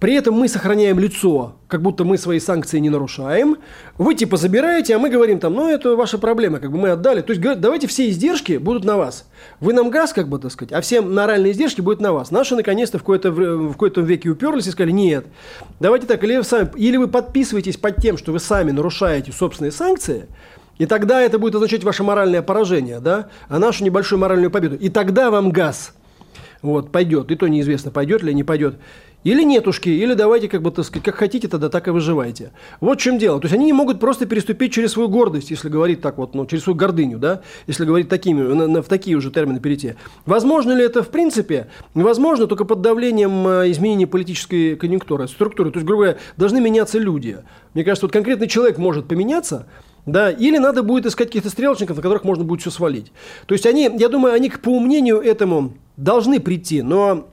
при 0.00 0.14
этом 0.14 0.34
мы 0.34 0.48
сохраняем 0.48 0.98
лицо, 0.98 1.56
как 1.68 1.82
будто 1.82 2.04
мы 2.04 2.16
свои 2.16 2.40
санкции 2.40 2.78
не 2.78 2.88
нарушаем. 2.88 3.58
Вы 3.98 4.14
типа 4.14 4.38
забираете, 4.38 4.96
а 4.96 4.98
мы 4.98 5.10
говорим 5.10 5.38
там, 5.38 5.52
ну 5.52 5.68
это 5.68 5.94
ваша 5.94 6.16
проблема, 6.16 6.58
как 6.58 6.72
бы 6.72 6.78
мы 6.78 6.88
отдали. 6.88 7.20
То 7.20 7.34
есть 7.34 7.60
давайте 7.60 7.86
все 7.86 8.08
издержки 8.08 8.56
будут 8.56 8.84
на 8.84 8.96
вас. 8.96 9.26
Вы 9.60 9.74
нам 9.74 9.90
газ, 9.90 10.14
как 10.14 10.28
бы 10.28 10.38
так 10.38 10.52
сказать, 10.52 10.72
а 10.72 10.80
все 10.80 11.02
моральные 11.02 11.52
издержки 11.52 11.82
будут 11.82 12.00
на 12.00 12.14
вас. 12.14 12.30
Наши 12.30 12.56
наконец-то 12.56 12.96
в 12.96 13.02
какой-то, 13.02 13.30
в 13.30 13.72
какой-то 13.72 14.00
веке 14.00 14.30
уперлись 14.30 14.66
и 14.68 14.70
сказали, 14.70 14.92
нет, 14.92 15.26
давайте 15.80 16.06
так, 16.06 16.24
или 16.24 16.38
вы, 16.38 16.44
сами, 16.44 16.70
или 16.76 16.96
вы 16.96 17.06
подписываетесь 17.06 17.76
под 17.76 17.96
тем, 17.96 18.16
что 18.16 18.32
вы 18.32 18.40
сами 18.40 18.70
нарушаете 18.70 19.32
собственные 19.32 19.70
санкции, 19.70 20.28
и 20.78 20.86
тогда 20.86 21.20
это 21.20 21.38
будет 21.38 21.56
означать 21.56 21.84
ваше 21.84 22.04
моральное 22.04 22.40
поражение, 22.40 23.00
да, 23.00 23.28
а 23.50 23.58
нашу 23.58 23.84
небольшую 23.84 24.18
моральную 24.18 24.50
победу. 24.50 24.76
И 24.76 24.88
тогда 24.88 25.30
вам 25.30 25.50
газ 25.50 25.92
вот, 26.62 26.92
пойдет. 26.92 27.30
И 27.30 27.36
то 27.36 27.48
неизвестно, 27.48 27.90
пойдет 27.90 28.22
ли, 28.22 28.34
не 28.34 28.44
пойдет. 28.44 28.76
Или 29.22 29.42
нетушки, 29.42 29.90
или 29.90 30.14
давайте, 30.14 30.48
как 30.48 30.62
бы, 30.62 30.70
так 30.70 30.84
сказать, 30.84 31.04
как 31.04 31.16
хотите, 31.16 31.46
тогда 31.46 31.68
так 31.68 31.88
и 31.88 31.90
выживайте. 31.90 32.52
Вот 32.80 32.98
в 32.98 33.02
чем 33.02 33.18
дело. 33.18 33.38
То 33.38 33.46
есть 33.46 33.54
они 33.54 33.66
не 33.66 33.72
могут 33.74 34.00
просто 34.00 34.24
переступить 34.24 34.72
через 34.72 34.92
свою 34.92 35.08
гордость, 35.08 35.50
если 35.50 35.68
говорить 35.68 36.00
так 36.00 36.16
вот, 36.16 36.34
ну, 36.34 36.46
через 36.46 36.64
свою 36.64 36.76
гордыню, 36.76 37.18
да, 37.18 37.42
если 37.66 37.84
говорить 37.84 38.08
такими, 38.08 38.40
на, 38.40 38.66
на, 38.66 38.82
в 38.82 38.88
такие 38.88 39.16
уже 39.16 39.30
термины 39.30 39.60
перейти. 39.60 39.94
Возможно 40.24 40.72
ли 40.72 40.82
это 40.82 41.02
в 41.02 41.08
принципе? 41.08 41.68
Возможно, 41.92 42.46
только 42.46 42.64
под 42.64 42.80
давлением 42.80 43.46
э, 43.46 43.70
изменения 43.70 44.06
политической 44.06 44.76
конъюнктуры, 44.76 45.28
структуры. 45.28 45.70
То 45.70 45.78
есть, 45.78 45.86
грубо 45.86 46.04
говоря, 46.04 46.18
должны 46.38 46.60
меняться 46.60 46.98
люди. 46.98 47.38
Мне 47.74 47.84
кажется, 47.84 48.06
вот 48.06 48.12
конкретный 48.12 48.48
человек 48.48 48.78
может 48.78 49.06
поменяться, 49.06 49.66
да, 50.06 50.30
или 50.30 50.56
надо 50.56 50.82
будет 50.82 51.04
искать 51.04 51.28
каких-то 51.28 51.50
стрелочников, 51.50 51.96
на 51.96 52.02
которых 52.02 52.24
можно 52.24 52.44
будет 52.44 52.62
все 52.62 52.70
свалить. 52.70 53.12
То 53.46 53.52
есть 53.52 53.66
они, 53.66 53.90
я 53.98 54.08
думаю, 54.08 54.34
они 54.34 54.50
по 54.50 54.70
умнению 54.70 55.20
этому 55.20 55.74
должны 55.98 56.40
прийти, 56.40 56.80
но 56.80 57.28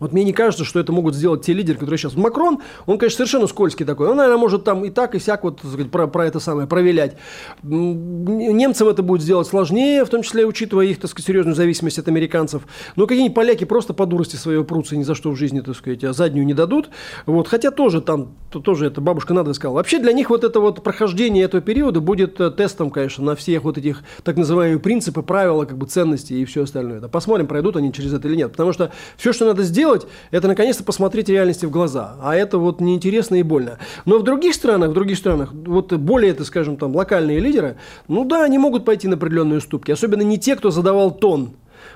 вот 0.00 0.12
мне 0.12 0.24
не 0.24 0.32
кажется, 0.32 0.64
что 0.64 0.80
это 0.80 0.92
могут 0.92 1.14
сделать 1.14 1.42
те 1.42 1.52
лидеры, 1.52 1.78
которые 1.78 1.98
сейчас. 1.98 2.16
Макрон, 2.16 2.58
он, 2.86 2.98
конечно, 2.98 3.18
совершенно 3.18 3.46
скользкий 3.46 3.86
такой. 3.86 4.08
Он, 4.08 4.16
наверное, 4.16 4.38
может 4.38 4.64
там 4.64 4.84
и 4.84 4.90
так, 4.90 5.14
и 5.14 5.20
сяк 5.20 5.44
вот 5.44 5.60
сказать, 5.60 5.90
про, 5.90 6.08
про 6.08 6.26
это 6.26 6.40
самое 6.40 6.66
провилять. 6.66 7.16
Немцам 7.62 8.88
это 8.88 9.02
будет 9.02 9.22
сделать 9.22 9.46
сложнее, 9.46 10.04
в 10.04 10.08
том 10.08 10.22
числе 10.22 10.46
учитывая 10.46 10.86
их, 10.86 10.98
так 10.98 11.10
сказать, 11.10 11.26
серьезную 11.26 11.54
зависимость 11.54 11.98
от 11.98 12.08
американцев. 12.08 12.62
Но 12.96 13.06
какие-нибудь 13.06 13.34
поляки 13.34 13.64
просто 13.64 13.94
по 13.94 14.04
дурости 14.04 14.36
своей 14.36 14.64
прутся, 14.64 14.96
ни 14.96 15.04
за 15.04 15.14
что 15.14 15.30
в 15.30 15.36
жизни, 15.36 15.60
так 15.60 15.76
сказать, 15.76 16.02
а 16.02 16.12
заднюю 16.12 16.44
не 16.44 16.54
дадут. 16.54 16.90
Вот. 17.26 17.46
Хотя 17.46 17.70
тоже 17.70 18.00
там, 18.00 18.32
то, 18.50 18.58
тоже 18.58 18.86
это 18.86 19.00
бабушка 19.00 19.32
надо 19.32 19.54
сказала. 19.54 19.76
Вообще 19.76 20.00
для 20.00 20.12
них 20.12 20.30
вот 20.30 20.42
это 20.42 20.58
вот 20.58 20.82
прохождение 20.82 21.44
этого 21.44 21.62
периода 21.62 22.00
будет 22.00 22.40
э, 22.40 22.50
тестом, 22.50 22.90
конечно, 22.90 23.24
на 23.24 23.36
всех 23.36 23.62
вот 23.62 23.78
этих 23.78 24.02
так 24.24 24.36
называемые 24.36 24.80
принципы, 24.80 25.22
правила, 25.22 25.64
как 25.66 25.78
бы 25.78 25.86
ценности 25.86 26.32
и 26.32 26.44
все 26.44 26.64
остальное. 26.64 27.00
Да, 27.00 27.08
посмотрим, 27.08 27.46
пройдут 27.46 27.76
они 27.76 27.92
через 27.92 28.12
это 28.12 28.26
или 28.26 28.36
нет. 28.36 28.50
Потому 28.50 28.72
что 28.72 28.90
все, 29.16 29.32
что 29.32 29.46
надо 29.46 29.62
сделать, 29.62 29.83
сделать, 29.84 30.06
это 30.30 30.48
наконец-то 30.48 30.82
посмотреть 30.82 31.28
реальности 31.28 31.66
в 31.66 31.70
глаза. 31.70 32.16
А 32.22 32.34
это 32.34 32.58
вот 32.58 32.80
неинтересно 32.80 33.36
и 33.36 33.42
больно. 33.42 33.78
Но 34.06 34.18
в 34.18 34.22
других 34.22 34.54
странах, 34.54 34.90
в 34.90 34.92
других 34.94 35.18
странах, 35.18 35.52
вот 35.52 35.92
более, 35.92 36.30
это, 36.30 36.44
скажем, 36.44 36.76
там, 36.76 36.96
локальные 36.96 37.38
лидеры, 37.38 37.76
ну 38.08 38.24
да, 38.24 38.44
они 38.44 38.58
могут 38.58 38.84
пойти 38.84 39.08
на 39.08 39.16
определенные 39.16 39.58
уступки. 39.58 39.90
Особенно 39.90 40.22
не 40.22 40.38
те, 40.38 40.56
кто 40.56 40.70
задавал 40.70 41.10
тон. 41.10 41.50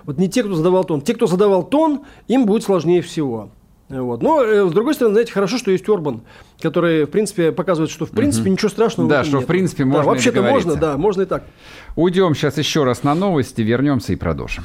Вот 0.05 0.19
не 0.19 0.29
те, 0.29 0.43
кто 0.43 0.55
задавал 0.55 0.85
тон. 0.85 1.01
Те, 1.01 1.15
кто 1.15 1.27
задавал 1.27 1.63
тон, 1.63 2.01
им 2.29 2.45
будет 2.45 2.63
сложнее 2.63 3.01
всего. 3.01 3.51
Вот. 3.89 4.23
Но, 4.23 4.43
э, 4.43 4.69
с 4.69 4.73
другой 4.73 4.93
стороны, 4.93 5.15
знаете, 5.15 5.33
хорошо, 5.33 5.57
что 5.57 5.71
есть 5.71 5.89
Орбан, 5.89 6.21
который, 6.61 7.07
в 7.07 7.11
принципе, 7.11 7.53
показывает, 7.53 7.91
что, 7.91 8.05
в 8.05 8.11
принципе, 8.11 8.43
угу. 8.43 8.53
ничего 8.53 8.69
страшного 8.69 9.09
Да, 9.09 9.25
что, 9.25 9.37
нет. 9.37 9.45
в 9.45 9.47
принципе, 9.47 9.87
можно 9.87 10.03
да, 10.03 10.09
Вообще-то 10.11 10.43
можно, 10.43 10.77
да, 10.77 10.99
можно 10.99 11.23
и 11.23 11.25
так. 11.25 11.45
Уйдем 11.97 12.35
сейчас 12.35 12.59
еще 12.59 12.85
раз 12.85 13.03
на 13.03 13.15
новости, 13.15 13.63
вернемся 13.63 14.13
и 14.13 14.17
продолжим. 14.17 14.65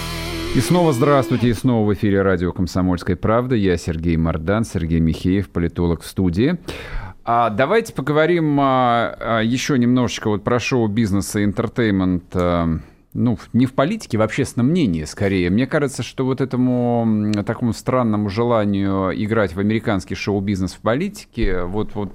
И 0.53 0.59
снова 0.59 0.91
здравствуйте, 0.91 1.47
и 1.47 1.53
снова 1.53 1.87
в 1.87 1.93
эфире 1.93 2.21
радио 2.21 2.51
«Комсомольская 2.51 3.15
правда». 3.15 3.55
Я 3.55 3.77
Сергей 3.77 4.17
Мордан, 4.17 4.65
Сергей 4.65 4.99
Михеев, 4.99 5.49
политолог 5.49 6.01
в 6.01 6.05
студии. 6.05 6.59
А 7.23 7.49
давайте 7.49 7.93
поговорим 7.93 8.59
а, 8.59 9.15
а, 9.17 9.39
еще 9.39 9.79
немножечко 9.79 10.29
вот 10.29 10.43
про 10.43 10.59
шоу-бизнес 10.59 11.37
и 11.37 11.45
интертеймент 11.45 12.25
а, 12.33 12.67
ну, 13.13 13.39
не 13.53 13.65
в 13.65 13.71
политике, 13.71 14.17
в 14.17 14.21
общественном 14.21 14.71
мнении 14.71 15.05
скорее. 15.05 15.49
Мне 15.49 15.67
кажется, 15.67 16.03
что 16.03 16.25
вот 16.25 16.41
этому 16.41 17.31
такому 17.45 17.71
странному 17.71 18.27
желанию 18.27 19.11
играть 19.15 19.55
в 19.55 19.59
американский 19.59 20.15
шоу-бизнес 20.15 20.73
в 20.73 20.79
политике, 20.79 21.63
вот, 21.63 21.95
вот 21.95 22.11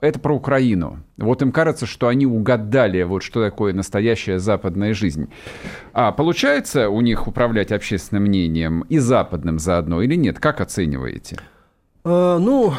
это 0.00 0.18
про 0.18 0.34
Украину. 0.34 1.00
Вот 1.16 1.42
им 1.42 1.52
кажется, 1.52 1.86
что 1.86 2.08
они 2.08 2.26
угадали, 2.26 3.02
вот 3.02 3.22
что 3.22 3.42
такое 3.42 3.72
настоящая 3.72 4.38
западная 4.38 4.94
жизнь. 4.94 5.30
А 5.92 6.12
получается 6.12 6.88
у 6.88 7.00
них 7.00 7.26
управлять 7.26 7.72
общественным 7.72 8.24
мнением 8.24 8.82
и 8.88 8.98
западным 8.98 9.58
заодно 9.58 10.02
или 10.02 10.14
нет? 10.14 10.38
Как 10.38 10.60
оцениваете? 10.60 11.38
А, 12.04 12.38
ну, 12.38 12.72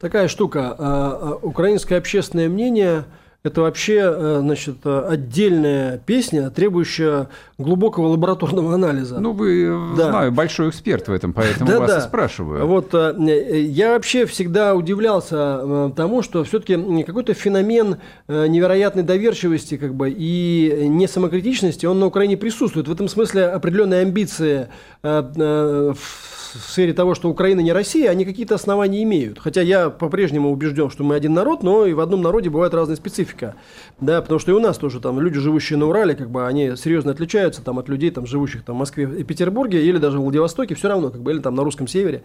такая 0.00 0.28
штука. 0.28 0.74
А, 0.78 1.38
украинское 1.42 1.98
общественное 1.98 2.48
мнение– 2.48 3.04
это 3.44 3.60
вообще 3.60 4.00
э, 4.02 4.38
значит, 4.40 4.86
отдельная 4.86 5.98
песня, 5.98 6.48
требующая 6.48 7.28
глубокого 7.58 8.06
лабораторного 8.06 8.72
анализа. 8.72 9.20
Ну, 9.20 9.32
вы, 9.32 9.64
э, 9.64 9.96
да. 9.98 10.08
знаю, 10.08 10.32
большой 10.32 10.70
эксперт 10.70 11.08
в 11.08 11.12
этом, 11.12 11.34
поэтому 11.34 11.70
да, 11.70 11.78
вас 11.78 11.90
да. 11.90 11.98
и 11.98 12.00
спрашиваю. 12.00 12.66
Вот 12.66 12.94
э, 12.94 13.60
я 13.60 13.92
вообще 13.92 14.24
всегда 14.24 14.74
удивлялся 14.74 15.92
тому, 15.94 16.22
что 16.22 16.42
все-таки 16.44 17.04
какой-то 17.04 17.34
феномен 17.34 17.98
невероятной 18.28 19.02
доверчивости 19.02 19.76
как 19.76 19.94
бы, 19.94 20.08
и 20.10 20.86
несамокритичности, 20.88 21.84
он 21.84 22.00
на 22.00 22.06
Украине 22.06 22.38
присутствует. 22.38 22.88
В 22.88 22.92
этом 22.92 23.08
смысле 23.08 23.48
определенные 23.48 24.00
амбиции 24.00 24.68
в 25.02 25.94
в 26.54 26.70
сфере 26.70 26.92
того, 26.92 27.14
что 27.14 27.28
Украина 27.28 27.60
не 27.60 27.72
Россия, 27.72 28.10
они 28.10 28.24
какие-то 28.24 28.54
основания 28.54 29.02
имеют. 29.02 29.38
Хотя 29.38 29.60
я 29.60 29.90
по-прежнему 29.90 30.50
убежден, 30.52 30.90
что 30.90 31.02
мы 31.04 31.14
один 31.14 31.34
народ, 31.34 31.62
но 31.62 31.86
и 31.86 31.92
в 31.92 32.00
одном 32.00 32.22
народе 32.22 32.50
бывает 32.50 32.74
разная 32.74 32.96
специфика. 32.96 33.56
Да, 34.00 34.22
потому 34.22 34.38
что 34.38 34.52
и 34.52 34.54
у 34.54 34.60
нас 34.60 34.78
тоже 34.78 35.00
там 35.00 35.20
люди, 35.20 35.38
живущие 35.38 35.78
на 35.78 35.86
Урале, 35.86 36.14
как 36.14 36.30
бы 36.30 36.46
они 36.46 36.76
серьезно 36.76 37.10
отличаются 37.10 37.62
там, 37.62 37.78
от 37.78 37.88
людей, 37.88 38.10
там, 38.10 38.26
живущих 38.26 38.64
там, 38.64 38.76
в 38.76 38.78
Москве 38.78 39.04
и 39.18 39.24
Петербурге, 39.24 39.84
или 39.84 39.98
даже 39.98 40.18
в 40.18 40.22
Владивостоке, 40.22 40.74
все 40.74 40.88
равно, 40.88 41.10
как 41.10 41.22
бы, 41.22 41.32
или 41.32 41.40
там 41.40 41.54
на 41.54 41.64
русском 41.64 41.88
севере. 41.88 42.22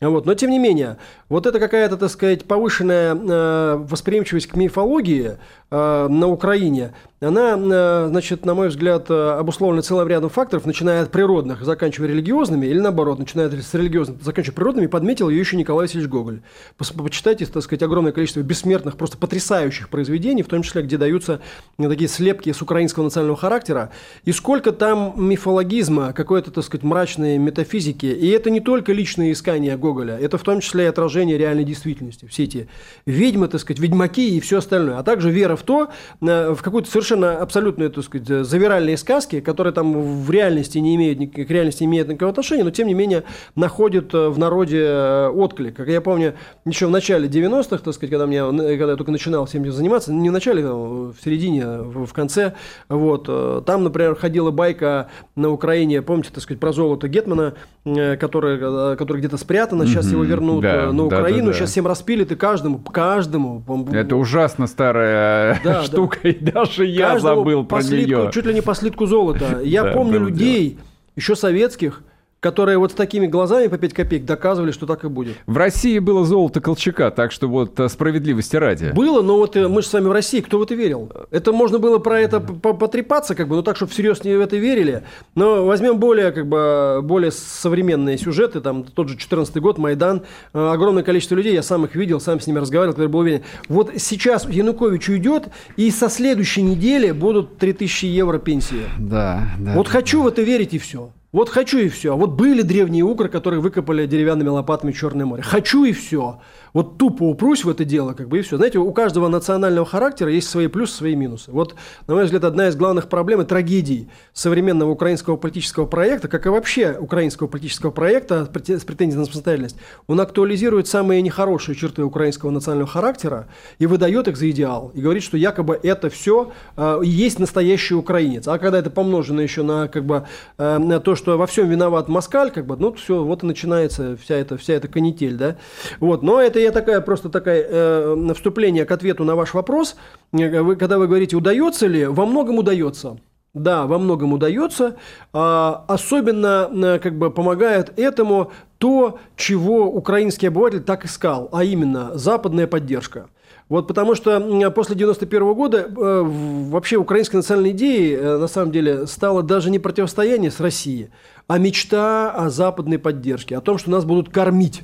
Вот. 0.00 0.26
Но 0.26 0.34
тем 0.34 0.50
не 0.50 0.58
менее, 0.58 0.98
вот 1.28 1.46
это 1.46 1.58
какая-то, 1.58 1.96
так 1.96 2.10
сказать, 2.10 2.44
повышенная 2.44 3.14
э, 3.14 3.76
восприимчивость 3.76 4.46
к 4.46 4.56
мифологии 4.56 5.38
э, 5.70 6.08
на 6.08 6.28
Украине, 6.28 6.92
она, 7.18 7.56
э, 7.58 8.08
значит, 8.10 8.44
на 8.44 8.52
мой 8.52 8.68
взгляд, 8.68 9.06
э, 9.08 9.30
обусловлена 9.38 9.80
целым 9.80 10.06
рядом 10.06 10.28
факторов, 10.28 10.66
начиная 10.66 11.02
от 11.02 11.10
природных, 11.10 11.64
заканчивая 11.64 12.08
религиозными, 12.08 12.66
или 12.66 12.78
наоборот, 12.78 13.18
начиная 13.18 13.48
с 13.50 13.72
религиозных, 13.72 14.22
заканчивая 14.22 14.54
природными, 14.54 14.86
подметил 14.86 15.30
ее 15.30 15.40
еще 15.40 15.56
Николай 15.56 15.86
Васильевич 15.86 16.10
Гоголь. 16.10 16.40
Почитайте, 16.76 17.46
так 17.46 17.62
сказать, 17.62 17.82
огромное 17.82 18.12
количество 18.12 18.40
бессмертных, 18.40 18.98
просто 18.98 19.16
потрясающих 19.16 19.88
произведений, 19.88 20.42
в 20.42 20.48
том 20.48 20.62
числе, 20.62 20.82
где 20.82 20.98
даются 20.98 21.40
такие 21.78 22.08
слепки 22.08 22.52
с 22.52 22.60
украинского 22.60 23.04
национального 23.04 23.38
характера, 23.38 23.90
и 24.24 24.32
сколько 24.32 24.72
там 24.72 25.14
мифологизма, 25.16 26.12
какой-то, 26.12 26.50
так 26.50 26.64
сказать, 26.64 26.84
мрачной 26.84 27.38
метафизики. 27.38 28.06
И 28.06 28.28
это 28.28 28.50
не 28.50 28.60
только 28.60 28.92
личные 28.92 29.32
искания 29.32 29.78
Гоголя. 29.86 30.18
Это 30.18 30.36
в 30.36 30.42
том 30.42 30.60
числе 30.60 30.84
и 30.84 30.86
отражение 30.88 31.38
реальной 31.38 31.64
действительности. 31.64 32.26
Все 32.26 32.44
эти 32.44 32.68
ведьмы, 33.06 33.46
так 33.46 33.60
сказать, 33.60 33.78
ведьмаки 33.78 34.36
и 34.36 34.40
все 34.40 34.58
остальное. 34.58 34.98
А 34.98 35.02
также 35.04 35.30
вера 35.30 35.54
в 35.54 35.62
то, 35.62 35.90
э, 36.20 36.54
в 36.54 36.62
какую-то 36.62 36.90
совершенно 36.90 37.38
абсолютную, 37.38 37.90
так 37.90 38.04
сказать, 38.04 38.26
завиральные 38.26 38.96
сказки, 38.96 39.40
которые 39.40 39.72
там 39.72 40.22
в 40.22 40.30
реальности 40.30 40.78
не 40.78 40.96
имеют, 40.96 41.18
к 41.32 41.50
реальности 41.50 41.84
не 41.84 41.86
имеют 41.86 42.08
никакого 42.08 42.30
отношения, 42.30 42.64
но 42.64 42.70
тем 42.70 42.88
не 42.88 42.94
менее 42.94 43.22
находят 43.54 44.12
э, 44.12 44.28
в 44.28 44.38
народе 44.38 44.82
э, 44.82 45.28
отклик. 45.28 45.76
Как 45.76 45.88
я 45.88 46.00
помню, 46.00 46.34
еще 46.64 46.86
в 46.86 46.90
начале 46.90 47.28
90-х, 47.28 47.78
так 47.78 47.94
сказать, 47.94 48.10
когда, 48.10 48.26
мне, 48.26 48.40
когда 48.76 48.90
я 48.90 48.96
только 48.96 49.12
начинал 49.12 49.46
всем 49.46 49.62
этим 49.62 49.72
заниматься, 49.72 50.12
не 50.12 50.30
в 50.30 50.32
начале, 50.32 50.64
а 50.66 51.12
в 51.12 51.16
середине, 51.22 51.64
в 51.66 52.12
конце, 52.12 52.54
вот, 52.88 53.64
там, 53.64 53.84
например, 53.84 54.16
ходила 54.16 54.50
байка 54.50 55.08
на 55.36 55.50
Украине, 55.50 56.02
помните, 56.02 56.30
так 56.32 56.42
сказать, 56.42 56.60
про 56.60 56.72
золото 56.72 57.08
Гетмана, 57.08 57.54
которое, 57.84 58.96
которое 58.96 59.20
где-то 59.20 59.36
спрятано, 59.36 59.75
спрятано, 59.84 60.02
сейчас 60.02 60.12
его 60.12 60.24
вернут 60.24 60.62
да, 60.62 60.84
э, 60.84 60.92
на 60.92 61.04
Украину, 61.04 61.46
да, 61.46 61.52
да, 61.52 61.52
сейчас 61.52 61.70
всем 61.70 61.86
распилят, 61.86 62.32
и 62.32 62.36
каждому, 62.36 62.78
каждому. 62.78 63.62
Это 63.92 64.16
ужасно 64.16 64.66
старая 64.66 65.60
да, 65.62 65.82
штука, 65.82 66.28
и 66.28 66.34
даже 66.34 66.86
я 66.86 67.18
забыл 67.18 67.64
про 67.64 67.82
нее. 67.82 68.30
Чуть 68.32 68.46
ли 68.46 68.54
не 68.54 68.62
по 68.62 68.74
слитку 68.74 69.06
золота. 69.06 69.60
Я 69.62 69.84
помню 69.84 70.20
людей, 70.20 70.78
еще 71.14 71.36
советских, 71.36 72.02
которые 72.40 72.78
вот 72.78 72.92
с 72.92 72.94
такими 72.94 73.26
глазами 73.26 73.66
по 73.66 73.78
5 73.78 73.94
копеек 73.94 74.24
доказывали, 74.24 74.70
что 74.70 74.86
так 74.86 75.04
и 75.04 75.08
будет. 75.08 75.36
В 75.46 75.56
России 75.56 75.98
было 75.98 76.24
золото 76.24 76.60
Колчака, 76.60 77.10
так 77.10 77.32
что 77.32 77.48
вот 77.48 77.78
э, 77.80 77.88
справедливости 77.88 78.56
ради. 78.56 78.92
Было, 78.94 79.22
но 79.22 79.36
вот 79.38 79.56
э, 79.56 79.68
мы 79.68 79.82
же 79.82 79.88
с 79.88 79.92
вами 79.92 80.06
в 80.06 80.12
России, 80.12 80.40
кто 80.40 80.58
в 80.58 80.62
это 80.62 80.74
верил? 80.74 81.10
Это 81.30 81.52
можно 81.52 81.78
было 81.78 81.98
про 81.98 82.20
это 82.20 82.40
потрепаться, 82.40 83.34
как 83.34 83.48
бы, 83.48 83.56
ну 83.56 83.62
так, 83.62 83.76
чтобы 83.76 83.90
всерьез 83.90 84.22
не 84.22 84.34
в 84.34 84.40
это 84.40 84.56
верили. 84.56 85.02
Но 85.34 85.64
возьмем 85.64 85.98
более, 85.98 86.30
как 86.30 86.46
бы, 86.46 87.00
более 87.02 87.32
современные 87.32 88.18
сюжеты, 88.18 88.60
там 88.60 88.84
тот 88.84 89.08
же 89.08 89.16
14 89.16 89.56
год, 89.56 89.78
Майдан, 89.78 90.22
э, 90.52 90.58
огромное 90.58 91.02
количество 91.02 91.34
людей, 91.34 91.54
я 91.54 91.62
сам 91.62 91.84
их 91.86 91.94
видел, 91.94 92.20
сам 92.20 92.38
с 92.38 92.46
ними 92.46 92.58
разговаривал, 92.58 92.94
который 92.94 93.08
был 93.08 93.20
уверен. 93.20 93.42
Вот 93.68 93.92
сейчас 93.96 94.48
Янукович 94.48 95.08
уйдет, 95.08 95.44
и 95.76 95.90
со 95.90 96.10
следующей 96.10 96.62
недели 96.62 97.12
будут 97.12 97.58
3000 97.58 98.06
евро 98.06 98.38
пенсии. 98.38 98.84
Да, 98.98 99.48
да. 99.58 99.72
Вот 99.74 99.88
хочу 99.88 100.22
в 100.22 100.26
это 100.26 100.42
верить 100.42 100.74
и 100.74 100.78
все. 100.78 101.10
Вот 101.32 101.48
хочу 101.48 101.78
и 101.78 101.88
все. 101.88 102.16
Вот 102.16 102.30
были 102.30 102.62
древние 102.62 103.02
укры, 103.02 103.28
которые 103.28 103.60
выкопали 103.60 104.06
деревянными 104.06 104.48
лопатами 104.48 104.92
Черное 104.92 105.26
море. 105.26 105.42
Хочу 105.42 105.84
и 105.84 105.92
все 105.92 106.40
вот 106.76 106.98
тупо 106.98 107.22
упрусь 107.22 107.64
в 107.64 107.70
это 107.70 107.86
дело, 107.86 108.12
как 108.12 108.28
бы 108.28 108.38
и 108.38 108.42
все. 108.42 108.58
Знаете, 108.58 108.78
у 108.78 108.92
каждого 108.92 109.28
национального 109.28 109.86
характера 109.86 110.30
есть 110.30 110.50
свои 110.50 110.66
плюсы, 110.66 110.94
свои 110.94 111.16
минусы. 111.16 111.50
Вот, 111.50 111.74
на 112.06 112.12
мой 112.12 112.24
взгляд, 112.24 112.44
одна 112.44 112.68
из 112.68 112.76
главных 112.76 113.08
проблем 113.08 113.40
и 113.40 113.46
трагедий 113.46 114.10
современного 114.34 114.90
украинского 114.90 115.38
политического 115.38 115.86
проекта, 115.86 116.28
как 116.28 116.44
и 116.44 116.50
вообще 116.50 116.94
украинского 117.00 117.46
политического 117.46 117.92
проекта 117.92 118.44
с 118.44 118.84
претензией 118.84 119.18
на 119.18 119.24
самостоятельность, 119.24 119.76
он 120.06 120.20
актуализирует 120.20 120.86
самые 120.86 121.22
нехорошие 121.22 121.74
черты 121.74 122.04
украинского 122.04 122.50
национального 122.50 122.90
характера 122.90 123.48
и 123.78 123.86
выдает 123.86 124.28
их 124.28 124.36
за 124.36 124.50
идеал. 124.50 124.92
И 124.92 125.00
говорит, 125.00 125.22
что 125.22 125.38
якобы 125.38 125.80
это 125.82 126.10
все 126.10 126.52
э, 126.76 127.00
есть 127.04 127.38
настоящий 127.38 127.94
украинец. 127.94 128.46
А 128.48 128.58
когда 128.58 128.80
это 128.80 128.90
помножено 128.90 129.40
еще 129.40 129.62
на, 129.62 129.88
как 129.88 130.04
бы, 130.04 130.26
э, 130.58 130.76
на 130.76 131.00
то, 131.00 131.15
что 131.16 131.36
во 131.36 131.46
всем 131.46 131.68
виноват 131.68 132.08
москаль, 132.08 132.50
как 132.50 132.66
бы, 132.66 132.76
ну, 132.76 132.92
все, 132.92 133.24
вот 133.24 133.42
и 133.42 133.46
начинается 133.46 134.16
вся 134.16 134.36
эта, 134.36 134.56
вся 134.56 134.74
эта 134.74 134.88
канитель, 134.88 135.36
да. 135.36 135.56
Вот, 136.00 136.22
но 136.22 136.40
это 136.40 136.58
я 136.60 136.70
такая 136.70 137.00
просто 137.00 137.28
такая 137.28 137.66
э, 137.68 138.32
вступление 138.34 138.84
к 138.84 138.92
ответу 138.92 139.24
на 139.24 139.34
ваш 139.34 139.54
вопрос. 139.54 139.96
Э, 140.32 140.60
вы, 140.62 140.76
когда 140.76 140.98
вы 140.98 141.06
говорите, 141.06 141.36
удается 141.36 141.86
ли, 141.86 142.06
во 142.06 142.26
многом 142.26 142.58
удается. 142.58 143.18
Да, 143.54 143.86
во 143.86 143.98
многом 143.98 144.34
удается. 144.34 144.96
А, 145.32 145.84
особенно 145.88 146.68
э, 146.70 146.98
как 146.98 147.16
бы 147.16 147.30
помогает 147.30 147.98
этому 147.98 148.52
то, 148.76 149.18
чего 149.34 149.86
украинский 149.86 150.48
обыватель 150.48 150.82
так 150.82 151.06
искал, 151.06 151.48
а 151.52 151.64
именно 151.64 152.10
западная 152.18 152.66
поддержка. 152.66 153.28
Вот 153.68 153.88
потому 153.88 154.14
что 154.14 154.70
после 154.70 154.94
91 154.94 155.54
года 155.54 155.78
э, 155.78 155.90
вообще 155.90 156.96
украинской 156.96 157.36
национальной 157.36 157.72
идеей 157.72 158.14
э, 158.14 158.38
на 158.38 158.46
самом 158.46 158.70
деле 158.70 159.08
стало 159.08 159.42
даже 159.42 159.70
не 159.70 159.80
противостояние 159.80 160.52
с 160.52 160.60
Россией, 160.60 161.10
а 161.48 161.58
мечта 161.58 162.30
о 162.30 162.48
западной 162.48 163.00
поддержке, 163.00 163.56
о 163.56 163.60
том, 163.60 163.78
что 163.78 163.90
нас 163.90 164.04
будут 164.04 164.28
кормить. 164.28 164.82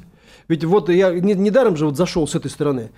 Ведь 0.49 0.65
вот 0.65 0.89
я 0.89 1.13
недаром 1.13 1.77
же 1.77 1.87
вот 1.87 1.97
зашел 1.97 2.27
с 2.27 2.35
этой 2.35 2.51
стороны. 2.51 2.91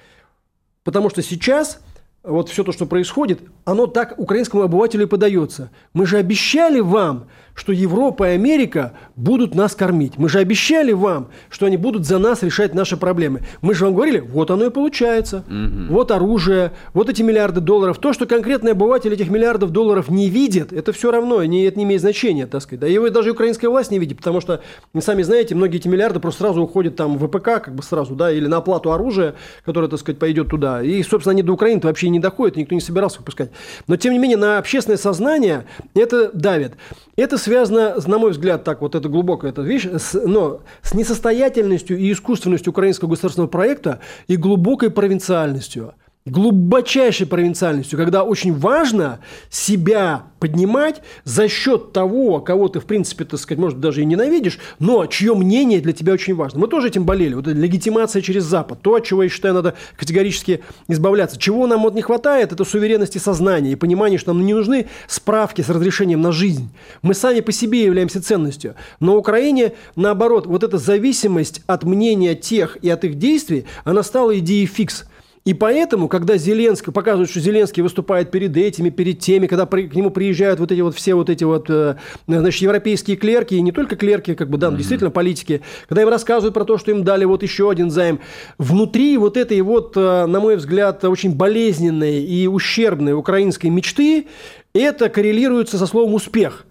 Потому 0.85 1.11
что 1.11 1.22
сейчас 1.22 1.80
вот 2.25 2.49
все 2.49 2.64
то, 2.64 2.72
что 2.72 2.87
происходит, 2.87 3.41
оно 3.64 3.87
так 3.87 4.18
украинскому 4.18 4.62
обывателю 4.62 5.05
и 5.05 5.09
подается. 5.09 5.70
Мы 5.93 6.07
же 6.07 6.16
обещали 6.16 6.81
вам, 6.81 7.27
что 7.55 7.72
Европа 7.72 8.31
и 8.31 8.35
Америка 8.35 8.95
будут 9.14 9.55
нас 9.55 9.75
кормить. 9.75 10.14
Мы 10.16 10.29
же 10.29 10.39
обещали 10.39 10.93
вам, 10.93 11.29
что 11.51 11.66
они 11.66 11.77
будут 11.77 12.05
за 12.05 12.18
нас 12.18 12.43
решать 12.43 12.75
наши 12.75 12.97
проблемы. 12.97 13.43
Мы 13.61 13.75
же 13.75 13.85
вам 13.85 13.95
говорили, 13.95 14.18
вот 14.18 14.51
оно 14.51 14.66
и 14.66 14.70
получается. 14.70 15.45
Угу. 15.47 15.95
Вот 15.95 16.11
оружие, 16.11 16.72
вот 16.95 17.09
эти 17.09 17.22
миллиарды 17.22 17.61
долларов. 17.61 17.99
То, 17.99 18.12
что 18.12 18.27
конкретный 18.27 18.72
обыватель 18.72 19.12
этих 19.12 19.31
миллиардов 19.31 19.70
долларов 19.70 20.09
не 20.09 20.29
видит, 20.29 20.72
это 20.72 20.93
все 20.93 21.11
равно, 21.11 21.45
не, 21.45 21.64
это 21.64 21.79
не 21.79 21.85
имеет 21.85 22.01
значения, 22.01 22.47
так 22.47 22.62
сказать. 22.62 22.81
Да 22.81 22.87
его 22.87 23.09
даже 23.11 23.31
украинская 23.31 23.70
власть 23.70 23.91
не 23.91 23.99
видит, 23.99 24.16
потому 24.16 24.41
что, 24.41 24.61
вы 24.93 25.01
сами 25.01 25.22
знаете, 25.22 25.55
многие 25.55 25.77
эти 25.77 25.89
миллиарды 25.89 26.18
просто 26.20 26.41
сразу 26.41 26.62
уходят 26.62 26.97
там 26.97 27.18
в 27.18 27.29
ВПК, 27.29 27.62
как 27.62 27.75
бы 27.75 27.83
сразу, 27.83 28.14
да, 28.14 28.33
или 28.33 28.47
на 28.47 28.57
оплату 28.57 28.93
оружия, 28.93 29.35
которое, 29.64 29.89
так 29.89 30.01
сказать, 30.01 30.18
пойдет 30.18 30.49
туда. 30.49 30.83
И, 30.83 31.03
собственно, 31.03 31.33
они 31.33 31.43
до 31.43 31.53
Украины 31.53 31.81
вообще 31.85 32.09
не 32.14 32.20
доходят, 32.20 32.56
никто 32.56 32.74
не 32.74 32.80
собирался 32.80 33.18
выпускать. 33.18 33.50
Но, 33.86 33.96
тем 33.96 34.12
не 34.12 34.18
менее, 34.18 34.38
на 34.38 34.58
общественное 34.58 34.96
сознание 34.96 35.64
это 35.94 36.30
давит. 36.32 36.72
Это 37.16 37.38
связано, 37.38 37.94
на 38.06 38.18
мой 38.18 38.30
взгляд, 38.30 38.64
так 38.64 38.80
вот 38.80 38.94
это 38.94 39.08
глубокая 39.08 39.50
эта 39.50 39.62
вещь, 39.62 39.86
с, 39.86 40.14
но 40.14 40.62
с 40.82 40.94
несостоятельностью 40.94 41.98
и 41.98 42.10
искусственностью 42.12 42.70
украинского 42.70 43.10
государственного 43.10 43.50
проекта 43.50 44.00
и 44.26 44.36
глубокой 44.36 44.90
провинциальностью 44.90 45.94
глубочайшей 46.27 47.27
провинциальностью, 47.27 47.99
когда 47.99 48.25
очень 48.25 48.55
важно 48.55 49.20
себя 49.51 50.25
поднимать 50.41 51.03
за 51.25 51.49
счет 51.49 51.93
того, 51.93 52.41
кого 52.41 52.68
ты, 52.68 52.81
в 52.81 52.87
принципе, 52.87 53.27
так 53.27 53.39
сказать, 53.39 53.59
может, 53.59 53.79
даже 53.79 54.01
и 54.01 54.07
ненавидишь, 54.07 54.59
но 54.79 55.05
чье 55.05 55.35
мнение 55.35 55.83
для 55.83 55.93
тебя 55.93 56.14
очень 56.14 56.35
важно. 56.35 56.61
Мы 56.61 56.68
тоже 56.68 56.89
этим 56.89 57.05
болели. 57.05 57.35
Вот 57.35 57.47
легитимация 57.47 58.22
через 58.22 58.45
Запад. 58.45 58.81
То, 58.81 58.95
от 58.95 59.05
чего, 59.05 59.22
я 59.22 59.29
считаю, 59.29 59.53
надо 59.53 59.75
категорически 59.99 60.62
избавляться. 60.89 61.39
Чего 61.39 61.66
нам 61.66 61.83
вот 61.83 61.95
не 61.95 62.01
хватает, 62.01 62.53
это 62.53 62.64
суверенности 62.64 63.18
сознания 63.18 63.72
и 63.72 63.77
понимания, 63.77 64.16
что 64.16 64.33
нам 64.33 64.47
не 64.47 64.55
нужны 64.55 64.87
справки 65.07 65.61
с 65.61 65.68
разрешением 65.68 66.22
на 66.22 66.33
жизнь. 66.33 66.70
Мы 67.03 67.12
сами 67.12 67.41
по 67.41 67.53
себе 67.53 67.85
являемся 67.85 68.22
ценностью. 68.22 68.77
Но 68.99 69.16
в 69.16 69.18
Украине, 69.18 69.75
наоборот, 69.95 70.47
вот 70.47 70.64
эта 70.64 70.79
зависимость 70.79 71.61
от 71.66 71.85
мнения 71.85 72.35
тех 72.35 72.79
и 72.81 72.89
от 72.89 73.05
их 73.05 73.18
действий, 73.18 73.66
она 73.85 74.03
стала 74.03 74.39
идеей 74.39 74.64
фикс– 74.64 75.05
и 75.45 75.53
поэтому, 75.53 76.09
когда 76.09 76.38
Зеленский, 76.38 76.90
показывают, 76.90 77.30
что 77.30 77.38
Зеленский 77.38 77.82
выступает 77.82 78.30
перед 78.30 78.57
этими, 78.57 78.88
перед 78.88 79.18
теми, 79.18 79.47
когда 79.47 79.66
при, 79.66 79.88
к 79.88 79.95
нему 79.95 80.11
приезжают 80.11 80.59
вот 80.59 80.72
эти 80.72 80.80
вот 80.80 80.95
все 80.95 81.14
вот 81.14 81.28
эти 81.28 81.45
вот, 81.45 81.66
э, 81.68 81.97
значит, 82.26 82.62
европейские 82.62 83.18
клерки, 83.18 83.55
и 83.55 83.61
не 83.61 83.70
только 83.70 83.97
клерки, 83.97 84.34
как 84.34 84.49
бы, 84.49 84.57
да, 84.57 84.68
mm-hmm. 84.68 84.76
действительно 84.78 85.11
политики, 85.11 85.61
когда 85.86 86.01
им 86.01 86.09
рассказывают 86.09 86.55
про 86.55 86.64
то, 86.64 86.78
что 86.78 86.92
им 86.92 87.05
дали 87.05 87.26
вот 87.26 87.42
еще 87.42 87.70
один 87.70 87.90
займ, 87.90 88.20
внутри 88.57 89.18
вот 89.18 89.36
этой 89.36 89.61
вот, 89.61 89.95
э, 89.97 90.24
на 90.24 90.40
мой 90.40 90.57
взгляд, 90.57 91.05
очень 91.05 91.34
болезненной 91.34 92.24
и 92.24 92.47
ущербной 92.47 93.12
украинской 93.12 93.66
мечты, 93.66 94.28
это 94.74 95.11
коррелируется 95.11 95.76
со 95.76 95.86
словом 95.86 96.14
«успех». 96.14 96.64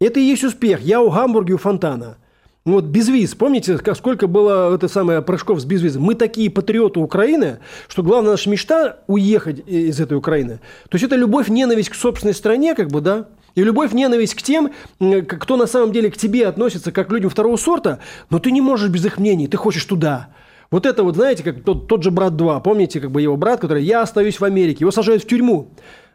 Это 0.00 0.18
и 0.18 0.24
есть 0.24 0.42
успех. 0.42 0.80
Я 0.80 1.00
у 1.00 1.10
Гамбурге 1.10 1.54
у 1.54 1.58
фонтана. 1.58 2.16
Ну 2.66 2.74
вот 2.74 2.84
безвиз, 2.84 3.34
помните, 3.34 3.78
сколько 3.94 4.26
было 4.26 4.74
это 4.74 4.86
самое 4.86 5.22
прыжков 5.22 5.60
с 5.60 5.64
безвизом? 5.64 6.02
Мы 6.02 6.14
такие 6.14 6.50
патриоты 6.50 7.00
Украины, 7.00 7.60
что 7.88 8.02
главная 8.02 8.32
наша 8.32 8.50
мечта 8.50 8.98
уехать 9.06 9.66
из 9.66 9.98
этой 9.98 10.18
Украины. 10.18 10.60
То 10.90 10.96
есть 10.96 11.04
это 11.04 11.16
любовь, 11.16 11.48
ненависть 11.48 11.88
к 11.88 11.94
собственной 11.94 12.34
стране, 12.34 12.74
как 12.74 12.88
бы, 12.88 13.00
да, 13.00 13.28
и 13.54 13.62
любовь, 13.62 13.92
ненависть 13.92 14.34
к 14.34 14.42
тем, 14.42 14.72
кто 14.98 15.56
на 15.56 15.66
самом 15.66 15.90
деле 15.92 16.10
к 16.10 16.18
тебе 16.18 16.46
относится 16.46 16.92
как 16.92 17.08
к 17.08 17.12
людям 17.12 17.30
второго 17.30 17.56
сорта, 17.56 17.98
но 18.28 18.38
ты 18.38 18.50
не 18.50 18.60
можешь 18.60 18.90
без 18.90 19.06
их 19.06 19.16
мнений, 19.16 19.48
ты 19.48 19.56
хочешь 19.56 19.84
туда. 19.86 20.28
Вот 20.70 20.84
это 20.84 21.02
вот, 21.02 21.16
знаете, 21.16 21.42
как 21.42 21.64
тот, 21.64 21.88
тот 21.88 22.02
же 22.02 22.10
брат 22.10 22.36
2, 22.36 22.60
помните, 22.60 23.00
как 23.00 23.10
бы 23.10 23.22
его 23.22 23.38
брат, 23.38 23.60
который 23.60 23.82
«я 23.82 24.02
остаюсь 24.02 24.38
в 24.38 24.44
Америке», 24.44 24.80
его 24.80 24.90
сажают 24.90 25.24
в 25.24 25.26
тюрьму. 25.26 25.70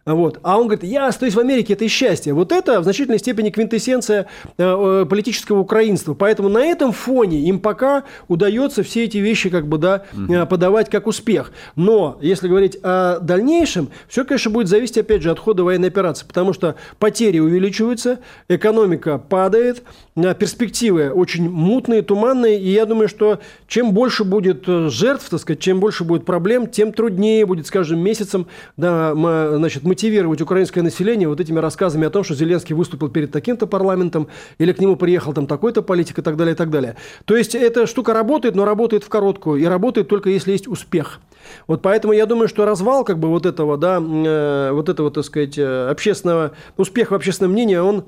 Вот. 0.05 0.39
А 0.43 0.59
он 0.59 0.67
говорит, 0.67 0.83
я 0.83 1.07
остаюсь 1.07 1.33
в 1.33 1.39
Америке, 1.39 1.73
это 1.73 1.85
и 1.85 1.87
счастье. 1.87 2.31
Вот 2.33 2.51
это 2.51 2.79
в 2.79 2.83
значительной 2.83 3.17
степени 3.17 3.49
квинтэссенция 3.49 4.27
э, 4.55 5.01
э, 5.01 5.05
политического 5.09 5.59
украинства. 5.61 6.13
Поэтому 6.13 6.47
на 6.47 6.63
этом 6.63 6.91
фоне 6.91 7.39
им 7.39 7.59
пока 7.59 8.03
удается 8.27 8.83
все 8.83 9.05
эти 9.05 9.17
вещи 9.17 9.49
как 9.49 9.67
бы, 9.67 9.79
да, 9.79 10.03
угу. 10.13 10.45
подавать 10.45 10.91
как 10.91 11.07
успех. 11.07 11.51
Но 11.75 12.19
если 12.21 12.47
говорить 12.47 12.77
о 12.83 13.19
дальнейшем, 13.19 13.89
все, 14.07 14.25
конечно, 14.25 14.51
будет 14.51 14.67
зависеть, 14.67 14.99
опять 14.99 15.23
же, 15.23 15.31
от 15.31 15.39
хода 15.39 15.63
военной 15.63 15.87
операции. 15.87 16.27
Потому 16.27 16.53
что 16.53 16.75
потери 16.99 17.39
увеличиваются, 17.39 18.19
экономика 18.47 19.17
падает, 19.17 19.81
перспективы 20.13 21.09
очень 21.09 21.49
мутные, 21.49 22.03
туманные. 22.03 22.59
И 22.59 22.69
я 22.69 22.85
думаю, 22.85 23.09
что 23.09 23.39
чем 23.67 23.91
больше 23.91 24.23
будет 24.23 24.67
жертв, 24.67 25.29
так 25.31 25.39
сказать, 25.39 25.61
чем 25.61 25.79
больше 25.79 26.03
будет 26.03 26.25
проблем, 26.25 26.67
тем 26.67 26.93
труднее 26.93 27.43
будет, 27.47 27.65
скажем, 27.65 27.99
месяцем 27.99 28.45
да, 28.77 29.15
значит, 29.57 29.81
мы 29.83 29.94
мотивировать 29.95 30.41
украинское 30.41 30.83
население 30.83 31.29
вот 31.29 31.39
этими 31.39 31.59
рассказами 31.59 32.05
о 32.05 32.09
том, 32.09 32.25
что 32.25 32.35
Зеленский 32.35 32.75
выступил 32.75 33.07
перед 33.07 33.31
таким-то 33.31 33.65
парламентом, 33.65 34.27
или 34.57 34.73
к 34.73 34.79
нему 34.79 34.97
приехал 34.97 35.31
там 35.31 35.47
такой-то 35.47 35.81
политик 35.81 36.19
и 36.19 36.21
так 36.21 36.35
далее, 36.35 36.53
и 36.53 36.57
так 36.57 36.69
далее. 36.69 36.97
То 37.23 37.37
есть 37.37 37.55
эта 37.55 37.87
штука 37.87 38.13
работает, 38.13 38.55
но 38.55 38.65
работает 38.65 39.05
в 39.05 39.09
короткую, 39.09 39.61
и 39.61 39.65
работает 39.65 40.09
только 40.09 40.29
если 40.29 40.51
есть 40.51 40.67
успех. 40.67 41.21
Вот 41.67 41.81
поэтому 41.81 42.11
я 42.11 42.25
думаю, 42.25 42.49
что 42.49 42.65
развал 42.65 43.05
как 43.05 43.19
бы 43.19 43.29
вот 43.29 43.45
этого, 43.45 43.77
да, 43.77 44.01
э, 44.01 44.71
вот 44.73 44.89
этого, 44.89 45.11
так 45.11 45.23
сказать, 45.23 45.57
э, 45.57 45.89
общественного, 45.89 46.51
успеха 46.75 47.13
в 47.13 47.15
общественном 47.15 47.53
мнении, 47.53 47.77
он 47.77 48.03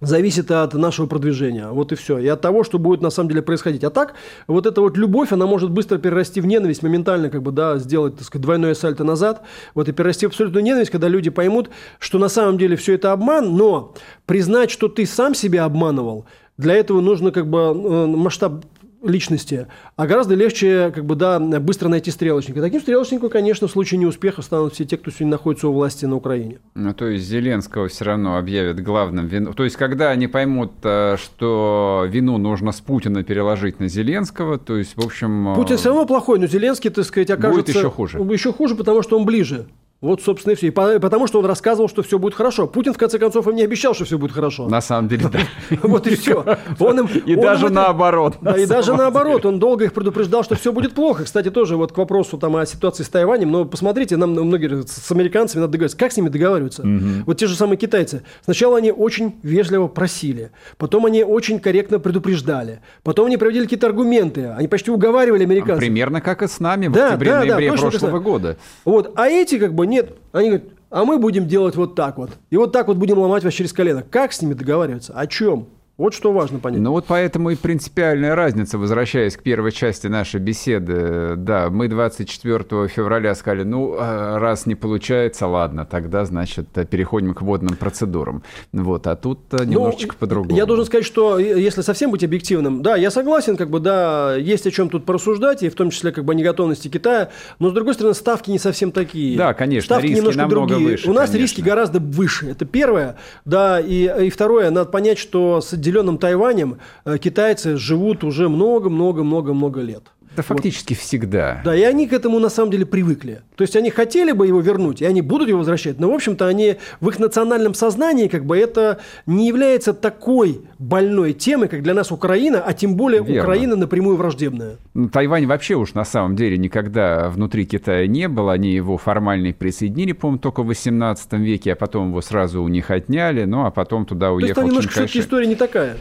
зависит 0.00 0.50
от 0.50 0.74
нашего 0.74 1.06
продвижения. 1.06 1.68
Вот 1.68 1.92
и 1.92 1.94
все. 1.94 2.18
И 2.18 2.26
от 2.26 2.40
того, 2.40 2.64
что 2.64 2.78
будет 2.78 3.00
на 3.02 3.10
самом 3.10 3.28
деле 3.28 3.42
происходить. 3.42 3.84
А 3.84 3.90
так, 3.90 4.14
вот 4.46 4.66
эта 4.66 4.80
вот 4.80 4.96
любовь, 4.96 5.32
она 5.32 5.46
может 5.46 5.70
быстро 5.70 5.98
перерасти 5.98 6.40
в 6.40 6.46
ненависть, 6.46 6.82
моментально 6.82 7.30
как 7.30 7.42
бы, 7.42 7.52
да, 7.52 7.78
сделать, 7.78 8.16
так 8.16 8.24
сказать, 8.24 8.42
двойное 8.42 8.74
сальто 8.74 9.04
назад, 9.04 9.42
вот 9.74 9.88
и 9.88 9.92
перерасти 9.92 10.26
в 10.26 10.30
абсолютную 10.30 10.64
ненависть, 10.64 10.90
когда 10.90 11.08
люди 11.08 11.30
поймут, 11.30 11.70
что 11.98 12.18
на 12.18 12.28
самом 12.28 12.58
деле 12.58 12.76
все 12.76 12.94
это 12.94 13.12
обман, 13.12 13.56
но 13.56 13.94
признать, 14.26 14.70
что 14.70 14.88
ты 14.88 15.06
сам 15.06 15.34
себя 15.34 15.64
обманывал, 15.64 16.26
для 16.56 16.74
этого 16.74 17.00
нужно 17.00 17.30
как 17.30 17.48
бы 17.48 17.58
э, 17.58 18.06
масштаб 18.06 18.64
личности, 19.02 19.66
а 19.96 20.06
гораздо 20.06 20.34
легче 20.34 20.92
как 20.94 21.04
бы, 21.04 21.14
да, 21.14 21.38
быстро 21.38 21.88
найти 21.88 22.10
стрелочника. 22.10 22.60
Таким 22.60 22.80
стрелочником, 22.80 23.30
конечно, 23.30 23.66
в 23.66 23.70
случае 23.70 23.98
неуспеха 23.98 24.42
станут 24.42 24.74
все 24.74 24.84
те, 24.84 24.96
кто 24.96 25.10
сегодня 25.10 25.32
находится 25.32 25.68
у 25.68 25.72
власти 25.72 26.04
на 26.04 26.16
Украине. 26.16 26.58
Ну, 26.74 26.92
то 26.92 27.06
есть 27.06 27.24
Зеленского 27.24 27.88
все 27.88 28.04
равно 28.04 28.36
объявят 28.36 28.80
главным 28.82 29.26
вином. 29.26 29.54
То 29.54 29.64
есть, 29.64 29.76
когда 29.76 30.10
они 30.10 30.26
поймут, 30.26 30.72
э, 30.82 31.16
что 31.18 32.06
вину 32.08 32.38
нужно 32.38 32.72
с 32.72 32.80
Путина 32.80 33.22
переложить 33.22 33.80
на 33.80 33.88
Зеленского, 33.88 34.58
то 34.58 34.76
есть, 34.76 34.96
в 34.96 35.04
общем... 35.04 35.54
Путин 35.54 35.76
все 35.76 35.88
равно 35.88 36.06
плохой, 36.06 36.38
но 36.38 36.46
Зеленский, 36.46 36.90
так 36.90 37.04
сказать, 37.04 37.30
окажется... 37.30 37.62
Будет 37.62 37.68
еще 37.74 37.90
хуже. 37.90 38.18
Еще 38.18 38.52
хуже, 38.52 38.74
потому 38.74 39.02
что 39.02 39.18
он 39.18 39.24
ближе. 39.24 39.66
Вот, 40.00 40.22
собственно, 40.22 40.54
и 40.54 40.56
все. 40.56 40.68
И 40.68 40.70
потому 40.70 41.26
что 41.26 41.40
он 41.40 41.44
рассказывал, 41.44 41.86
что 41.86 42.02
все 42.02 42.18
будет 42.18 42.34
хорошо. 42.34 42.66
Путин, 42.66 42.94
в 42.94 42.98
конце 42.98 43.18
концов, 43.18 43.46
им 43.48 43.54
не 43.54 43.62
обещал, 43.62 43.94
что 43.94 44.06
все 44.06 44.16
будет 44.16 44.32
хорошо. 44.32 44.66
На 44.66 44.80
самом 44.80 45.08
деле, 45.08 45.28
да. 45.30 45.40
Вот 45.82 46.06
и 46.06 46.16
все. 46.16 46.42
Он 46.78 47.00
им, 47.00 47.06
и 47.06 47.34
он 47.34 47.42
даже 47.42 47.66
им 47.66 47.74
наоборот. 47.74 48.38
Да, 48.40 48.56
и 48.56 48.64
даже 48.64 48.94
наоборот. 48.94 49.44
Он 49.44 49.58
долго 49.58 49.84
их 49.84 49.92
предупреждал, 49.92 50.42
что 50.42 50.54
все 50.54 50.72
будет 50.72 50.94
плохо. 50.94 51.24
Кстати, 51.24 51.50
тоже 51.50 51.76
вот 51.76 51.92
к 51.92 51.98
вопросу 51.98 52.38
там, 52.38 52.56
о 52.56 52.64
ситуации 52.64 53.02
с 53.02 53.10
Тайванем. 53.10 53.50
Но 53.50 53.66
посмотрите, 53.66 54.16
нам 54.16 54.30
многие 54.30 54.86
с 54.86 55.12
американцами 55.12 55.60
надо 55.60 55.72
договариваться. 55.72 55.98
Как 55.98 56.12
с 56.12 56.16
ними 56.16 56.30
договариваться? 56.30 56.80
Угу. 56.80 57.24
Вот 57.26 57.36
те 57.36 57.46
же 57.46 57.54
самые 57.54 57.76
китайцы. 57.76 58.22
Сначала 58.42 58.78
они 58.78 58.92
очень 58.92 59.38
вежливо 59.42 59.86
просили. 59.86 60.50
Потом 60.78 61.04
они 61.04 61.24
очень 61.24 61.60
корректно 61.60 61.98
предупреждали. 61.98 62.80
Потом 63.02 63.26
они 63.26 63.36
проводили 63.36 63.64
какие-то 63.64 63.88
аргументы. 63.88 64.46
Они 64.56 64.66
почти 64.66 64.90
уговаривали 64.90 65.42
американцев. 65.42 65.80
Примерно 65.80 66.22
как 66.22 66.42
и 66.42 66.48
с 66.48 66.58
нами 66.58 66.86
в 66.86 66.92
да, 66.92 67.08
октябре-ноябре 67.08 67.70
да, 67.70 67.76
да, 67.76 67.82
прошлого 67.82 68.18
года. 68.18 68.56
Вот. 68.86 69.12
А 69.16 69.28
эти 69.28 69.58
как 69.58 69.74
бы 69.74 69.89
нет. 69.90 70.16
Они 70.32 70.48
говорят, 70.48 70.68
а 70.90 71.04
мы 71.04 71.18
будем 71.18 71.46
делать 71.46 71.76
вот 71.76 71.94
так 71.94 72.18
вот. 72.18 72.30
И 72.50 72.56
вот 72.56 72.72
так 72.72 72.88
вот 72.88 72.96
будем 72.96 73.18
ломать 73.18 73.44
вас 73.44 73.52
через 73.52 73.72
колено. 73.72 74.02
Как 74.02 74.32
с 74.32 74.42
ними 74.42 74.54
договариваться? 74.54 75.12
О 75.12 75.26
чем? 75.26 75.68
Вот 76.00 76.14
что 76.14 76.32
важно 76.32 76.60
понять. 76.60 76.80
Ну 76.80 76.92
вот 76.92 77.04
поэтому 77.06 77.50
и 77.50 77.56
принципиальная 77.56 78.34
разница, 78.34 78.78
возвращаясь 78.78 79.36
к 79.36 79.42
первой 79.42 79.70
части 79.70 80.06
нашей 80.06 80.40
беседы. 80.40 81.34
Да, 81.36 81.68
мы 81.68 81.88
24 81.88 82.88
февраля 82.88 83.34
сказали, 83.34 83.64
ну, 83.64 83.96
а, 83.98 84.38
раз 84.38 84.64
не 84.64 84.74
получается, 84.74 85.46
ладно, 85.46 85.84
тогда, 85.84 86.24
значит, 86.24 86.68
переходим 86.88 87.34
к 87.34 87.42
водным 87.42 87.76
процедурам. 87.76 88.42
Вот, 88.72 89.06
а 89.08 89.14
тут 89.14 89.40
э, 89.52 89.58
ну, 89.58 89.64
немножечко 89.64 90.14
ну, 90.14 90.18
по-другому. 90.20 90.56
Я 90.56 90.64
должен 90.64 90.86
сказать, 90.86 91.04
что 91.04 91.38
если 91.38 91.82
совсем 91.82 92.12
быть 92.12 92.24
объективным, 92.24 92.80
да, 92.80 92.96
я 92.96 93.10
согласен, 93.10 93.58
как 93.58 93.68
бы, 93.68 93.78
да, 93.78 94.36
есть 94.36 94.66
о 94.66 94.70
чем 94.70 94.88
тут 94.88 95.04
порассуждать, 95.04 95.62
и 95.62 95.68
в 95.68 95.74
том 95.74 95.90
числе, 95.90 96.12
как 96.12 96.24
бы, 96.24 96.32
о 96.32 96.34
неготовности 96.34 96.88
Китая, 96.88 97.28
но, 97.58 97.68
с 97.68 97.72
другой 97.74 97.92
стороны, 97.92 98.14
ставки 98.14 98.50
не 98.50 98.58
совсем 98.58 98.90
такие. 98.90 99.36
Да, 99.36 99.52
конечно, 99.52 99.96
ставки 99.96 100.06
риски 100.06 100.16
немножко 100.16 100.40
намного 100.40 100.66
другие. 100.68 100.92
выше. 100.92 101.10
У 101.10 101.12
нас 101.12 101.28
конечно. 101.28 101.42
риски 101.42 101.60
гораздо 101.60 102.00
выше. 102.00 102.48
Это 102.48 102.64
первое. 102.64 103.18
Да, 103.44 103.78
и, 103.80 104.10
и 104.28 104.30
второе, 104.30 104.70
надо 104.70 104.88
понять, 104.88 105.18
что 105.18 105.60
с 105.60 105.74
отделенным 105.90 106.18
Тайванем 106.18 106.78
э, 107.04 107.18
китайцы 107.18 107.76
живут 107.76 108.24
уже 108.24 108.48
много-много-много-много 108.48 109.80
лет. 109.80 110.04
Да 110.40 110.54
фактически 110.54 110.94
вот. 110.94 111.02
всегда. 111.02 111.60
Да, 111.64 111.76
и 111.76 111.82
они 111.82 112.06
к 112.06 112.12
этому 112.12 112.38
на 112.38 112.48
самом 112.48 112.70
деле 112.70 112.86
привыкли. 112.86 113.42
То 113.56 113.62
есть 113.62 113.76
они 113.76 113.90
хотели 113.90 114.32
бы 114.32 114.46
его 114.46 114.60
вернуть, 114.60 115.02
и 115.02 115.04
они 115.04 115.22
будут 115.22 115.48
его 115.48 115.58
возвращать, 115.58 115.98
но, 115.98 116.10
в 116.10 116.14
общем-то, 116.14 116.46
они 116.46 116.76
в 117.00 117.08
их 117.08 117.18
национальном 117.18 117.74
сознании 117.74 118.28
как 118.28 118.44
бы 118.44 118.56
это 118.56 118.98
не 119.26 119.48
является 119.48 119.92
такой 119.92 120.62
больной 120.78 121.32
темой, 121.32 121.68
как 121.68 121.82
для 121.82 121.94
нас 121.94 122.10
Украина, 122.10 122.62
а 122.62 122.72
тем 122.72 122.96
более 122.96 123.22
Верно. 123.22 123.42
Украина 123.42 123.76
напрямую 123.76 124.16
враждебная. 124.16 124.76
Ну, 124.94 125.08
Тайвань 125.08 125.46
вообще 125.46 125.74
уж 125.74 125.94
на 125.94 126.04
самом 126.04 126.36
деле 126.36 126.56
никогда 126.56 127.28
внутри 127.28 127.66
Китая 127.66 128.06
не 128.06 128.28
был. 128.28 128.48
Они 128.50 128.72
его 128.72 128.96
формально 128.96 129.52
присоединили, 129.52 130.12
по-моему, 130.12 130.38
только 130.38 130.62
в 130.62 130.66
18 130.66 131.32
веке, 131.34 131.72
а 131.72 131.76
потом 131.76 132.08
его 132.08 132.20
сразу 132.20 132.62
у 132.62 132.68
них 132.68 132.90
отняли, 132.90 133.44
ну 133.44 133.66
а 133.66 133.70
потом 133.70 134.06
туда 134.06 134.32
уехал 134.32 134.40
То 134.40 134.46
есть 134.46 134.54
там 134.54 134.66
немножко 134.66 134.92
все-таки 134.92 135.20
история 135.20 135.46
не 135.46 135.56
такая. 135.56 135.96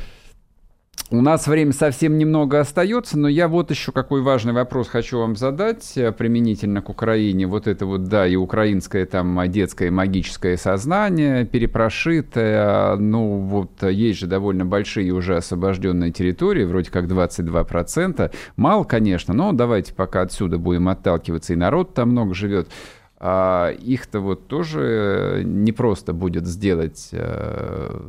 У 1.11 1.21
нас 1.21 1.47
время 1.47 1.73
совсем 1.73 2.19
немного 2.19 2.59
остается, 2.59 3.17
но 3.17 3.27
я 3.27 3.47
вот 3.47 3.71
еще 3.71 3.91
какой 3.91 4.21
важный 4.21 4.53
вопрос 4.53 4.89
хочу 4.89 5.17
вам 5.17 5.35
задать 5.35 5.97
э, 5.97 6.11
применительно 6.11 6.83
к 6.83 6.89
Украине. 6.89 7.47
Вот 7.47 7.65
это 7.65 7.87
вот, 7.87 8.03
да, 8.03 8.27
и 8.27 8.35
украинское 8.35 9.07
там 9.07 9.41
детское 9.49 9.89
магическое 9.89 10.55
сознание 10.55 11.45
перепрошитое. 11.45 12.95
Ну, 12.97 13.39
вот 13.39 13.81
есть 13.81 14.19
же 14.19 14.27
довольно 14.27 14.67
большие 14.67 15.11
уже 15.11 15.37
освобожденные 15.37 16.11
территории, 16.11 16.63
вроде 16.63 16.91
как 16.91 17.05
22%. 17.05 18.31
Мало, 18.55 18.83
конечно, 18.83 19.33
но 19.33 19.51
давайте 19.51 19.95
пока 19.95 20.21
отсюда 20.21 20.59
будем 20.59 20.89
отталкиваться. 20.89 21.53
И 21.53 21.55
народ 21.55 21.95
там 21.95 22.09
много 22.09 22.35
живет. 22.35 22.67
А 23.17 23.71
их-то 23.71 24.19
вот 24.19 24.47
тоже 24.47 25.41
не 25.43 25.71
просто 25.71 26.13
будет 26.13 26.45
сделать 26.45 27.09
э, 27.13 27.99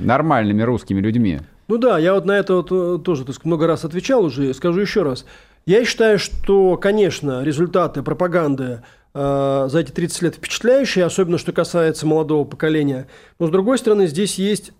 нормальными 0.00 0.62
русскими 0.62 1.00
людьми? 1.00 1.42
Ну 1.68 1.76
да, 1.76 1.98
я 1.98 2.14
вот 2.14 2.24
на 2.24 2.32
это 2.32 2.54
вот 2.54 2.72
э, 2.72 2.98
тоже 3.04 3.24
так 3.24 3.34
сказать, 3.34 3.46
много 3.46 3.66
раз 3.66 3.84
отвечал 3.84 4.24
уже, 4.24 4.52
скажу 4.54 4.80
еще 4.80 5.02
раз. 5.02 5.26
Я 5.66 5.84
считаю, 5.84 6.18
что, 6.18 6.78
конечно, 6.78 7.42
результаты 7.42 8.02
пропаганды 8.02 8.82
э, 9.12 9.68
за 9.70 9.78
эти 9.78 9.90
30 9.90 10.22
лет 10.22 10.34
впечатляющие, 10.36 11.04
особенно 11.04 11.36
что 11.36 11.52
касается 11.52 12.06
молодого 12.06 12.44
поколения. 12.44 13.06
Но, 13.38 13.48
с 13.48 13.50
другой 13.50 13.76
стороны, 13.76 14.06
здесь 14.06 14.38
есть 14.38 14.72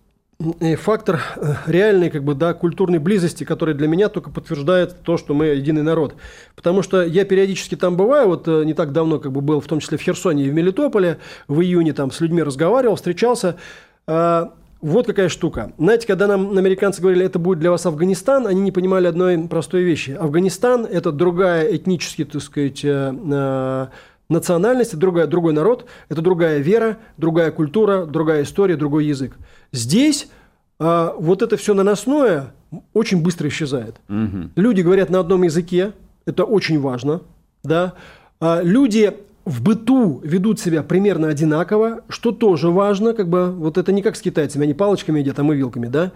фактор 0.77 1.21
э, 1.35 1.53
реальной 1.67 2.09
как 2.09 2.23
бы, 2.23 2.33
да, 2.33 2.53
культурной 2.53 2.97
близости, 2.97 3.43
который 3.43 3.75
для 3.75 3.87
меня 3.87 4.07
только 4.07 4.31
подтверждает 4.31 5.03
то, 5.03 5.17
что 5.17 5.33
мы 5.33 5.47
единый 5.47 5.83
народ. 5.83 6.15
Потому 6.55 6.81
что 6.81 7.03
я 7.03 7.25
периодически 7.25 7.75
там 7.75 7.97
бываю, 7.97 8.29
вот 8.29 8.47
э, 8.47 8.63
не 8.63 8.73
так 8.73 8.93
давно 8.93 9.19
как 9.19 9.31
бы 9.31 9.41
был, 9.41 9.59
в 9.59 9.67
том 9.67 9.79
числе 9.79 9.97
в 9.97 10.01
Херсоне 10.01 10.45
и 10.45 10.49
в 10.49 10.53
Мелитополе, 10.53 11.19
в 11.47 11.61
июне 11.61 11.93
там 11.93 12.09
с 12.09 12.21
людьми 12.21 12.41
разговаривал, 12.41 12.95
встречался. 12.95 13.57
А, 14.07 14.53
вот 14.81 15.07
какая 15.07 15.29
штука. 15.29 15.73
Знаете, 15.77 16.07
когда 16.07 16.27
нам 16.27 16.57
американцы 16.57 17.01
говорили, 17.01 17.25
это 17.25 17.39
будет 17.39 17.59
для 17.59 17.71
вас 17.71 17.85
Афганистан, 17.85 18.47
они 18.47 18.61
не 18.61 18.71
понимали 18.71 19.07
одной 19.07 19.37
простой 19.47 19.83
вещи. 19.83 20.11
Афганистан– 20.11 20.85
это 20.91 21.11
другая 21.11 21.75
этнически, 21.75 22.25
так 22.25 22.41
сказать, 22.41 22.81
э, 22.83 23.87
национальность, 24.29 24.97
другая, 24.97 25.27
другой 25.27 25.53
народ, 25.53 25.85
это 26.07 26.21
другая 26.21 26.59
вера, 26.59 26.97
другая 27.17 27.51
культура, 27.51 28.05
другая 28.05 28.43
история, 28.43 28.75
другой 28.77 29.05
язык. 29.05 29.37
Здесь 29.71 30.29
а, 30.79 31.13
вот 31.17 31.41
это 31.41 31.57
все 31.57 31.73
наносное 31.73 32.53
очень 32.93 33.21
быстро 33.21 33.49
исчезает. 33.49 33.95
Угу. 34.07 34.51
Люди 34.55 34.81
говорят 34.81 35.09
на 35.09 35.19
одном 35.19 35.43
языке, 35.43 35.91
это 36.25 36.45
очень 36.45 36.79
важно, 36.79 37.21
да. 37.63 37.93
А, 38.39 38.61
люди 38.61 39.13
в 39.49 39.63
быту 39.63 40.21
ведут 40.23 40.59
себя 40.59 40.83
примерно 40.83 41.27
одинаково, 41.27 42.01
что 42.07 42.31
тоже 42.31 42.69
важно, 42.69 43.13
как 43.13 43.27
бы, 43.27 43.51
вот 43.51 43.79
это 43.79 43.91
не 43.91 44.03
как 44.03 44.15
с 44.15 44.21
китайцами, 44.21 44.63
они 44.65 44.75
палочками 44.75 45.19
едят, 45.19 45.39
а 45.39 45.43
мы 45.43 45.55
вилками, 45.55 45.87
да. 45.87 46.11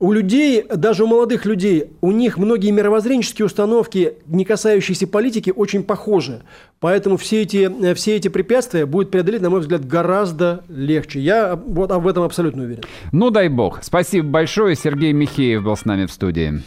У 0.00 0.12
людей, 0.12 0.64
даже 0.64 1.04
у 1.04 1.06
молодых 1.06 1.44
людей, 1.44 1.90
у 2.00 2.10
них 2.10 2.36
многие 2.36 2.70
мировоззренческие 2.72 3.46
установки, 3.46 4.14
не 4.26 4.44
касающиеся 4.44 5.06
политики, 5.06 5.52
очень 5.54 5.84
похожи. 5.84 6.42
Поэтому 6.80 7.16
все 7.16 7.42
эти, 7.42 7.94
все 7.94 8.16
эти 8.16 8.26
препятствия 8.28 8.86
будет 8.86 9.10
преодолеть, 9.10 9.42
на 9.42 9.50
мой 9.50 9.60
взгляд, 9.60 9.86
гораздо 9.86 10.64
легче. 10.68 11.20
Я 11.20 11.54
вот 11.54 11.92
об 11.92 12.06
этом 12.06 12.24
абсолютно 12.24 12.64
уверен. 12.64 12.82
Ну, 13.12 13.30
дай 13.30 13.48
бог. 13.48 13.80
Спасибо 13.82 14.28
большое. 14.28 14.74
Сергей 14.74 15.12
Михеев 15.12 15.62
был 15.62 15.76
с 15.76 15.84
нами 15.84 16.06
в 16.06 16.12
студии. 16.12 16.62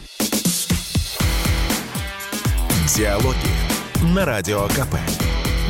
Диалоги 2.96 4.14
на 4.14 4.26
Радио 4.26 4.66
КП. 4.68 4.96